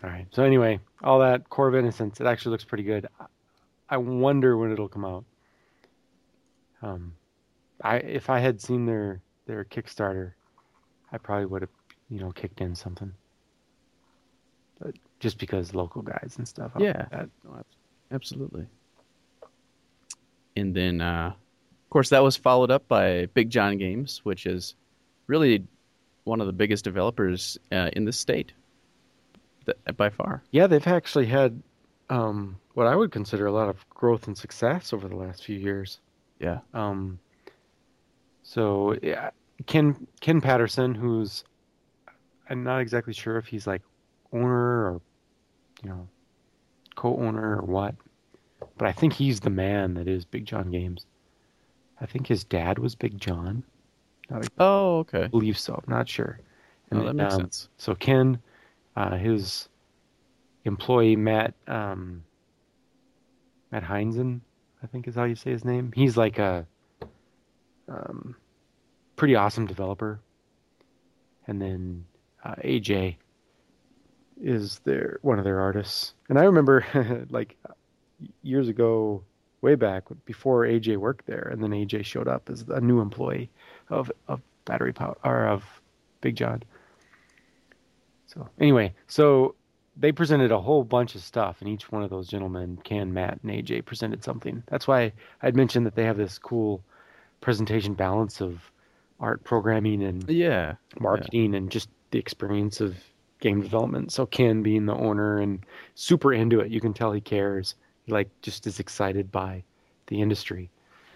[0.05, 0.27] All right.
[0.33, 3.07] So anyway, all that Core of Innocence, it actually looks pretty good.
[3.89, 5.25] I- wonder when it'll come out.
[6.83, 7.15] Um,
[7.83, 10.33] I if I had seen their their Kickstarter,
[11.11, 11.71] I probably would have
[12.11, 13.13] you know kicked in something.
[14.79, 16.73] But just because local guys and stuff.
[16.75, 17.07] I'll- Yeah.
[17.11, 17.31] that-
[18.11, 18.67] absolutely.
[20.57, 24.75] And then, uh, of course, that was followed up by Big John Games, which is
[25.27, 25.65] really
[26.25, 28.53] one of the biggest developers uh, in the state,
[29.67, 30.43] th- by far.
[30.51, 31.63] yeah, they've actually had
[32.11, 35.59] um, what I would consider a lot of growth and success over the last few
[35.59, 35.99] years.
[36.39, 36.59] Yeah.
[36.75, 37.19] Um,
[38.43, 39.31] so yeah,
[39.67, 41.45] Ken Ken Patterson, who's
[42.49, 43.83] I'm not exactly sure if he's like
[44.33, 45.01] owner or
[45.83, 46.09] you know
[46.95, 47.95] co-owner or what,
[48.79, 51.07] but I think he's the man that is Big John Games.
[52.01, 53.63] I think his dad was Big John.
[54.31, 55.29] I Oh, okay.
[55.29, 55.75] believe so.
[55.75, 56.41] I'm not sure.
[56.91, 57.69] Oh, that makes um, sense.
[57.79, 58.41] So Ken,
[58.97, 59.69] uh, his
[60.65, 62.23] employee Matt um,
[63.71, 64.41] Matt Heinzen,
[64.83, 65.93] I think is how you say his name.
[65.95, 66.67] He's like a
[67.89, 68.37] um,
[69.17, 70.21] pretty awesome developer.
[71.47, 72.05] And then
[72.45, 73.17] uh, AJ
[74.41, 76.15] is their one of their artists.
[76.29, 77.57] And I remember like
[78.43, 79.23] years ago,
[79.61, 83.51] way back before AJ worked there, and then AJ showed up as a new employee
[83.89, 85.65] of of Battery Power or of
[86.21, 86.63] Big John.
[88.27, 89.55] So anyway, so
[89.97, 93.41] they presented a whole bunch of stuff, and each one of those gentlemen, Ken, Matt,
[93.43, 94.63] and AJ, presented something.
[94.69, 95.13] That's why
[95.43, 96.83] I'd mentioned that they have this cool
[97.41, 98.71] presentation balance of
[99.21, 100.77] art programming and Yeah.
[100.99, 102.97] marketing and just the experience of
[103.41, 104.13] game development.
[104.13, 107.75] So Ken being the owner and super into it, you can tell he cares.
[108.09, 109.63] Like just is excited by
[110.09, 110.71] the industry.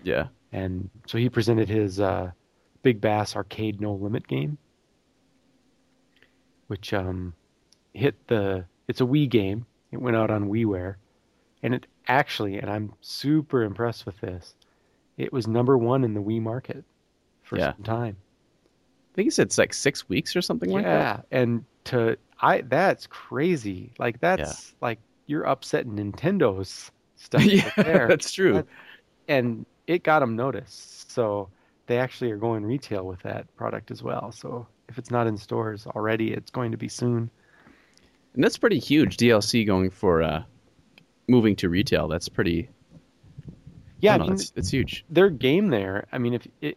[0.04, 0.28] Yeah.
[0.52, 2.30] And so he presented his uh,
[2.82, 4.56] Big Bass Arcade No Limit game,
[6.68, 7.34] which um,
[7.94, 8.64] hit the.
[8.88, 9.66] It's a Wii game.
[9.90, 10.94] It went out on WiiWare,
[11.62, 14.54] and it actually, and I'm super impressed with this.
[15.16, 16.84] It was number one in the Wii market
[17.42, 17.72] for Yeah.
[17.74, 18.16] some time.
[19.12, 21.24] I think he said it's like six weeks or something like that.
[21.32, 23.92] yeah, and to I that's crazy.
[23.98, 28.08] Like that's like you're upsetting Nintendo's stuff yeah, there.
[28.08, 28.54] that's true.
[28.54, 28.66] That-
[29.28, 31.10] and it got them noticed.
[31.10, 31.48] So
[31.86, 34.32] they actually are going retail with that product as well.
[34.32, 37.30] So if it's not in stores already, it's going to be soon.
[38.34, 39.16] And that's pretty huge.
[39.16, 40.42] DLC going for uh,
[41.28, 42.06] moving to retail.
[42.08, 42.68] That's pretty.
[44.00, 45.04] Yeah, no, I mean, it's, it's huge.
[45.08, 46.06] their game there.
[46.12, 46.76] I mean, if it,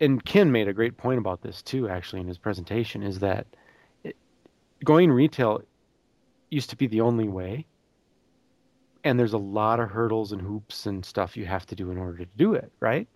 [0.00, 3.46] and Ken made a great point about this too, actually, in his presentation, is that
[4.04, 4.16] it,
[4.84, 5.62] going retail
[6.50, 7.66] used to be the only way,
[9.04, 11.98] and there's a lot of hurdles and hoops and stuff you have to do in
[11.98, 13.06] order to do it, right?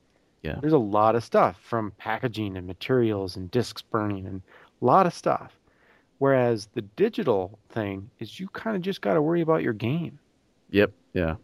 [0.43, 0.57] Yeah.
[0.61, 4.41] There's a lot of stuff from packaging and materials and discs burning and
[4.81, 5.53] a lot of stuff.
[6.19, 10.19] Whereas the digital thing is you kind of just got to worry about your game
[10.71, 10.93] Yep.
[11.15, 11.37] Yeah.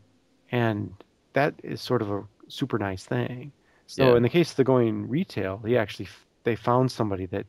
[0.53, 0.93] and
[1.33, 3.53] that is sort of a super nice thing.
[3.87, 4.17] So Yeah.
[4.17, 6.09] in the case of the going retail, he actually
[6.45, 7.47] they found somebody that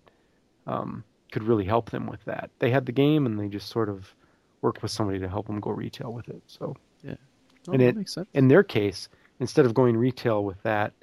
[0.65, 2.49] um, could really help them with that.
[2.59, 4.13] They had the game and they just sort of
[4.61, 6.41] worked with somebody to help them go retail with it.
[6.47, 6.75] So
[7.69, 8.29] Oh, And that it- makes sense.
[8.33, 9.09] in their case,
[9.41, 10.93] instead of going retail with that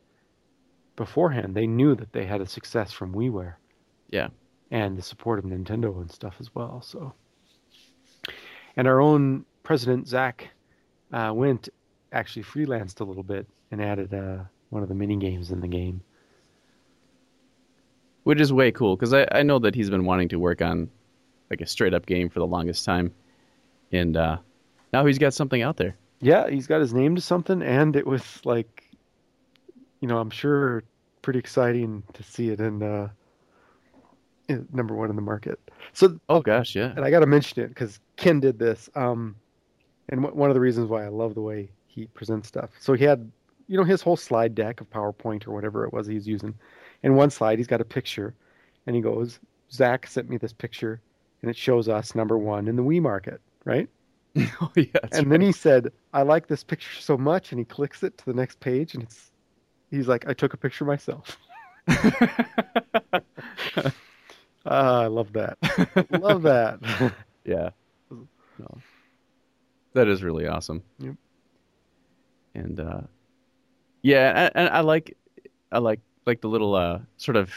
[0.97, 3.57] beforehand, they knew that they had a success from WiiWare.
[4.09, 4.29] Yeah.
[4.71, 6.81] And the support of Nintendo and stuff as well.
[6.81, 7.13] So,
[8.77, 10.49] and our own president Zach
[11.13, 11.69] uh, went
[12.13, 15.69] actually freelanced a little bit and added uh, one of the mini games in the
[15.69, 16.01] game.
[18.23, 20.89] which is way cool because I, I know that he's been wanting to work on
[21.51, 23.13] like a straight up game for the longest time,
[23.93, 24.39] and uh,
[24.93, 25.97] now he's got something out there.
[26.21, 28.85] Yeah, he's got his name to something, and it was like,
[30.01, 30.85] you know, I'm sure
[31.23, 33.09] pretty exciting to see it in, uh,
[34.49, 35.59] in number one in the market.
[35.93, 38.89] So Oh gosh, yeah, and I got to mention it because Ken did this.
[38.95, 39.37] Um,
[40.09, 42.71] and w- one of the reasons why I love the way he presents stuff.
[42.81, 43.31] So he had,
[43.69, 46.55] you know, his whole slide deck of PowerPoint or whatever it was he's using.
[47.03, 48.35] And one slide, he's got a picture,
[48.87, 49.41] and he goes,
[49.71, 51.01] "Zach sent me this picture,
[51.43, 53.89] and it shows us number one in the Wii market, right?"
[54.61, 58.03] oh yeah, and then he said, "I like this picture so much," and he clicks
[58.03, 59.31] it to the next page, and it's,
[59.91, 61.39] he's like, "I took a picture myself."
[61.89, 63.23] right.
[64.67, 65.59] Ah, I love that.
[66.11, 66.79] love that.
[67.45, 67.71] yeah,
[68.11, 68.79] no,
[69.93, 70.83] that is really awesome.
[71.01, 71.15] Yep.
[72.55, 73.01] And uh,
[74.03, 75.17] yeah, and, and I like,
[75.71, 77.53] I like like the little uh, sort of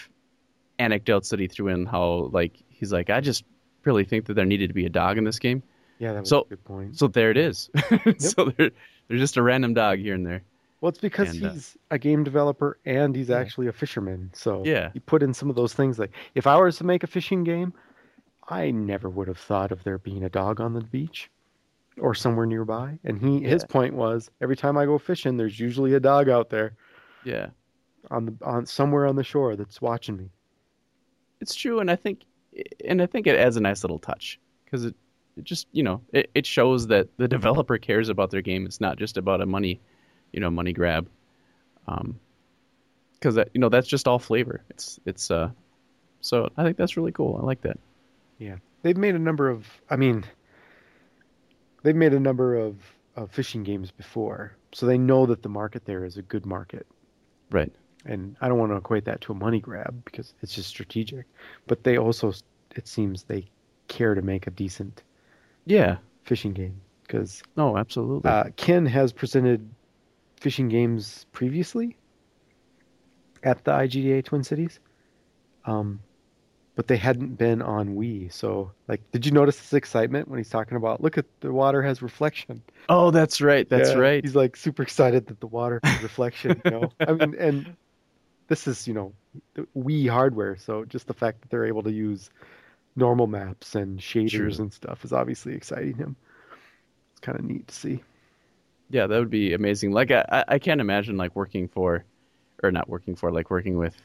[0.79, 1.85] anecdotes that he threw in.
[1.85, 3.45] How like he's like, I just
[3.85, 5.63] really think that there needed to be a dog in this game.
[5.99, 6.97] Yeah, that was So- a good point.
[6.97, 7.69] So there it is.
[8.17, 8.71] so there,
[9.07, 10.43] there's just a random dog here and there.
[10.81, 13.37] Well, it's because And, uh, he's a game developer and he's Yeah.
[13.39, 14.29] actually a fisherman.
[14.33, 14.91] So Yeah.
[14.93, 15.97] he put in some of those things.
[15.97, 17.73] Like if I was to make a fishing game,
[18.47, 21.29] I never would have thought of there being a dog on the beach
[21.99, 22.99] or somewhere nearby.
[23.03, 26.49] And he his point was every time I go fishing, there's usually a dog out
[26.51, 26.73] there
[27.23, 27.47] Yeah.
[28.11, 30.29] on the on somewhere on the shore that's watching me.
[31.39, 32.21] it's true, and I think,
[32.85, 34.95] and I think it adds a nice little touch because it,
[35.37, 38.65] it just you know it, it shows that the developer cares about their game.
[38.65, 39.79] It's not just about a money,
[40.31, 41.07] you know, money grab.
[41.87, 42.19] Um,
[43.13, 44.61] because that you know that's just all flavor.
[44.69, 45.49] It's it's uh,
[46.21, 47.39] so I think that's really cool.
[47.41, 47.79] I like that.
[48.37, 50.23] Yeah, they've made a number of I mean
[51.83, 52.75] they've made a number of,
[53.15, 54.51] of fishing games before.
[54.73, 56.85] So they know that the market there is a good market.
[57.49, 57.71] Right.
[58.05, 61.25] and I don't want to equate that to a money grab because it's just strategic.
[61.65, 62.33] But they also,
[62.75, 63.45] it seems, they
[63.87, 65.03] care to make a decent
[65.67, 65.97] Yeah.
[66.23, 68.29] fishing game because No, absolutely.
[68.29, 69.67] uh, Ken has presented
[70.39, 71.95] fishing games previously
[73.43, 74.79] at the IGDA Twin Cities,
[75.65, 75.99] um,
[76.75, 78.31] but they hadn't been on Wii.
[78.31, 81.81] So, like, did you notice his excitement when he's talking about, look at the water
[81.81, 82.61] has reflection?
[82.89, 83.67] oh, that's right.
[83.69, 84.23] That's Yeah, right.
[84.23, 86.61] He's like super excited that the water has reflection.
[86.65, 87.75] You know, I mean, and
[88.47, 89.13] this is you know,
[89.55, 92.29] the Wii hardware, so just the fact that they're able to use
[92.97, 94.59] normal maps and shaders True.
[94.59, 96.17] and stuff is obviously exciting him.
[97.11, 98.03] It's kind of neat to see.
[98.89, 99.91] Yeah, that would be amazing.
[99.91, 102.05] Like I, I- can't imagine like working for,
[102.63, 103.95] or not working for, like working with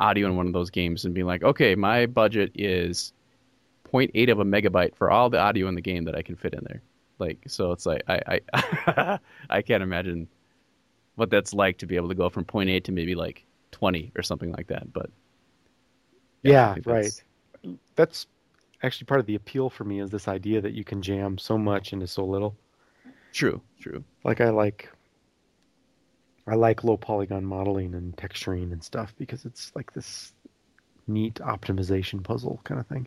[0.00, 3.12] audio in one of those games and being like, okay, my budget is
[3.84, 6.54] 0.8 of a megabyte for all the audio in the game that I can fit
[6.54, 6.82] in there.
[7.18, 9.20] Like, so it's like I, I,
[9.50, 10.28] I can't imagine
[11.16, 14.22] what that's like to be able to go from 0.8 to maybe like 20 or
[14.22, 14.92] something like that.
[14.92, 15.10] But
[16.42, 17.12] Yeah, think right.
[17.96, 18.26] That's-
[18.82, 21.56] actually part of the appeal for me is this idea that you can jam so
[21.56, 22.54] much into so little.
[23.32, 24.04] True, true.
[24.24, 24.90] Like I like
[26.46, 30.34] I like low polygon modeling and texturing and stuff because it's like this
[31.06, 33.06] neat optimization puzzle kind of thing.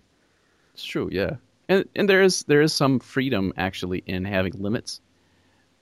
[0.74, 1.36] It's true, yeah.
[1.70, 5.02] And and there is there is some freedom actually in having limits.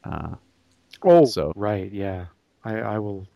[0.04, 0.36] Uh,
[1.02, 2.26] Oh, So- right, yeah.
[2.64, 3.28] I, I will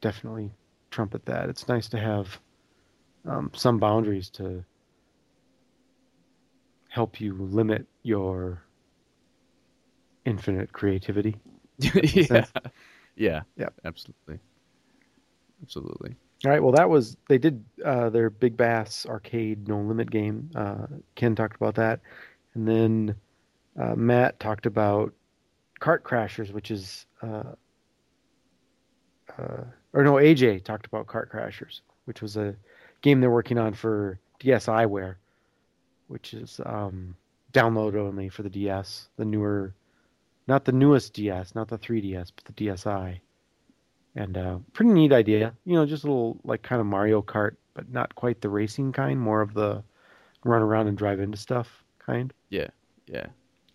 [0.00, 0.50] definitely
[0.90, 1.48] trumpet that.
[1.48, 2.38] It's nice to have
[3.26, 4.64] um, some boundaries to
[6.88, 8.62] help you limit your
[10.24, 11.36] infinite creativity.
[11.78, 12.24] yeah.
[12.24, 12.52] sense.
[13.16, 13.42] Yeah.
[13.56, 13.74] Yep.
[13.84, 14.38] Absolutely.
[15.62, 16.16] Absolutely.
[16.44, 20.50] All right, well, that was they did uh, their Big Bass arcade no limit game.
[20.54, 22.00] Uh, Ken talked about that,
[22.54, 23.14] and then
[23.80, 25.14] uh, Matt talked about
[25.80, 27.52] Cart Crashers, which is uh,
[29.38, 29.64] uh,
[29.94, 32.54] or no, AJ talked about Cart Crashers, which was a
[33.04, 35.16] game they're working on for DSiWare,
[36.08, 37.14] which is um,
[37.52, 39.74] download only for the DS, the newer,
[40.48, 43.20] not the newest DS, not the 3DS, but the DSi.
[44.16, 47.56] And uh, pretty neat idea, you know, just a little like kind of Mario Kart,
[47.74, 49.82] but not quite the racing kind, more of the
[50.42, 52.32] run around and drive into stuff kind.
[52.48, 52.68] Yeah,
[53.06, 53.26] yeah.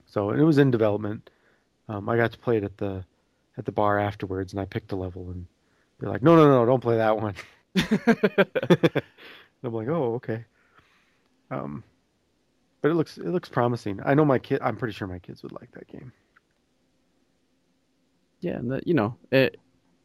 [0.08, 1.30] So it was in development.
[1.88, 3.04] Um, I got to play it at the
[3.58, 5.46] at the bar afterwards, and I picked a level, and
[6.00, 7.36] they're like, "No, no, no, don't play that one."
[9.64, 10.46] I'm like, "Oh, okay."
[11.52, 11.84] Um,
[12.82, 14.00] but it looks it looks promising.
[14.06, 14.62] I know my kid.
[14.62, 16.14] I'm pretty sure my kids would like that game.
[18.42, 19.58] Yeah, and the, you know, it,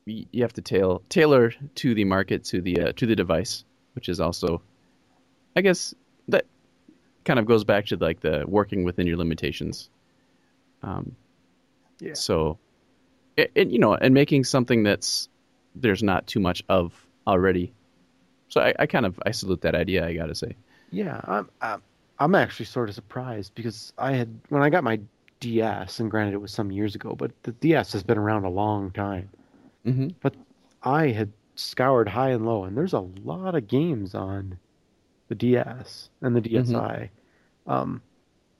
[0.06, 3.64] you have to tail, tailor to the market, to the uh, to the device,
[3.94, 4.62] which is also,
[5.56, 5.94] I guess,
[6.28, 6.46] that
[7.24, 9.90] kind of goes back to like the working within your limitations.
[10.82, 11.16] Um,
[12.00, 12.14] Yeah.
[12.14, 12.58] So,
[13.36, 15.28] it, it, you know, and making something that's
[15.74, 17.72] there's not too much of already.
[18.48, 20.06] So I, I kind of I salute that idea.
[20.06, 20.54] I gotta say.
[20.90, 21.82] Yeah, I'm, I'm
[22.18, 25.00] I'm actually sort of surprised because I had when I got my
[25.40, 28.50] DS, and granted it was some years ago, but the DS has been around a
[28.50, 29.28] long time.
[29.84, 30.08] Mm-hmm.
[30.20, 30.34] But
[30.82, 34.58] I had scoured high and low, and there's a lot of games on
[35.28, 37.08] the DS and the DSi,
[37.66, 38.02] um,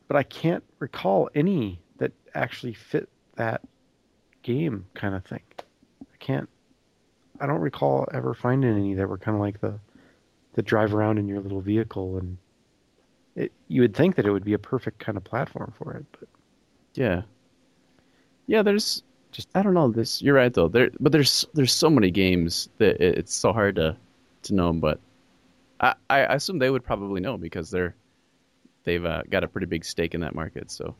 [0.08, 3.62] but I can't recall any that actually fit that
[4.42, 5.42] game kind of thing.
[6.00, 6.48] I can't.
[7.40, 9.78] I don't recall ever finding any that were kind of like the
[10.54, 12.38] the drive around in your little vehicle, and
[13.36, 16.06] it, you would think that it would be a perfect kind of platform for it,
[16.18, 16.28] but
[16.94, 17.22] Yeah.
[18.46, 19.02] Yeah, there's
[19.32, 20.22] just I don't know this.
[20.22, 20.68] You're right though.
[20.68, 23.96] There, but there's there's so many games that it, it's so hard to
[24.44, 24.68] to know.
[24.68, 24.80] them.
[24.80, 25.00] But
[25.80, 27.96] I I assume they would probably know because they're
[28.84, 30.70] they've uh, got a pretty big stake in that market.
[30.70, 30.96] So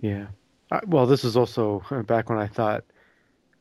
[0.00, 0.28] Yeah.
[0.70, 2.84] I, well, this is also back when I thought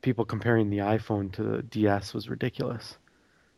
[0.05, 2.97] people comparing the iPhone to the DS was ridiculous.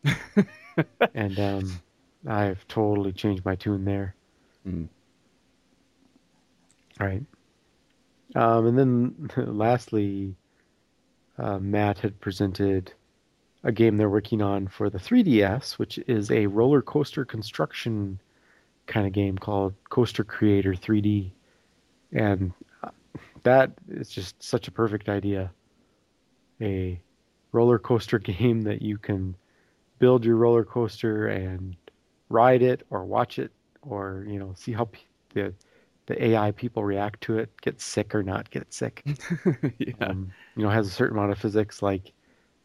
[1.14, 1.80] and um,
[2.26, 4.14] I've totally changed my tune there.
[4.66, 4.88] Mm.
[6.98, 7.22] Right.
[8.34, 10.34] Um, and then lastly,
[11.36, 12.94] uh, Matt had presented
[13.62, 18.18] a game they're working on for the 3DS, which is a roller coaster construction
[18.86, 21.30] kind of game called Coaster Creator 3D.
[22.12, 22.88] And uh,
[23.42, 25.50] that is just such a perfect idea.
[26.60, 27.00] A
[27.52, 29.36] roller coaster game that you can
[29.98, 31.76] build your roller coaster and
[32.30, 33.52] ride it or watch it
[33.82, 35.00] or, you know, see how pe-
[35.34, 35.54] the
[36.06, 39.06] the AI people react to it, get sick or not get sick.
[39.78, 42.12] yeah, Um, you know, has a certain amount of physics, like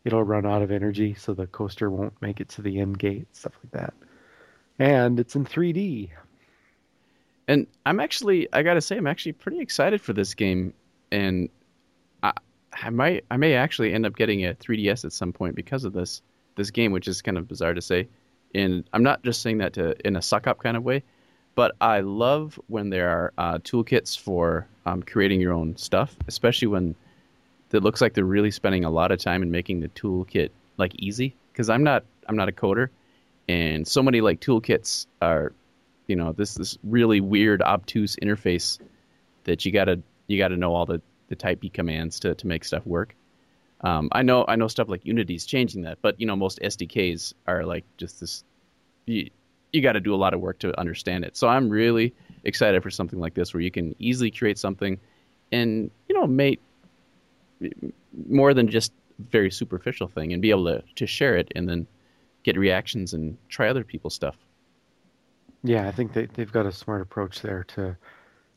[0.05, 3.27] it'll run out of energy, so the coaster won't make it to the end gate,
[3.35, 3.93] stuff like that.
[4.79, 6.11] And it's in 3D.
[7.47, 10.73] and I'm actually I gotta say I'm actually pretty excited for this game,
[11.11, 11.49] and
[12.81, 15.93] I might I may actually end up getting a 3DS at some point because of
[15.93, 16.21] this
[16.55, 18.07] this game, which is kind of bizarre to say.
[18.55, 21.03] And I'm not just saying that to in a suck up kind of way,
[21.55, 26.67] but I love when there are uh, toolkits for um, creating your own stuff, especially
[26.67, 26.95] when
[27.71, 30.93] it looks like they're really spending a lot of time in making the toolkit like
[30.99, 31.35] easy.
[31.51, 32.89] Because I'm not I'm not a coder,
[33.47, 35.53] and so many like toolkits are,
[36.07, 38.79] you know, this this really weird obtuse interface
[39.45, 41.01] that you gotta you gotta know all the
[41.33, 43.15] the type B commands to to make stuff work.
[43.81, 47.33] Um, I know I know stuff like Unity's changing that, but you know most SDKs
[47.47, 48.43] are like just this.
[49.05, 49.29] You,
[49.71, 51.35] you got to do a lot of work to understand it.
[51.35, 54.99] So I'm really excited for something like this where you can easily create something,
[55.51, 56.61] and you know make
[58.27, 58.93] more than just
[59.31, 61.87] very superficial thing, and be able to to share it and then
[62.43, 64.37] get reactions and try other people's stuff.
[65.63, 67.97] Yeah, I think they, they've got a smart approach there to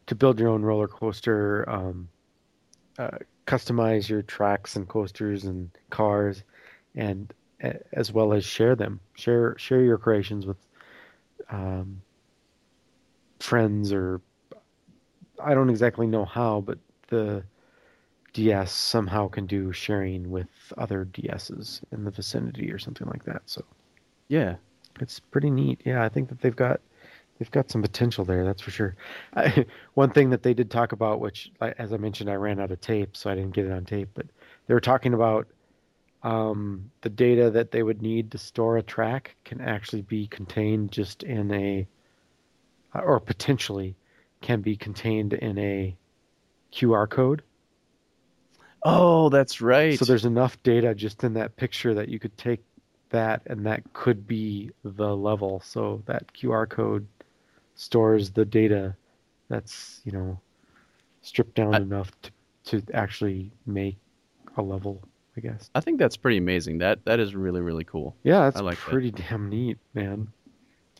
[0.06, 2.08] to build your own roller coaster, um,
[2.98, 6.42] uh, customize your tracks and coasters and cars,
[6.94, 7.32] and
[7.92, 9.00] as well as share them.
[9.14, 10.58] Share share your creations with
[11.50, 12.02] um,
[13.40, 14.20] friends or
[15.42, 16.78] I don't exactly know how, but
[17.08, 17.44] the
[18.32, 23.42] DS somehow can do sharing with other DSs in the vicinity or something like that.
[23.46, 23.64] So
[24.28, 24.56] Yeah,
[25.00, 25.82] it's pretty neat.
[25.84, 26.80] Yeah, I think that they've got
[27.38, 28.44] they've got some potential there.
[28.44, 28.96] That's for sure.
[29.34, 32.70] I, one thing that they did talk about, which, as I mentioned, I ran out
[32.70, 34.10] of tape, so I didn't get it on tape.
[34.14, 34.26] But
[34.66, 35.46] they were talking about
[36.22, 40.92] um, the data that they would need to store a track can actually be contained
[40.92, 41.86] just in a,
[42.94, 43.96] or potentially
[44.40, 45.96] can be contained in a
[46.72, 47.42] QR code.
[48.82, 49.98] Oh, that's right.
[49.98, 52.62] So there's enough data just in that picture that you could take
[53.10, 55.60] that and that could be the level.
[55.64, 57.06] So that QR code
[57.76, 58.96] stores the data
[59.48, 60.38] that's, you know,
[61.22, 62.30] stripped down I- enough to,
[62.80, 63.96] to actually make
[64.56, 65.02] a level
[65.36, 65.70] I guess.
[65.74, 66.78] I think that's pretty amazing.
[66.78, 68.16] That that is really really cool.
[68.24, 68.90] Yeah, that's I like that.
[68.90, 70.28] pretty damn neat, man.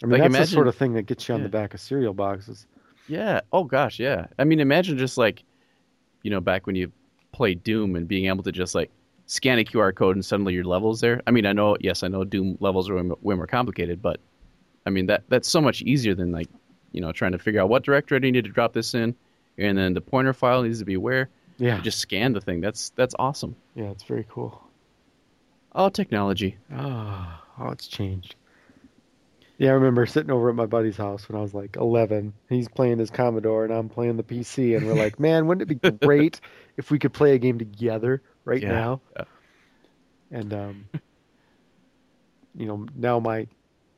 [0.03, 1.47] I mean, Like, that's the sort of thing that gets you on yeah.
[1.47, 2.67] the back of cereal boxes.
[3.09, 3.41] Yeah.
[3.51, 4.27] Oh gosh, yeah.
[4.39, 5.43] I mean, imagine just like,
[6.23, 6.93] you know, back when you
[7.33, 8.91] played Doom and being able to just like
[9.25, 11.23] scan a QR code and suddenly your levels there.
[11.27, 14.21] I mean, I know, yes, I know Doom levels are way more complicated, but
[14.85, 16.49] I mean that that's so much easier than like,
[16.97, 19.15] you know, trying to figure out what directory do you need to drop this in,
[19.59, 21.29] and then the pointer file needs to be where.
[21.59, 22.61] Yeah, You just scan the thing.
[22.61, 23.55] That's that's awesome.
[23.77, 24.63] yeah, it's very cool.
[25.73, 26.57] Oh, technology.
[26.75, 28.35] Oh, oh, it's changed.
[29.59, 32.35] Yeah, I remember sitting over at my buddy's house when I was like 11.
[32.51, 35.81] He's playing his Commodore and I'm playing the PC, and we're like, man, wouldn't it
[35.81, 36.41] be great
[36.77, 39.01] if we could play a game together right Yeah, now?
[39.17, 39.25] yeah.
[40.31, 40.89] And um,
[42.55, 43.47] you know, now my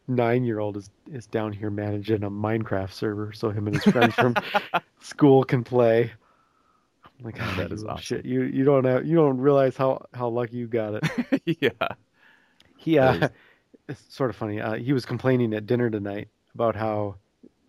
[0.08, 4.34] nine-year-old is is down here managing a Minecraft server, so him and his friends from
[5.00, 6.12] school can play.
[7.18, 7.96] I'm like, Oh, "Ah, that you awesome.
[8.02, 8.24] shit.
[8.24, 11.58] You you don't have you don't realize how how lucky you got it.
[11.60, 11.88] yeah.
[12.76, 13.30] He uh, is-
[13.88, 14.60] it's sort of funny.
[14.60, 17.16] Uh, he was complaining at dinner tonight about how,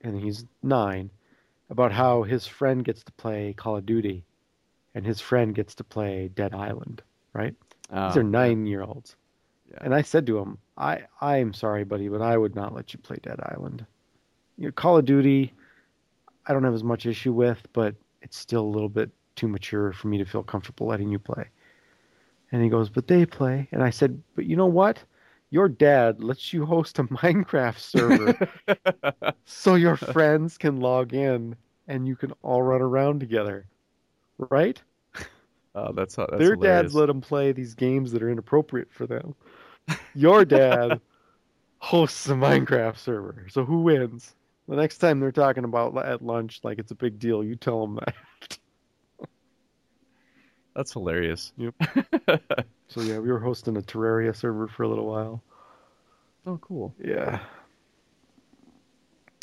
[0.01, 1.09] and he's nine,
[1.69, 4.23] about how his friend gets to play Call of Duty,
[4.95, 7.01] and his friend gets to play Dead Island.
[7.33, 7.55] Right?
[7.91, 9.15] These Oh, are nine-year-olds.
[9.71, 9.77] Yeah.
[9.81, 12.99] And I said to him, I I'm sorry, buddy, but I would not let you
[12.99, 13.85] play Dead Island.
[14.57, 15.53] You know, Call of Duty,
[16.47, 19.93] I don't have as much issue with, but it's still a little bit too mature
[19.93, 21.45] for me to feel comfortable letting you play.
[22.51, 23.67] And he goes, but they play.
[23.71, 25.03] And I said, but you know what?
[25.51, 28.37] Your dad lets you host a Minecraft server
[29.45, 31.55] so your friends can log in
[31.87, 33.67] and you can all run around together.
[34.37, 34.81] Right?
[35.75, 36.91] Oh, that's that's Their hilarious.
[36.91, 39.35] dads let them play these games that are inappropriate for them.
[40.15, 40.99] Your dad
[41.79, 43.47] hosts a Minecraft server.
[43.49, 44.35] So who wins?
[44.67, 47.81] The next time they're talking about at lunch like it's a big deal, you tell
[47.81, 48.57] them that.
[50.75, 51.51] That's hilarious.
[51.57, 51.75] Yep.
[52.91, 55.43] So yeah, we were hosting a Terraria server for a little while.
[56.47, 56.91] oh, cool.
[56.99, 57.39] Yeah.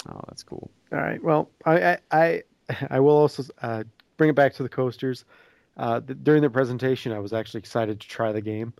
[0.08, 0.68] Oh, that's cool.
[0.92, 1.22] All right.
[1.22, 2.42] Well, I I I,
[2.90, 3.84] I will also uh,
[4.16, 5.24] bring it back to the coasters.
[5.76, 8.72] Uh, th- during the presentation, I was actually excited to try the game,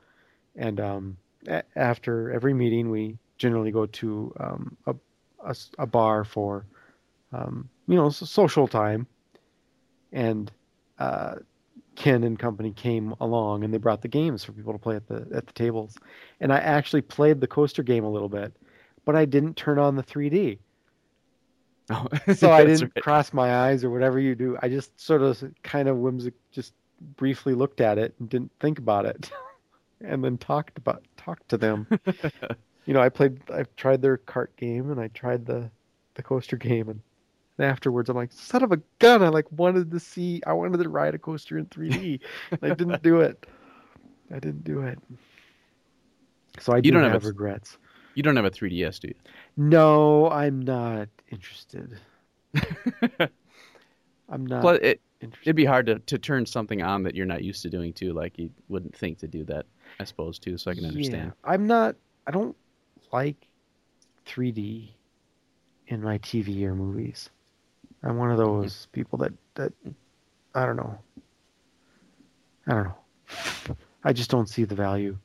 [0.57, 1.26] and um, a-
[1.75, 4.95] after every meeting, we generally go to um, a,
[5.45, 6.67] a a bar for
[7.33, 9.07] um, you know social time,
[10.13, 10.51] and
[10.99, 11.37] uh,
[11.95, 15.07] Ken and company came along and they brought the games for people to play at
[15.09, 15.97] the at the tables,
[16.41, 18.55] and I actually played the coaster game a little bit,
[19.05, 20.59] but I didn't turn on the 3D
[21.91, 23.05] Oh, so I didn't right.
[23.05, 24.59] cross my eyes or whatever you do.
[24.61, 26.73] I just sort of kind of whimsic, just
[27.17, 29.31] briefly looked at it and didn't think about it,
[30.01, 31.87] and then talked about talked to them.
[32.87, 35.71] you know, I played, I tried their cart game and I tried the
[36.15, 37.01] the coaster game, and,
[37.59, 39.23] and afterwards I'm like, son of a gun!
[39.23, 42.21] I like wanted to see, I wanted to ride a coaster in 3D,
[42.51, 43.47] and I didn't do it.
[44.31, 44.99] I didn't do it.
[46.59, 47.77] So I do don't have, have a- regrets.
[48.15, 49.15] You don't have a 3DS, do you?
[49.59, 51.99] No, I'm not interested.
[54.31, 55.47] I'm not Plus, it, interested.
[55.49, 58.15] it'd be hard to, to turn something on that you're not used to doing too.
[58.15, 59.67] Like you wouldn't think to do that,
[59.99, 60.59] I suppose, too.
[60.59, 61.33] So I can understand.
[61.45, 61.97] I'm not.
[62.27, 62.57] I don't
[63.13, 63.37] like
[64.27, 64.91] 3D
[65.89, 67.31] in my TV or movies.
[68.03, 69.73] I'm one of those people that that
[70.55, 70.99] I don't know.
[72.67, 73.77] I don't know.
[74.05, 75.19] I just don't see the value.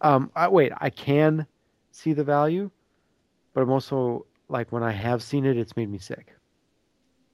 [0.00, 1.46] Um, I, wait, I can
[1.92, 2.70] see the value,
[3.54, 6.34] but I'm also like when I have seen it, it's made me sick.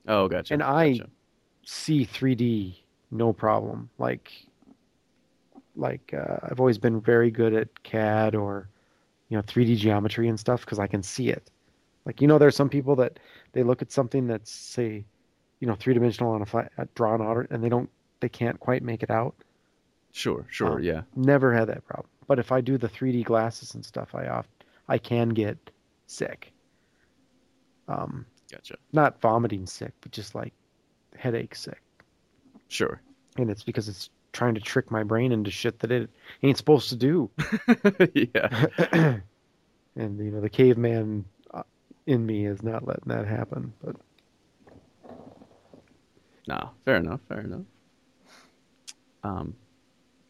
[0.06, 0.54] Oh, gotcha.
[0.54, 1.10] And I- gotcha.
[1.64, 3.90] see 3D no problem.
[3.98, 4.30] Like
[5.78, 8.68] like uh, I've always been very good at CAD or
[9.28, 11.50] you know 3D geometry and stuff because I can see it.
[12.04, 13.18] Like you know, there are some people that
[13.52, 15.04] they look at something that's say
[15.60, 17.88] you know three dimensional on a fi- uh, drawn out and they don't
[18.20, 19.34] they can't quite make it out.
[20.12, 21.02] Sure, sure, Um, yeah.
[21.14, 22.08] Never had that problem.
[22.26, 24.48] But if I do the 3D glasses and stuff, I oft
[24.88, 25.56] I can get
[26.06, 26.52] sick.
[27.88, 28.76] Um, Gotcha.
[28.92, 30.52] not vomiting sick, but just like
[31.16, 31.80] headache sick.
[32.68, 33.00] Sure.
[33.36, 36.10] and it's because it's trying to trick my brain into shit that it
[36.42, 37.30] ain't supposed to do.
[38.14, 38.66] yeah.
[39.96, 41.62] and you know, the caveman uh,
[42.06, 43.72] in me is not letting that happen.
[43.82, 43.96] But
[46.46, 47.20] No, fair enough.
[47.28, 47.62] Fair enough.
[49.24, 49.54] Um,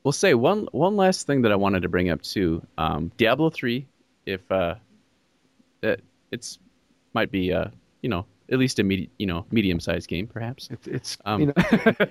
[0.05, 2.67] we'll say one one last thing that I wanted to bring up too.
[2.79, 3.87] Um, Diablo three,
[4.27, 4.75] if uh,
[5.83, 6.59] it, it's
[7.15, 7.69] might be uh,
[8.03, 10.69] you know, at least a medi- you know medium sized game perhaps.
[10.71, 11.47] it's it's Um, you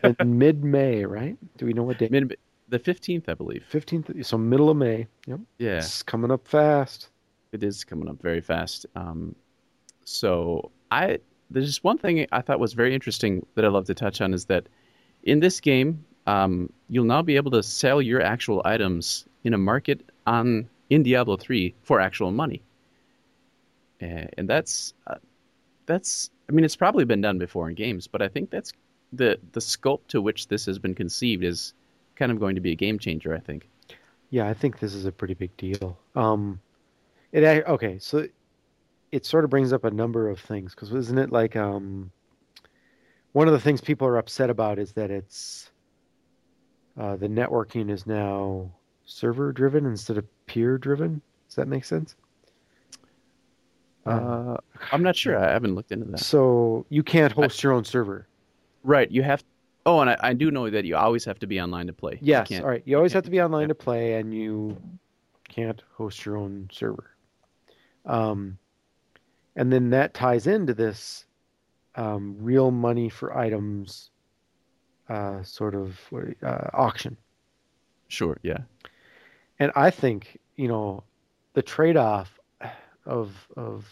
[0.04, 1.38] know mid May, right?
[1.58, 2.08] Do we know what day?
[2.12, 2.36] Mid
[2.70, 3.64] the fifteenth, I believe.
[3.68, 5.08] Fifteenth, so middle of May.
[5.26, 7.10] Yep, Yeah, it's coming up fast.
[7.54, 8.86] it is coming up very fast.
[8.96, 9.36] Um,
[10.04, 11.20] so I
[11.50, 14.34] there's just one thing I thought was very interesting that I'd love to touch on
[14.34, 14.68] is that
[15.24, 19.58] in this game, um, you'll now be able to sell your actual items in a
[19.58, 22.62] market on in Diablo 3 for actual money.
[24.02, 25.16] Uh, and that's uh,
[25.88, 28.72] that's I mean it's probably been done before in games, but I think that's
[29.12, 31.74] the the scope to which this has been conceived is
[32.16, 33.68] kind of going to be a game changer, I think.
[34.30, 35.98] Yeah, I think this is a pretty big deal.
[36.16, 36.60] Um,
[37.32, 38.28] it okay, so
[39.12, 42.12] it sort of brings up a number of things because isn't it like um,
[43.32, 45.70] one of the things people are upset about is that it's
[47.00, 48.72] uh, the networking is now
[49.06, 51.22] server driven instead of peer driven.
[51.48, 52.16] Does that make sense?
[54.08, 54.58] Uh,
[54.92, 55.38] I'm not sure.
[55.38, 56.20] I haven't looked into that.
[56.20, 58.28] So you can't host your own server.
[58.84, 59.10] Right.
[59.12, 59.44] You have.
[59.86, 62.14] Oh, and I, I do know that you always have to be online to play.
[62.14, 62.48] You Yes.
[62.50, 62.84] can't- All right.
[62.86, 63.68] You always can't- have to be online yeah.
[63.70, 64.78] to play, and you
[65.48, 67.10] can't host your own server.
[68.06, 68.58] Um,
[69.56, 71.26] and then that ties into this
[71.96, 74.12] um, real money for items
[75.10, 76.00] uh, sort of
[76.44, 77.18] uh, auction.
[78.10, 78.38] Sure.
[78.44, 78.60] Yeah.
[79.60, 81.04] And I think you know
[81.54, 82.37] the trade-off
[83.08, 83.86] of of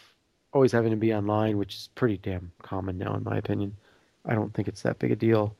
[0.53, 3.75] always having to be online, which is pretty damn common now, in my opinion.
[4.25, 5.55] I don't think it's that big a deal.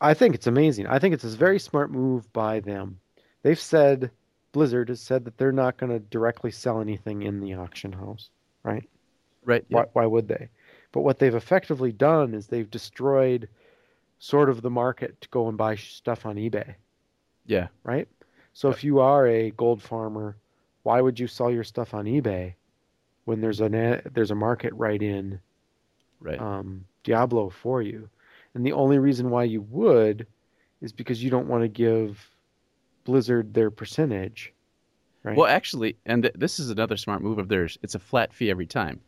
[0.00, 0.86] I think it's amazing.
[0.86, 3.00] I think it's a very smart move by them.
[3.42, 4.10] They've said
[4.52, 8.30] Blizzard has said that they're not going to directly sell anything in the auction house,
[8.62, 8.88] right?
[9.44, 9.64] Right.
[9.68, 9.78] Yeah.
[9.78, 10.48] Why, why would they?
[10.92, 13.48] But what they've effectively done is they've destroyed
[14.18, 16.74] sort of the market to go and buy stuff on eBay
[17.46, 17.68] Yeah.
[17.82, 18.08] right?
[18.52, 20.36] So if you are a gold farmer,
[20.84, 22.54] why would you sell your stuff on eBay
[23.24, 25.40] when there's an a- there's a market right in
[26.20, 26.40] Right.
[26.40, 28.08] um, Diablo for you?
[28.54, 30.26] And the only reason why you would
[30.80, 32.30] is because you don't want to give
[33.04, 34.52] Blizzard their percentage,
[35.22, 35.36] right?
[35.36, 37.78] Well, actually, and th- this is another smart move of theirs.
[37.82, 39.00] It's a flat fee every time.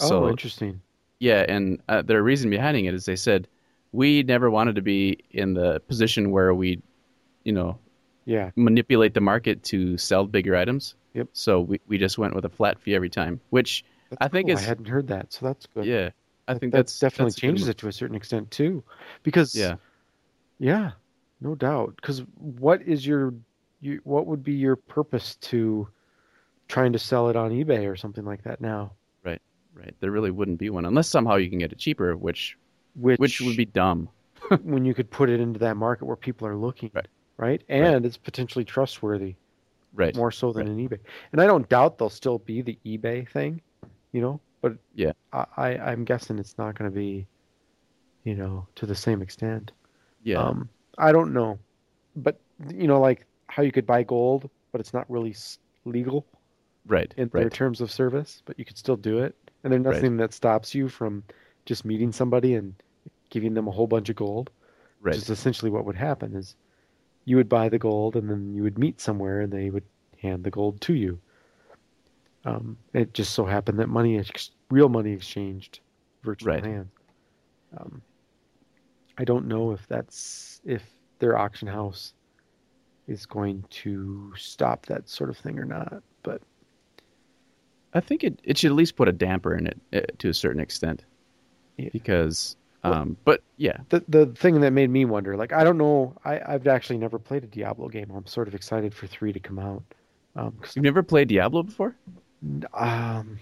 [0.00, 0.80] oh, So interesting.
[1.20, 3.48] yeah, and uh, their reason behind it is they said
[3.92, 6.82] we never wanted to be in the position where we,
[7.44, 7.78] you know,
[8.24, 10.94] Yeah, manipulate the market to sell bigger items.
[11.14, 11.28] Yep.
[11.32, 14.46] So we, we just went with a flat fee every time, which that's I think
[14.48, 14.52] cool.
[14.52, 15.86] it's- I hadn't heard that, so that's good.
[15.86, 16.10] yeah,
[16.48, 18.82] I That- think that that's definitely that's changes it to a certain extent too,
[19.22, 19.76] because Yeah.
[20.58, 20.92] Yeah,
[21.40, 21.96] no doubt.
[21.96, 23.34] Because what is your,
[23.80, 25.88] you, what would be your purpose to
[26.68, 28.92] trying to sell it on eBay or something like that now?
[29.24, 29.42] Right.
[29.74, 29.94] Right.
[30.00, 32.56] There really wouldn't be one unless somehow you can get it cheaper, which
[32.94, 34.08] Which, which would be dumb.
[34.62, 37.08] when you could put it into that market where people are looking, Right.
[37.36, 37.62] right?
[37.68, 39.34] And it's potentially trustworthy
[39.94, 40.14] Right.
[40.16, 40.98] more so than an eBay.
[41.32, 43.60] And I don't doubt there'll still be the eBay thing,
[44.12, 44.40] you know.
[44.60, 45.12] But Yeah.
[45.32, 47.26] I, I I'm guessing it's not going to be,
[48.24, 49.72] you know, to the same extent.
[50.22, 50.38] Yeah.
[50.38, 50.68] Um,
[50.98, 51.58] I don't know,
[52.16, 55.34] but you know, like how you could buy gold, but it's not really
[55.84, 56.26] legal.
[56.86, 57.12] right.
[57.16, 59.34] in their terms of service, but you could still do it.
[59.62, 59.94] And there's Right.
[59.94, 61.22] nothing that stops you from
[61.66, 62.74] just meeting somebody and
[63.30, 64.50] giving them a whole bunch of gold.
[65.00, 65.12] Right.
[65.14, 66.56] Which is essentially what would happen is
[67.24, 69.84] you would buy the gold and then you would meet somewhere and they would
[70.20, 71.18] hand the gold to you.
[72.44, 75.80] Um, it just so happened that money, ex- real money exchanged
[76.22, 76.64] virtual Right.
[76.64, 76.90] hands.
[77.78, 78.02] Um,
[79.16, 80.82] I don't know if that's if
[81.18, 82.12] their auction house
[83.06, 86.42] is going to stop that sort of thing or not, but
[87.92, 90.34] I think it, it should at least put a damper in it uh, to a
[90.34, 91.04] certain extent.
[91.76, 91.90] Yeah.
[91.92, 96.14] Because, um, but yeah, the the thing that made me wonder, like I don't know,
[96.24, 98.10] I I've actually never played a Diablo game.
[98.10, 99.82] I'm sort of excited for three to come out.
[100.36, 101.96] Um, you've never played Diablo before?
[102.72, 103.38] um,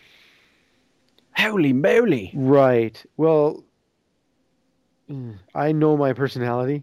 [1.37, 2.33] Holy moly!
[2.35, 3.05] right.
[3.17, 3.65] Well,
[5.11, 6.83] mm, I know my personality,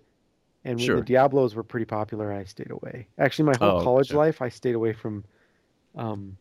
[0.65, 0.98] and when Sure.
[0.98, 3.07] the Diablos were pretty popular, I stayed away.
[3.18, 4.18] Actually, my whole Oh, college gotcha.
[4.18, 5.23] life, I stayed away from
[5.95, 6.38] um,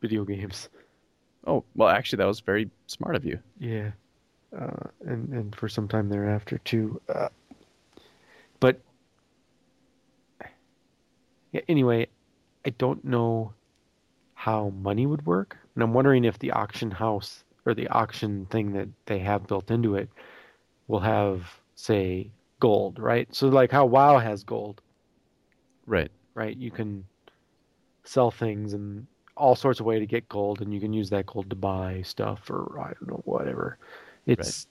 [0.00, 0.68] video games.
[1.46, 3.38] Oh, well, actually, that was very smart of you.
[3.58, 3.92] Yeah,
[4.58, 7.00] uh, and and for some time thereafter too.
[7.08, 7.28] Uh,
[8.60, 8.80] but
[11.52, 12.06] yeah, anyway,
[12.66, 13.52] I don't know
[14.34, 18.72] how money would work, and I'm wondering if the auction house or the auction thing
[18.72, 20.08] that they have built into it
[20.88, 22.30] will have, say,
[22.60, 23.32] gold, right?
[23.34, 24.80] So like how WoW has gold,
[25.86, 26.10] Right.
[26.34, 26.56] right?
[26.56, 27.04] You can
[28.04, 29.06] sell things and
[29.36, 32.02] all sorts of way to get gold, and you can use that gold to buy
[32.02, 33.78] stuff or I don't know whatever.
[34.26, 34.66] It's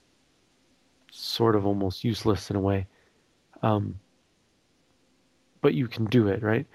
[1.12, 2.88] sort of almost useless in a way,
[3.62, 4.00] um,
[5.62, 6.66] but you can do it, right?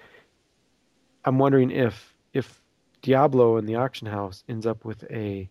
[1.25, 2.61] I'm wondering if if
[3.01, 5.49] Diablo in the auction house ends up with a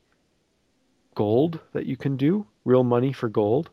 [1.15, 3.71] gold that you can do real money for gold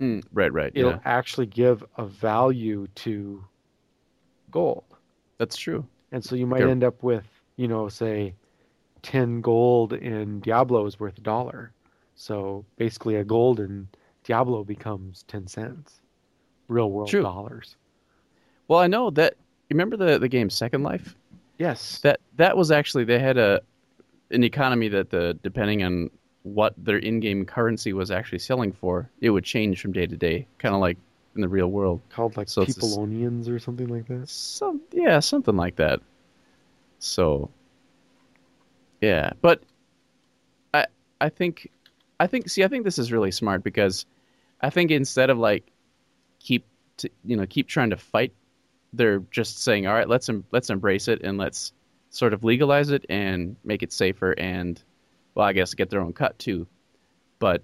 [0.00, 0.72] Mm, right, right.
[0.74, 3.44] it'll Yeah, actually give a value to
[4.50, 4.84] gold.
[5.38, 5.86] that's true.
[6.12, 6.70] And so you might Okay.
[6.70, 7.26] end up with,
[7.56, 8.34] you know, say
[9.02, 11.72] 10 gold in Diablo is worth a dollar.
[12.22, 13.88] So basically a gold in
[14.22, 16.00] Diablo becomes ten cents,
[16.68, 17.20] real world True.
[17.22, 17.74] dollars.
[18.68, 19.34] Well, I know that.
[19.68, 21.16] You remember the the game Second Life?
[21.58, 21.98] Yes.
[22.04, 23.60] That that was actually they had a
[24.30, 26.10] an economy that the depending on
[26.44, 30.46] what their in-game currency was actually selling for, it would change from day to day,
[30.58, 30.98] kind of like
[31.34, 32.00] in the real world.
[32.08, 34.28] called like so Peopleonians or something like that.
[34.28, 35.98] Some yeah, something like that.
[37.00, 37.50] So
[39.00, 39.60] yeah, but
[40.72, 40.86] I
[41.20, 41.68] I think
[42.22, 44.06] I think see I think this is really smart because
[44.60, 45.64] I think instead of like
[46.38, 46.64] keep
[46.98, 48.32] to, you know keep trying to fight,
[48.92, 51.72] they're just saying all right let's em- let's embrace it and let's
[52.10, 54.80] sort of legalize it and make it safer and
[55.34, 56.68] well I guess get their own cut too,
[57.40, 57.62] but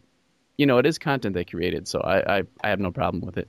[0.57, 3.39] you know it is content they created so I I, I have no problem with
[3.39, 3.49] it.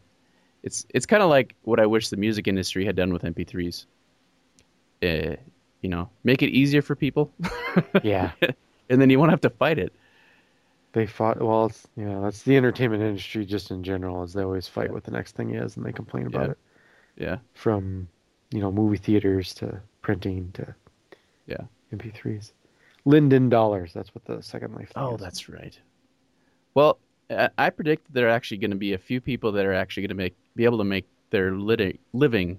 [0.61, 3.85] It's it's kind of like what I wish the music industry had done with MP3s.
[5.01, 5.37] Uh,
[5.81, 7.31] you know, make it easier for people,
[8.03, 8.31] Yeah.
[8.89, 9.93] and then you won't have to fight it.
[10.93, 11.41] They fought.
[11.41, 12.19] Well, it's yeah.
[12.21, 14.23] That's the entertainment industry just in general.
[14.23, 16.51] Is they always fight what the next thing is, and they complain about Yeah.
[16.51, 16.57] it.
[17.17, 18.07] Yeah, From
[18.51, 20.73] you know movie theaters to printing to
[21.47, 21.61] yeah.
[21.93, 22.53] MP3s.
[23.05, 23.93] Linden dollars.
[23.93, 24.91] That's what the Second Life.
[24.95, 25.21] Oh, is.
[25.21, 25.77] that's right.
[26.75, 26.97] Well,
[27.29, 29.73] I, I predict that there are actually going to be a few people that are
[29.73, 32.57] actually going to make be able to make their lit- living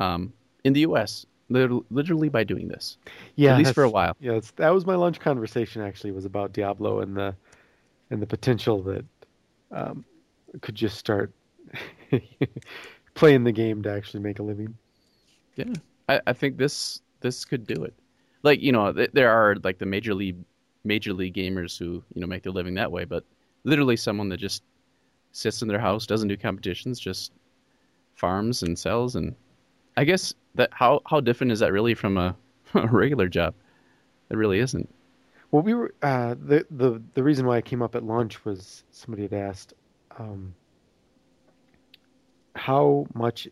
[0.00, 0.32] um,
[0.64, 1.26] in the U.S.
[1.48, 2.98] literally by doing this.
[3.36, 3.52] yeah.
[3.52, 4.16] at least for a while.
[4.20, 5.82] Yeah, that was my lunch conversation.
[5.82, 7.34] Actually, was about Diablo and the
[8.10, 9.04] and the potential that
[9.70, 10.04] um,
[10.60, 11.32] could just start
[13.14, 14.74] playing the game to actually make a living.
[15.56, 15.74] Yeah,
[16.08, 17.94] I, I think this this could do it.
[18.42, 20.36] Like you know, th- there are like the major league
[20.84, 23.24] major league gamers who you know make their living that way, but
[23.64, 24.62] literally someone that just
[25.32, 27.32] sits in their house, doesn't do competitions, just
[28.14, 29.34] farms and sells, and
[29.96, 32.36] I guess that how how different is that really from a,
[32.74, 33.54] a regular job?
[34.30, 34.88] It really isn't.
[35.50, 38.84] Well, we were uh, the the the reason why I came up at lunch was
[38.90, 39.72] somebody had asked
[40.18, 40.54] um,
[42.54, 43.48] how much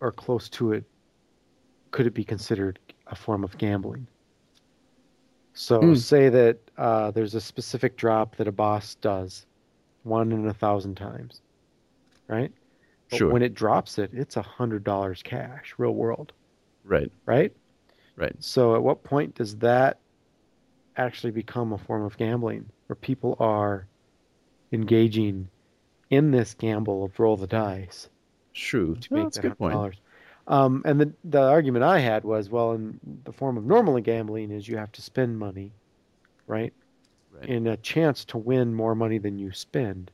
[0.00, 0.84] or close to it
[1.90, 4.06] could it be considered a form of gambling.
[5.54, 5.94] So, Hmm.
[5.94, 9.46] say that uh, there's a specific drop that a boss does,
[10.02, 11.42] one in a thousand times,
[12.28, 12.52] right?
[13.10, 13.32] But Sure.
[13.32, 16.32] When it drops it, it's a hundred dollars cash, real world,
[16.84, 17.10] Right.
[17.26, 17.52] right?
[18.16, 18.36] Right.
[18.40, 19.99] So at what point does that
[20.96, 23.88] actually become a form of gambling where people are
[24.72, 25.50] engaging
[26.10, 28.08] in this gamble of roll the dice
[28.54, 29.00] True.
[29.00, 29.74] to Well, make that's a that good point.
[29.74, 30.00] $100?
[30.46, 34.50] Um, and the the argument I had was, well, in the form of normal gambling
[34.50, 35.74] is you have to spend money,
[36.46, 36.74] right?
[37.30, 37.50] Right.
[37.50, 40.12] And a chance to win more money than you spend.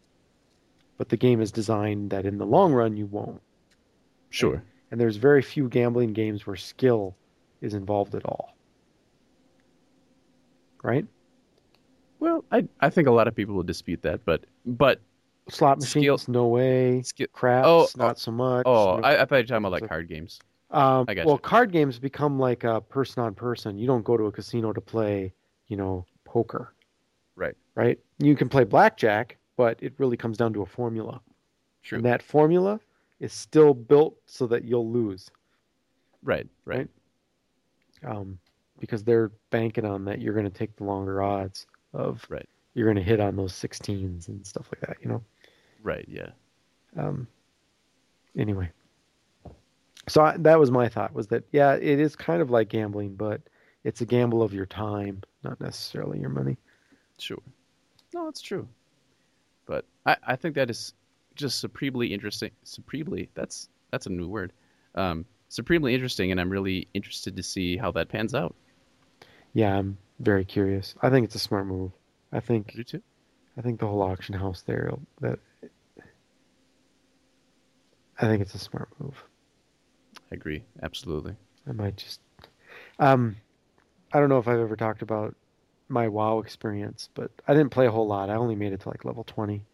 [0.99, 3.43] But the game is designed that in the long run you won't.
[4.31, 4.65] Sure.
[4.91, 7.17] And there's very few gambling games where skill
[7.61, 8.56] is involved at all.
[10.87, 11.05] Right?
[12.21, 15.01] Well, I I think a lot of people will dispute that, but but
[15.49, 17.03] Slot Skill- machines, no way.
[17.03, 17.27] skill.
[17.33, 18.65] Craps, Oh, not so much.
[18.67, 19.07] Oh, you know.
[19.09, 20.41] I, I thought you were talking about like So- card games.
[20.73, 23.79] Um, well, card games become like a person on person.
[23.79, 25.33] You don't go to a casino to play,
[25.69, 26.73] you know, poker.
[27.37, 27.55] Right.
[27.77, 28.01] Right?
[28.19, 31.21] You can play blackjack, but it really comes down to a formula.
[31.85, 31.97] True.
[31.99, 32.81] And that formula
[33.21, 35.31] is still built so that you'll lose.
[36.25, 36.49] right.
[36.65, 36.89] Right.
[38.03, 38.17] Right.
[38.17, 38.39] Um,
[38.79, 42.49] because they're banking on that you're going to take the longer odds of Right.
[42.75, 45.23] you're going to hit on those 16s and stuff like that, you know?
[45.83, 46.05] Right.
[46.09, 46.31] Yeah.
[46.97, 47.27] Um,
[48.37, 48.71] anyway,
[50.09, 53.15] so I, that was my thought was that yeah, it is kind of like gambling,
[53.17, 53.41] but
[53.85, 56.57] it's a gamble of your time, not necessarily your money.
[57.19, 57.43] Sure.
[58.15, 58.69] No, it's true.
[59.67, 60.95] But I, I think that is
[61.35, 62.51] just supremely interesting.
[62.63, 64.53] Supremely, that's that's a new word.
[64.95, 68.55] Um, supremely interesting, and I'm really interested to see how that pans out.
[69.57, 70.95] Yeah, I'm very curious.
[71.01, 71.91] I think it's a smart move.
[72.31, 73.03] I think You too?
[73.57, 74.93] I think the whole auction house there
[75.23, 75.39] that
[78.21, 79.25] I think it's a smart move.
[80.31, 80.63] I agree.
[80.83, 81.37] Absolutely.
[81.67, 82.21] I might just
[82.99, 83.37] um
[84.13, 85.35] I don't know if I've ever talked about
[85.89, 88.31] my WoW experience, but I didn't play a whole lot.
[88.31, 89.65] I only made it to like level 20.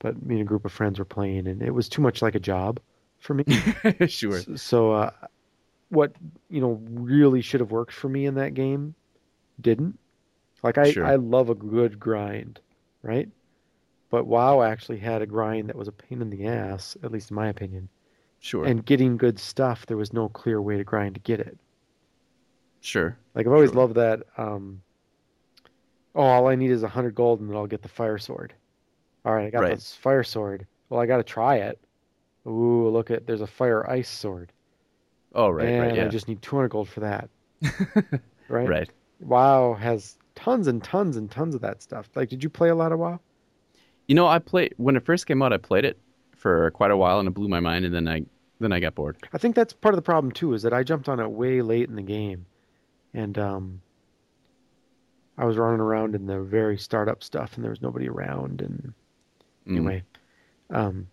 [0.00, 2.34] But me and a group of friends were playing and it was too much like
[2.34, 2.80] a job
[3.20, 3.44] for me.
[4.08, 4.46] sure.
[4.48, 5.10] S- So uh
[5.90, 6.14] what,
[6.50, 8.94] you know, really should have worked for me in that game
[9.62, 9.98] didn't.
[10.62, 11.06] Like I Sure.
[11.06, 12.60] I love a good grind,
[13.02, 13.28] right?
[14.10, 17.30] But WoW actually had a grind that was a pain in the ass, at least
[17.30, 17.88] in my opinion.
[18.40, 18.66] Sure.
[18.66, 21.58] And getting good stuff, there was no clear way to grind to get it.
[22.80, 23.16] sure.
[23.34, 23.80] Like I've always Sure.
[23.80, 24.22] loved that.
[24.36, 24.82] Um,
[26.14, 28.52] oh, all I need is a hundred gold, and then I'll get the fire sword.
[29.24, 29.74] All right, I got Right.
[29.74, 30.66] this fire sword.
[30.88, 31.78] Well, I got to try it.
[32.46, 34.50] Ooh, look at there's a fire ice sword,
[35.34, 35.68] Oh, right.
[35.68, 35.94] and right.
[35.94, 36.04] Yeah.
[36.06, 37.28] I just need two hundred gold for that.
[38.48, 38.68] Right?
[38.68, 38.90] Right.
[39.20, 42.08] WoW has tons and tons and tons of that stuff.
[42.14, 43.20] Like, did you play a lot of WoW?
[44.08, 45.52] You know, I played when it first came out.
[45.52, 45.98] I played it
[46.36, 47.84] for quite a while, and it blew my mind.
[47.84, 48.24] And then I
[48.58, 49.16] then I got bored.
[49.32, 51.62] I think that's part of the problem too, is that I jumped on it way
[51.62, 52.46] late in the game,
[53.14, 53.82] and um,
[55.38, 58.60] I was running around in the very startup stuff, and there was nobody around.
[58.60, 58.94] And
[59.66, 59.76] Mm.
[59.76, 60.02] anyway,
[60.70, 61.06] um,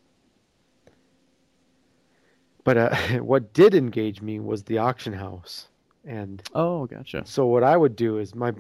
[2.64, 5.68] but uh, what did engage me was the auction house,
[6.08, 7.22] and Oh, gotcha.
[7.26, 8.54] so what I would do is my,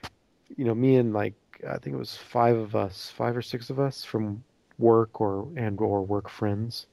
[0.56, 1.34] you know, me and like
[1.68, 4.42] I think it was five of us, five or six of us from
[4.78, 6.86] work or and or work friends,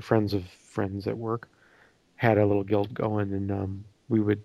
[0.00, 1.48] friends of friends at work,
[2.16, 4.42] had a little guild going, and um, we would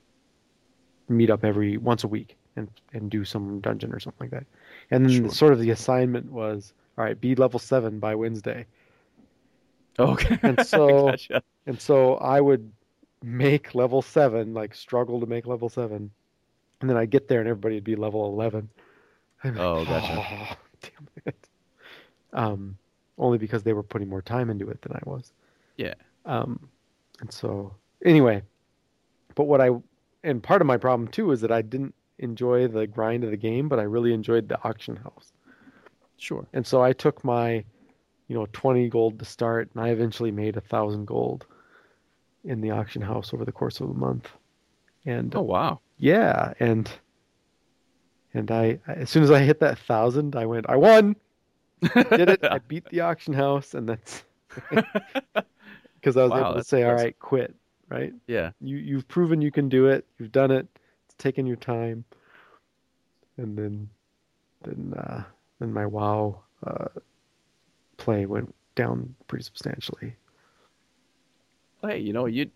[1.09, 4.45] meet up every once a week and and do some dungeon or something like that.
[4.91, 5.29] And then Sure.
[5.29, 8.65] sort of the assignment was, all right, be level seven by Wednesday.
[9.99, 10.39] Okay.
[10.43, 11.43] And so- gotcha.
[11.67, 12.71] And so I would
[13.23, 16.11] make level seven, like struggle to make level seven,
[16.79, 18.69] and then I'd get there and everybody would be level eleven.
[19.43, 20.17] I'm like, Oh, gotcha.
[20.17, 21.49] "Oh, damn it.
[22.33, 22.77] Um,
[23.17, 25.31] only because they were putting more time into it than I was.
[25.77, 25.93] Yeah.
[26.25, 26.69] Um,
[27.19, 27.73] and so
[28.03, 28.41] anyway,
[29.35, 29.69] but what I
[30.23, 33.37] and part of my problem too is that I didn't enjoy the grind of the
[33.37, 35.33] game, but I really enjoyed the auction house.
[36.17, 36.45] Sure.
[36.53, 37.63] And so I took my,
[38.27, 41.47] you know, 20 gold to start, and I eventually made a thousand gold
[42.43, 44.29] in the auction house over the course of a month.
[45.05, 45.81] And Oh wow.
[45.97, 46.91] yeah, and
[48.33, 51.15] and I as soon as I hit that thousand, I went, I won,
[52.15, 52.43] did it.
[52.49, 54.23] I beat the auction house, and that's
[55.95, 57.55] because I was Wow, able to say, all right, quit.
[57.89, 58.13] Right?
[58.27, 58.51] yeah.
[58.61, 60.05] You you've proven you can do it.
[60.17, 60.67] You've done it.
[61.05, 62.05] It's taken your time.
[63.37, 63.89] And then
[64.63, 65.23] then uh
[65.59, 66.87] then my WoW uh
[67.97, 70.15] play went down pretty substantially.
[71.81, 72.49] Hey, you know you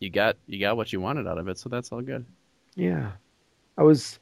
[0.00, 2.24] you got you got what you wanted out of it, so that's all good.
[2.74, 3.12] Yeah.
[3.78, 4.18] I was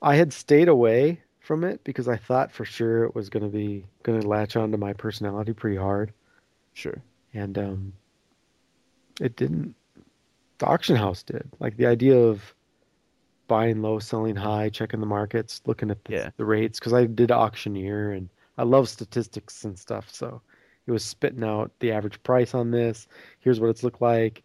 [0.00, 3.48] I had stayed away from it because I thought for sure it was going to
[3.48, 6.12] be going to latch onto my personality pretty hard
[6.74, 7.02] Sure.
[7.34, 7.92] and um
[9.20, 9.74] it didn't
[10.58, 11.48] the auction house did.
[11.60, 12.54] Like the idea of
[13.48, 16.30] buying low, selling high, checking the markets, looking at the, Yeah.
[16.36, 20.08] the rates because I did auctioneer and I love statistics and stuff.
[20.14, 20.40] So
[20.86, 23.06] it was spitting out the average price on this.
[23.40, 24.42] Here's what it's looked like,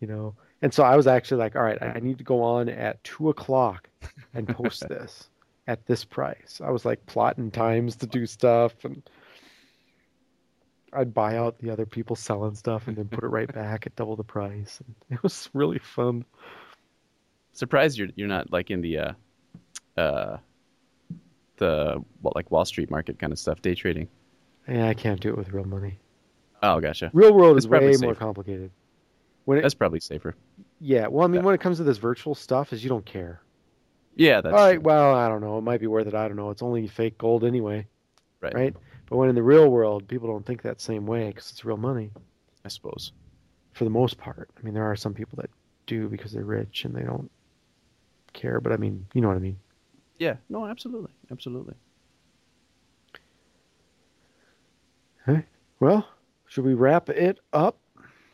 [0.00, 0.34] you know.
[0.62, 3.28] And so I was actually like, all right, I need to go on at two
[3.28, 3.88] o'clock
[4.34, 5.28] and post this
[5.66, 6.60] at this price.
[6.64, 9.02] I was like plotting times to do stuff and
[10.92, 13.96] I'd buy out the other people selling stuff and then put it right back at
[13.96, 14.80] double the price.
[14.84, 16.24] And it was really fun.
[17.52, 19.12] Surprised you're you're not like in the uh
[19.96, 20.36] uh
[21.56, 24.08] the what like Wall Street market kind of stuff, day trading.
[24.68, 25.98] Yeah, I can't do it with real money.
[26.62, 27.10] Oh, gotcha.
[27.12, 28.70] Real world It's is way probably more complicated.
[29.44, 30.34] When it, That's probably safer.
[30.80, 31.46] yeah, well, I mean, Yeah.
[31.46, 33.40] when it comes to this virtual stuff, is you don't care.
[34.16, 34.82] Yeah, that's All right, true.
[34.82, 35.58] well, I don't know.
[35.58, 36.14] It might be worth it.
[36.14, 36.50] I don't know.
[36.50, 37.86] It's only fake gold anyway,
[38.40, 38.54] right.
[38.54, 38.74] right?
[39.08, 41.76] But when in the real world, people don't think that same way because it's real
[41.76, 42.10] money
[42.64, 43.12] I suppose.
[43.74, 44.50] for the most part.
[44.58, 45.50] I mean, there are some people that
[45.86, 47.30] do because they're rich and they don't
[48.32, 48.60] care.
[48.60, 49.58] But I mean, you know what I mean.
[50.18, 50.36] Yeah.
[50.48, 51.74] No, absolutely, absolutely.
[55.80, 56.08] Well,
[56.46, 57.78] should we wrap it up?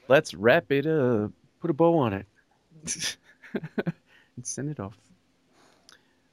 [0.09, 1.32] Let's wrap it up
[1.62, 2.27] Put a bow on it.
[4.36, 4.97] and send it off.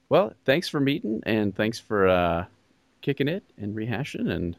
[0.08, 2.46] Well, thanks for meeting and thanks for uh,
[3.00, 4.56] kicking it and rehashing and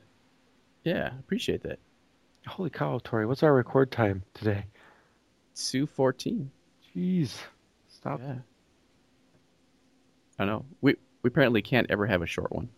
[0.85, 1.79] yeah, appreciate that.
[2.47, 3.25] Holy cow, Tori!
[3.25, 4.65] What's our record time today?
[5.53, 6.49] Sue fourteen.
[6.95, 7.37] Jeez,
[7.89, 8.21] stop.
[8.23, 8.35] Yeah.
[10.39, 10.65] I know.
[10.79, 12.69] We we apparently can't ever have a short one.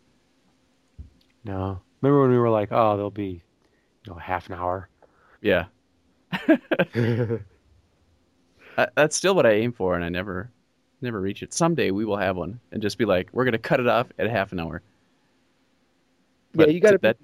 [1.45, 1.79] No.
[2.03, 3.41] Remember when we were like, oh, there'll be,
[4.03, 4.89] you know, half an hour.
[5.41, 5.67] Yeah.
[6.33, 7.39] I,
[8.95, 10.51] that's still what I aim for, and I never,
[11.01, 11.53] never reach it.
[11.53, 14.29] Someday we will have one, and just be like, we're gonna cut it off at
[14.29, 14.81] half an hour.
[16.53, 16.97] yeah, you got to.
[16.97, 17.17] that.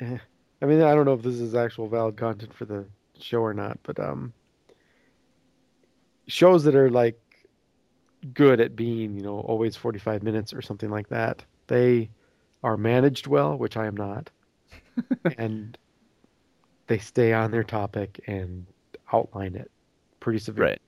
[0.62, 2.86] I mean, I don't know if this is actual valid content for the
[3.20, 4.32] show or not, but um,
[6.28, 7.20] shows that are like
[8.32, 12.08] good at being, you know, always 45 minutes or something like that, they
[12.64, 14.30] are managed well, which I am not,
[15.38, 15.78] and
[16.86, 18.66] they stay on their topic and
[19.12, 19.70] outline it
[20.20, 20.72] pretty severely.
[20.72, 20.82] Right.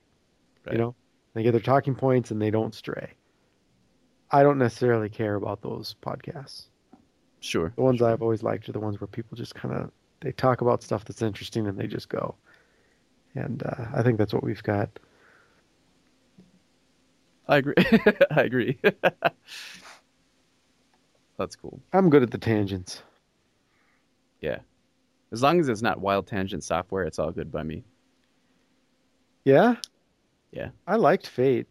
[0.65, 0.73] Right.
[0.73, 0.95] You know,
[1.33, 3.13] they get their talking points and they don't stray.
[4.31, 6.67] I don't necessarily care about those podcasts.
[7.39, 7.71] Sure.
[7.75, 9.91] The ones I've always liked are the ones where people just kind of
[10.21, 12.35] they talk about stuff that's interesting and they just go.
[13.35, 14.89] And uh, I think that's what we've got.
[17.47, 17.75] I agree.
[18.31, 18.79] I agree.
[21.37, 21.79] That's cool.
[21.93, 23.03] I'm good at the tangents.
[24.41, 24.59] Yeah.
[25.31, 27.83] As long as it's not wild tangent software, it's all good by me.
[29.45, 29.75] Yeah.
[30.51, 30.69] Yeah.
[30.87, 31.67] I liked Fate.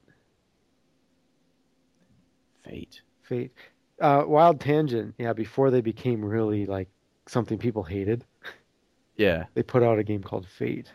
[2.65, 3.01] Fate.
[3.23, 3.53] Fate.
[4.01, 6.89] Uh, Wild Tangent, yeah, before they became really like
[7.27, 8.25] something people hated,
[9.17, 9.45] Yeah.
[9.55, 10.93] they put out a game called Fate.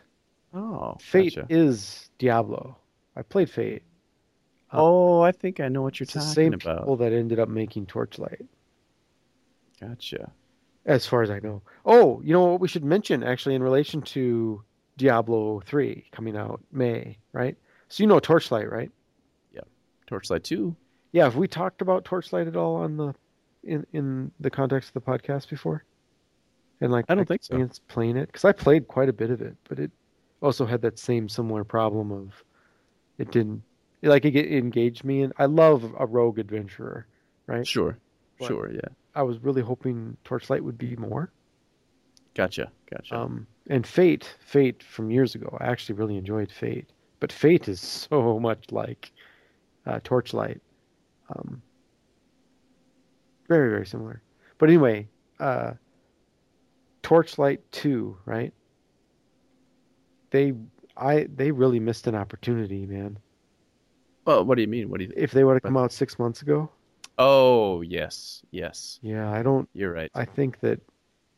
[0.54, 1.46] Oh, Fate gotcha.
[1.50, 2.76] is Diablo.
[3.16, 3.82] I played Fate.
[4.70, 6.78] Oh, I think I know what you're talking same about.
[6.80, 8.46] people that ended up making Torchlight,
[9.88, 10.30] Gotcha.
[10.86, 11.62] as far as I know.
[11.84, 14.62] Oh, you know what we should mention actually in relation to
[14.96, 17.56] Diablo 3 coming out May, right?
[17.88, 18.90] So you know Torchlight, right?
[19.52, 19.62] Yeah.
[20.06, 20.74] Torchlight 2.
[21.12, 23.14] Yeah, have we talked about Torchlight at all on the
[23.62, 25.84] in in the context of the podcast before?
[26.80, 27.68] And like I don't think so.
[27.88, 29.90] playing it because I played quite a bit of it, but it
[30.40, 32.44] also had that same similar problem of
[33.18, 33.62] it didn't
[34.02, 37.06] like it, it engaged me, and I love a rogue adventurer,
[37.46, 37.66] right?
[37.66, 37.96] Sure.
[38.42, 38.88] But- Sure, yeah.
[39.14, 41.30] I was really hoping Torchlight would be more.
[42.34, 42.70] Gotcha.
[42.90, 43.14] Gotcha.
[43.14, 46.90] Um, and Fate, Fate from years ago, I actually really enjoyed Fate,
[47.20, 49.12] but Fate is so much like
[49.86, 50.60] uh, Torchlight.
[51.34, 51.60] Um,
[53.48, 54.22] very, very similar.
[54.58, 55.08] But anyway,
[55.40, 55.72] uh,
[57.02, 58.52] Torchlight 2, right?
[60.30, 60.54] They,
[60.96, 63.18] I, they really missed an opportunity, man.
[64.24, 64.88] well, what do you mean?
[64.88, 66.70] What do you If they would have come out six months ago,
[67.18, 68.42] Oh, yes.
[68.50, 68.98] Yes.
[69.02, 70.10] yeah, I don't, You're right.
[70.14, 70.80] I think that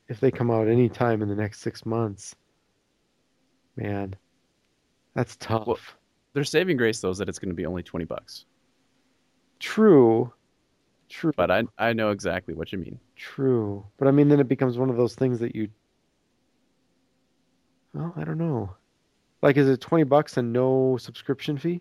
[0.09, 2.35] if they come out any time in the next six months,
[3.77, 4.15] man,
[5.15, 5.67] that's tough.
[5.67, 5.79] Well-
[6.35, 8.45] Their saving grace though is that it's going to be only 20 bucks.
[9.61, 10.33] True,
[11.09, 12.99] true, But I I know exactly what you mean.
[13.17, 13.85] true.
[13.99, 15.69] But I mean, then it becomes one of those things that you,
[17.95, 18.75] well, I don't know.
[19.43, 21.81] Like, is it 20 bucks and no subscription fee?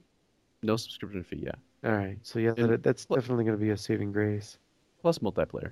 [0.61, 1.55] No subscription fee, yeah.
[1.85, 2.17] All right.
[2.23, 4.57] So, yeah, that, that's definitely going to be a saving grace.
[5.01, 5.71] Plus multiplayer.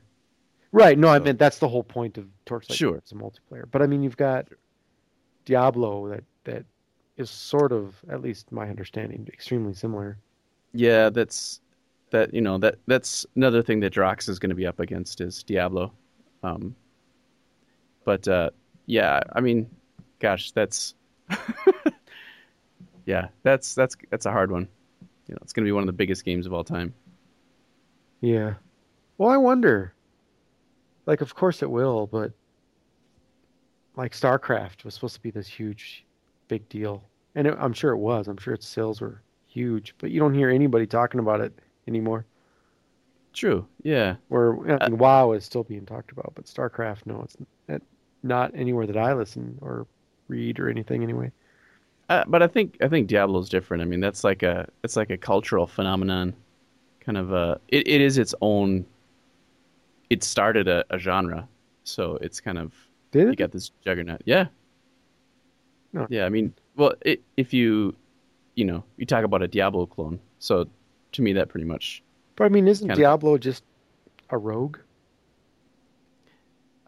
[0.72, 0.98] Right.
[0.98, 2.78] No, I So- meant that's the whole point of Torchlight.
[2.78, 2.96] Sure.
[2.96, 3.64] It's a multiplayer.
[3.70, 4.58] But I mean, you've got Sure.
[5.46, 6.66] Diablo that, that
[7.18, 10.18] is sort of, at least my understanding, extremely similar.
[10.74, 11.60] Yeah, that's
[12.12, 15.20] that you know that that's another thing that Drox is going to be up against
[15.22, 15.92] is Diablo.
[16.44, 16.76] Um,
[18.06, 18.52] but uh,
[18.86, 19.70] yeah, I mean,
[20.20, 20.96] gosh, that's
[23.06, 24.68] yeah, that's that's that's a hard one.
[25.32, 26.94] You know, it's going to be one of the biggest games of all time.
[28.20, 28.56] Yeah.
[29.18, 29.94] Well, I wonder.
[31.06, 32.34] Like, of course it will, but
[33.96, 36.06] like StarCraft was supposed to be this huge,
[36.50, 37.02] big deal,
[37.36, 38.28] and it, I'm sure it was.
[38.28, 42.26] I'm sure its sales were huge, but you don't hear anybody talking about it anymore.
[43.32, 43.66] True.
[43.84, 44.16] Yeah.
[44.28, 47.38] Where I uh, mean, WoW is still being talked about, but StarCraft, no, it's
[48.22, 49.88] not anywhere that I listen or
[50.28, 51.32] read or anything anyway.
[52.12, 53.82] Uh, but I think I think Diablo's different.
[53.82, 56.34] I mean, that's like a it's like a cultural phenomenon,
[57.00, 58.86] kind of a it, it is its own.
[60.10, 61.48] It started a, a genre,
[61.86, 62.74] so it's kind of
[63.12, 63.38] Did you it?
[63.38, 64.24] got this juggernaut.
[64.26, 64.48] Yeah.
[65.94, 66.06] No.
[66.10, 67.96] Yeah, I mean, well, it, if you,
[68.56, 70.68] you know, you talk about a Diablo clone, so
[71.14, 72.04] to me that pretty much.
[72.36, 72.94] But I mean, isn't.
[72.94, 73.64] Diablo just
[74.32, 74.80] a rogue?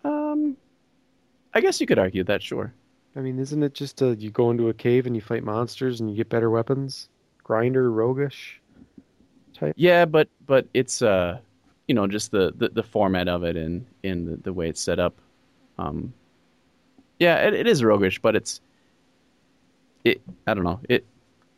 [0.03, 0.57] Um,
[1.53, 2.73] I guess you could argue that, sure.
[3.15, 5.99] I mean, isn't it just a, you go into a cave and you fight monsters
[5.99, 7.09] and you get better weapons?
[7.43, 8.59] Grinder, roguish
[9.53, 9.73] type.
[9.77, 11.39] Yeah, but but it's uh,
[11.87, 14.81] you know, just the the, the format of it and and the, the way it's
[14.81, 15.15] set up.
[15.77, 16.13] Um,
[17.19, 18.61] yeah, it, it is roguish, but it's
[20.03, 20.21] it.
[20.47, 20.79] I don't know.
[20.89, 21.05] It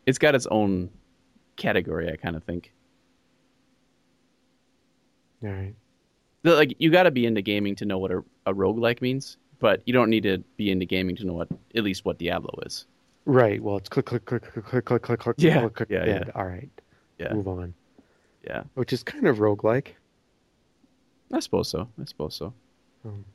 [0.05, 0.89] it's got its own
[1.55, 2.11] category.
[2.11, 2.71] I kind of think.
[5.43, 5.75] All right.
[6.43, 9.81] Like you got to be into gaming to know what a, a roguelike means, but
[9.85, 12.85] you don't need to be into gaming to know what at least what Diablo is.
[13.25, 13.61] Right.
[13.61, 16.23] Well, it's click, click, click, click, click, click, click, click, Yeah, click, click, yeah, dead.
[16.27, 16.39] yeah.
[16.39, 16.69] All right.
[17.17, 17.33] Yeah.
[17.33, 17.73] Move on.
[18.45, 19.87] Yeah, Which is kind of roguelike.
[21.33, 21.87] I suppose so.
[21.99, 22.53] I suppose so.
[23.03, 23.25] Um,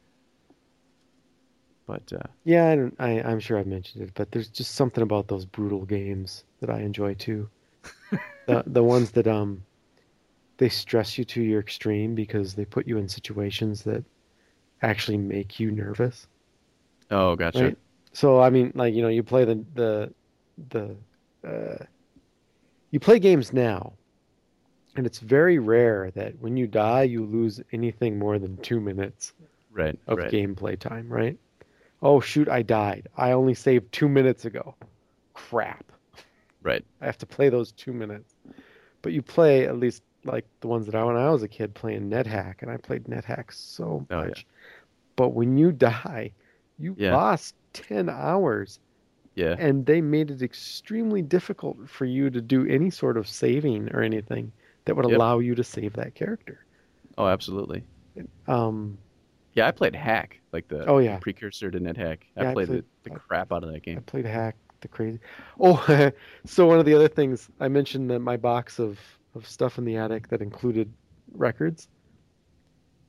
[1.87, 5.03] But uh, yeah, I don't, I, I'm sure I've mentioned it, but there's just something
[5.03, 7.49] about those brutal games that I enjoy too.
[8.47, 9.65] the the ones that um
[10.59, 14.05] they stress you to your extreme because they put you in situations that
[14.82, 16.27] actually make you nervous.
[17.11, 17.65] oh, gotcha.
[17.65, 17.78] Right.
[18.12, 20.12] So I mean, like you know, you play the the
[20.70, 20.97] the
[21.47, 21.85] uh,
[22.90, 23.93] you play games now,
[24.97, 29.32] and it's very rare that when you die, you lose anything more than two minutes
[29.73, 29.97] Right.
[30.09, 30.32] of right.
[30.32, 31.09] gameplay time.
[31.09, 31.39] Right?
[32.02, 33.09] Oh shoot, I died.
[33.16, 34.74] I only saved two minutes ago.
[35.35, 35.93] Crap.
[36.62, 36.85] Right.
[37.01, 38.35] I have to play those two minutes.
[39.02, 41.74] But you play at least like the ones that I when I was a kid
[41.74, 44.19] playing NetHack, and I played NetHack so much.
[44.19, 44.43] Oh, yeah.
[45.21, 46.33] But when you die,
[46.79, 47.15] you Yeah.
[47.15, 48.81] lost ten hours
[49.35, 49.55] Yeah.
[49.59, 54.01] and they made it extremely difficult for you to do any sort of saving or
[54.01, 54.51] anything
[54.87, 55.15] that would Yep.
[55.15, 56.65] allow you to save that character.
[57.19, 57.85] Oh, absolutely.
[58.49, 58.97] Um,
[59.53, 61.19] Yeah, I played Hack, like the Oh, yeah.
[61.19, 62.21] precursor to NetHack.
[62.35, 63.99] Yeah, I I played, played- the, the crap out of that game.
[63.99, 65.21] I played Hack the crazy.
[65.59, 65.77] Oh,
[66.47, 68.99] so one of the other things I mentioned that my box of
[69.35, 70.91] of stuff in the attic that included
[71.33, 71.89] records.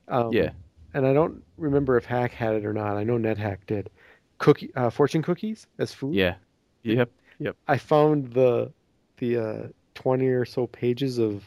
[0.08, 0.50] Um, Yeah.
[0.94, 2.96] And I don't remember if Hack had it or not.
[2.96, 3.90] I know NetHack did.
[4.38, 6.14] Cookie, uh, fortune cookies as food.
[6.14, 6.34] Yeah.
[6.82, 7.10] Yep.
[7.38, 7.56] Yep.
[7.68, 8.72] I found the
[9.18, 11.44] the uh, twenty or so pages of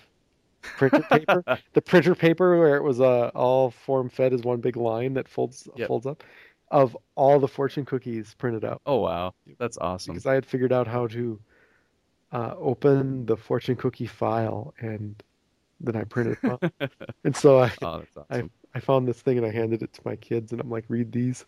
[0.62, 1.44] printer paper,
[1.74, 5.28] the printer paper where it was uh, all form fed as one big line that
[5.28, 5.88] folds Yep.
[5.88, 6.24] folds up,
[6.72, 8.82] of all the fortune cookies printed out.
[8.86, 10.14] Oh wow, that's awesome.
[10.14, 11.40] Because I had figured out how to
[12.32, 15.22] uh, open the fortune cookie file, and
[15.82, 16.72] then I printed them out.
[17.24, 18.52] and so I, Oh, that's I awesome.
[18.76, 21.12] I found this thing and I handed it to my kids, and I'm like, read
[21.12, 21.46] these,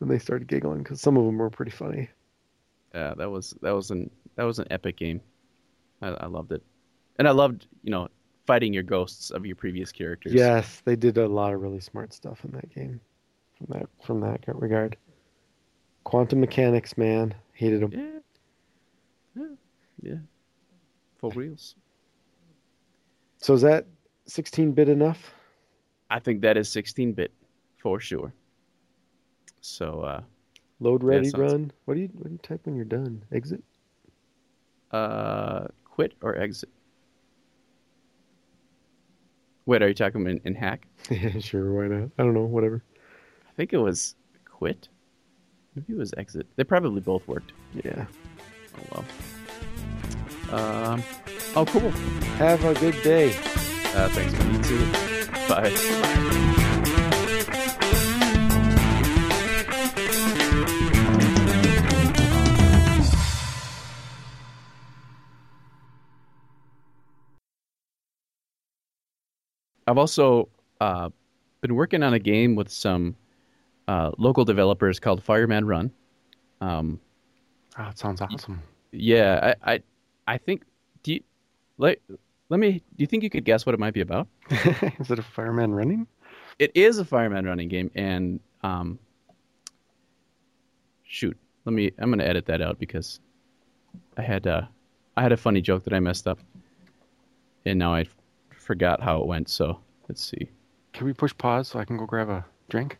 [0.00, 2.08] and they started giggling because some of them were pretty funny.
[2.94, 5.20] Yeah, that was that was an that was an epic game.
[6.00, 6.62] I, I loved it,
[7.18, 8.08] and I loved you know
[8.46, 10.32] fighting your ghosts of your previous characters.
[10.32, 13.00] Yes, they did a lot of really smart stuff in that game.
[13.58, 14.96] From that from that regard.
[16.04, 17.90] Quantum mechanics, man, hated them.
[17.92, 19.42] Yeah.
[19.42, 19.54] Yeah.
[20.02, 20.18] Yeah.
[21.16, 21.76] For reals.
[23.38, 23.86] So is that
[24.28, 25.34] 16-bit enough?
[26.14, 27.32] I think that is 16-bit
[27.78, 28.32] for sure.
[29.60, 30.20] So, uh,
[30.78, 31.72] Load ready sounds- run.
[31.86, 33.24] What do you what do you type when you're done?
[33.32, 33.62] Exit.
[34.92, 36.68] uh, quit or exit.
[39.66, 40.86] Wait, are you talking in, in hack?
[41.10, 42.10] Yeah, sure, why not?
[42.18, 42.82] I don't know, whatever.
[43.48, 44.14] I think it was
[44.44, 44.88] quit.
[45.74, 46.46] Maybe it was exit.
[46.56, 47.52] They probably both worked.
[47.84, 48.06] Yeah.
[48.92, 49.04] Oh
[50.50, 50.60] well.
[50.92, 51.02] Um.
[51.56, 51.90] Oh, cool.
[52.38, 53.30] Have a good day.
[53.94, 54.54] Uh, thanks, man.
[54.54, 55.13] You too.
[55.48, 56.84] Bye.
[69.86, 70.48] I've also
[70.80, 71.10] uh,
[71.60, 73.16] been working on a game with some
[73.86, 75.90] uh, local developers called Fireman Run.
[76.60, 77.00] Um,
[77.76, 78.62] Oh, it sounds awesome.
[78.92, 79.82] yeah, I, I,
[80.28, 80.62] I think.
[81.02, 81.20] Do you,
[81.76, 81.98] let
[82.48, 82.72] let me.
[82.72, 84.28] Do you think you could guess what it might be about?
[84.50, 86.06] is it a fireman running?
[86.58, 88.98] It is a fireman running game, and um,
[91.04, 91.90] shoot, let me.
[91.98, 93.20] I'm gonna edit that out because
[94.16, 94.62] I had uh,
[95.16, 96.38] I had a funny joke that I messed up,
[97.64, 98.06] and now I
[98.56, 99.48] forgot how it went.
[99.48, 100.48] So let's see.
[100.92, 102.98] Can we push pause so I can go grab a drink?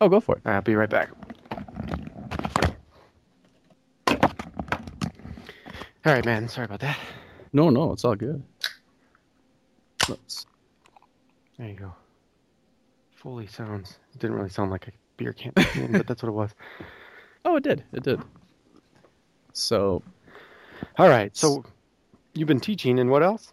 [0.00, 0.42] Oh, go for it.
[0.44, 1.10] I'll be right back.
[6.06, 6.48] All right, man.
[6.48, 6.98] Sorry about that.
[7.52, 8.42] No, no, it's all good.
[11.58, 11.92] There you go.
[13.14, 13.98] Foley sounds.
[14.14, 15.52] It didn't really sound like a beer can,
[15.92, 16.54] but that's what it was.
[17.42, 17.82] Oh, it did.
[17.94, 18.20] It did.
[19.54, 20.02] So
[20.98, 21.34] All right.
[21.36, 21.64] So
[22.34, 23.52] you've been teaching, and what else?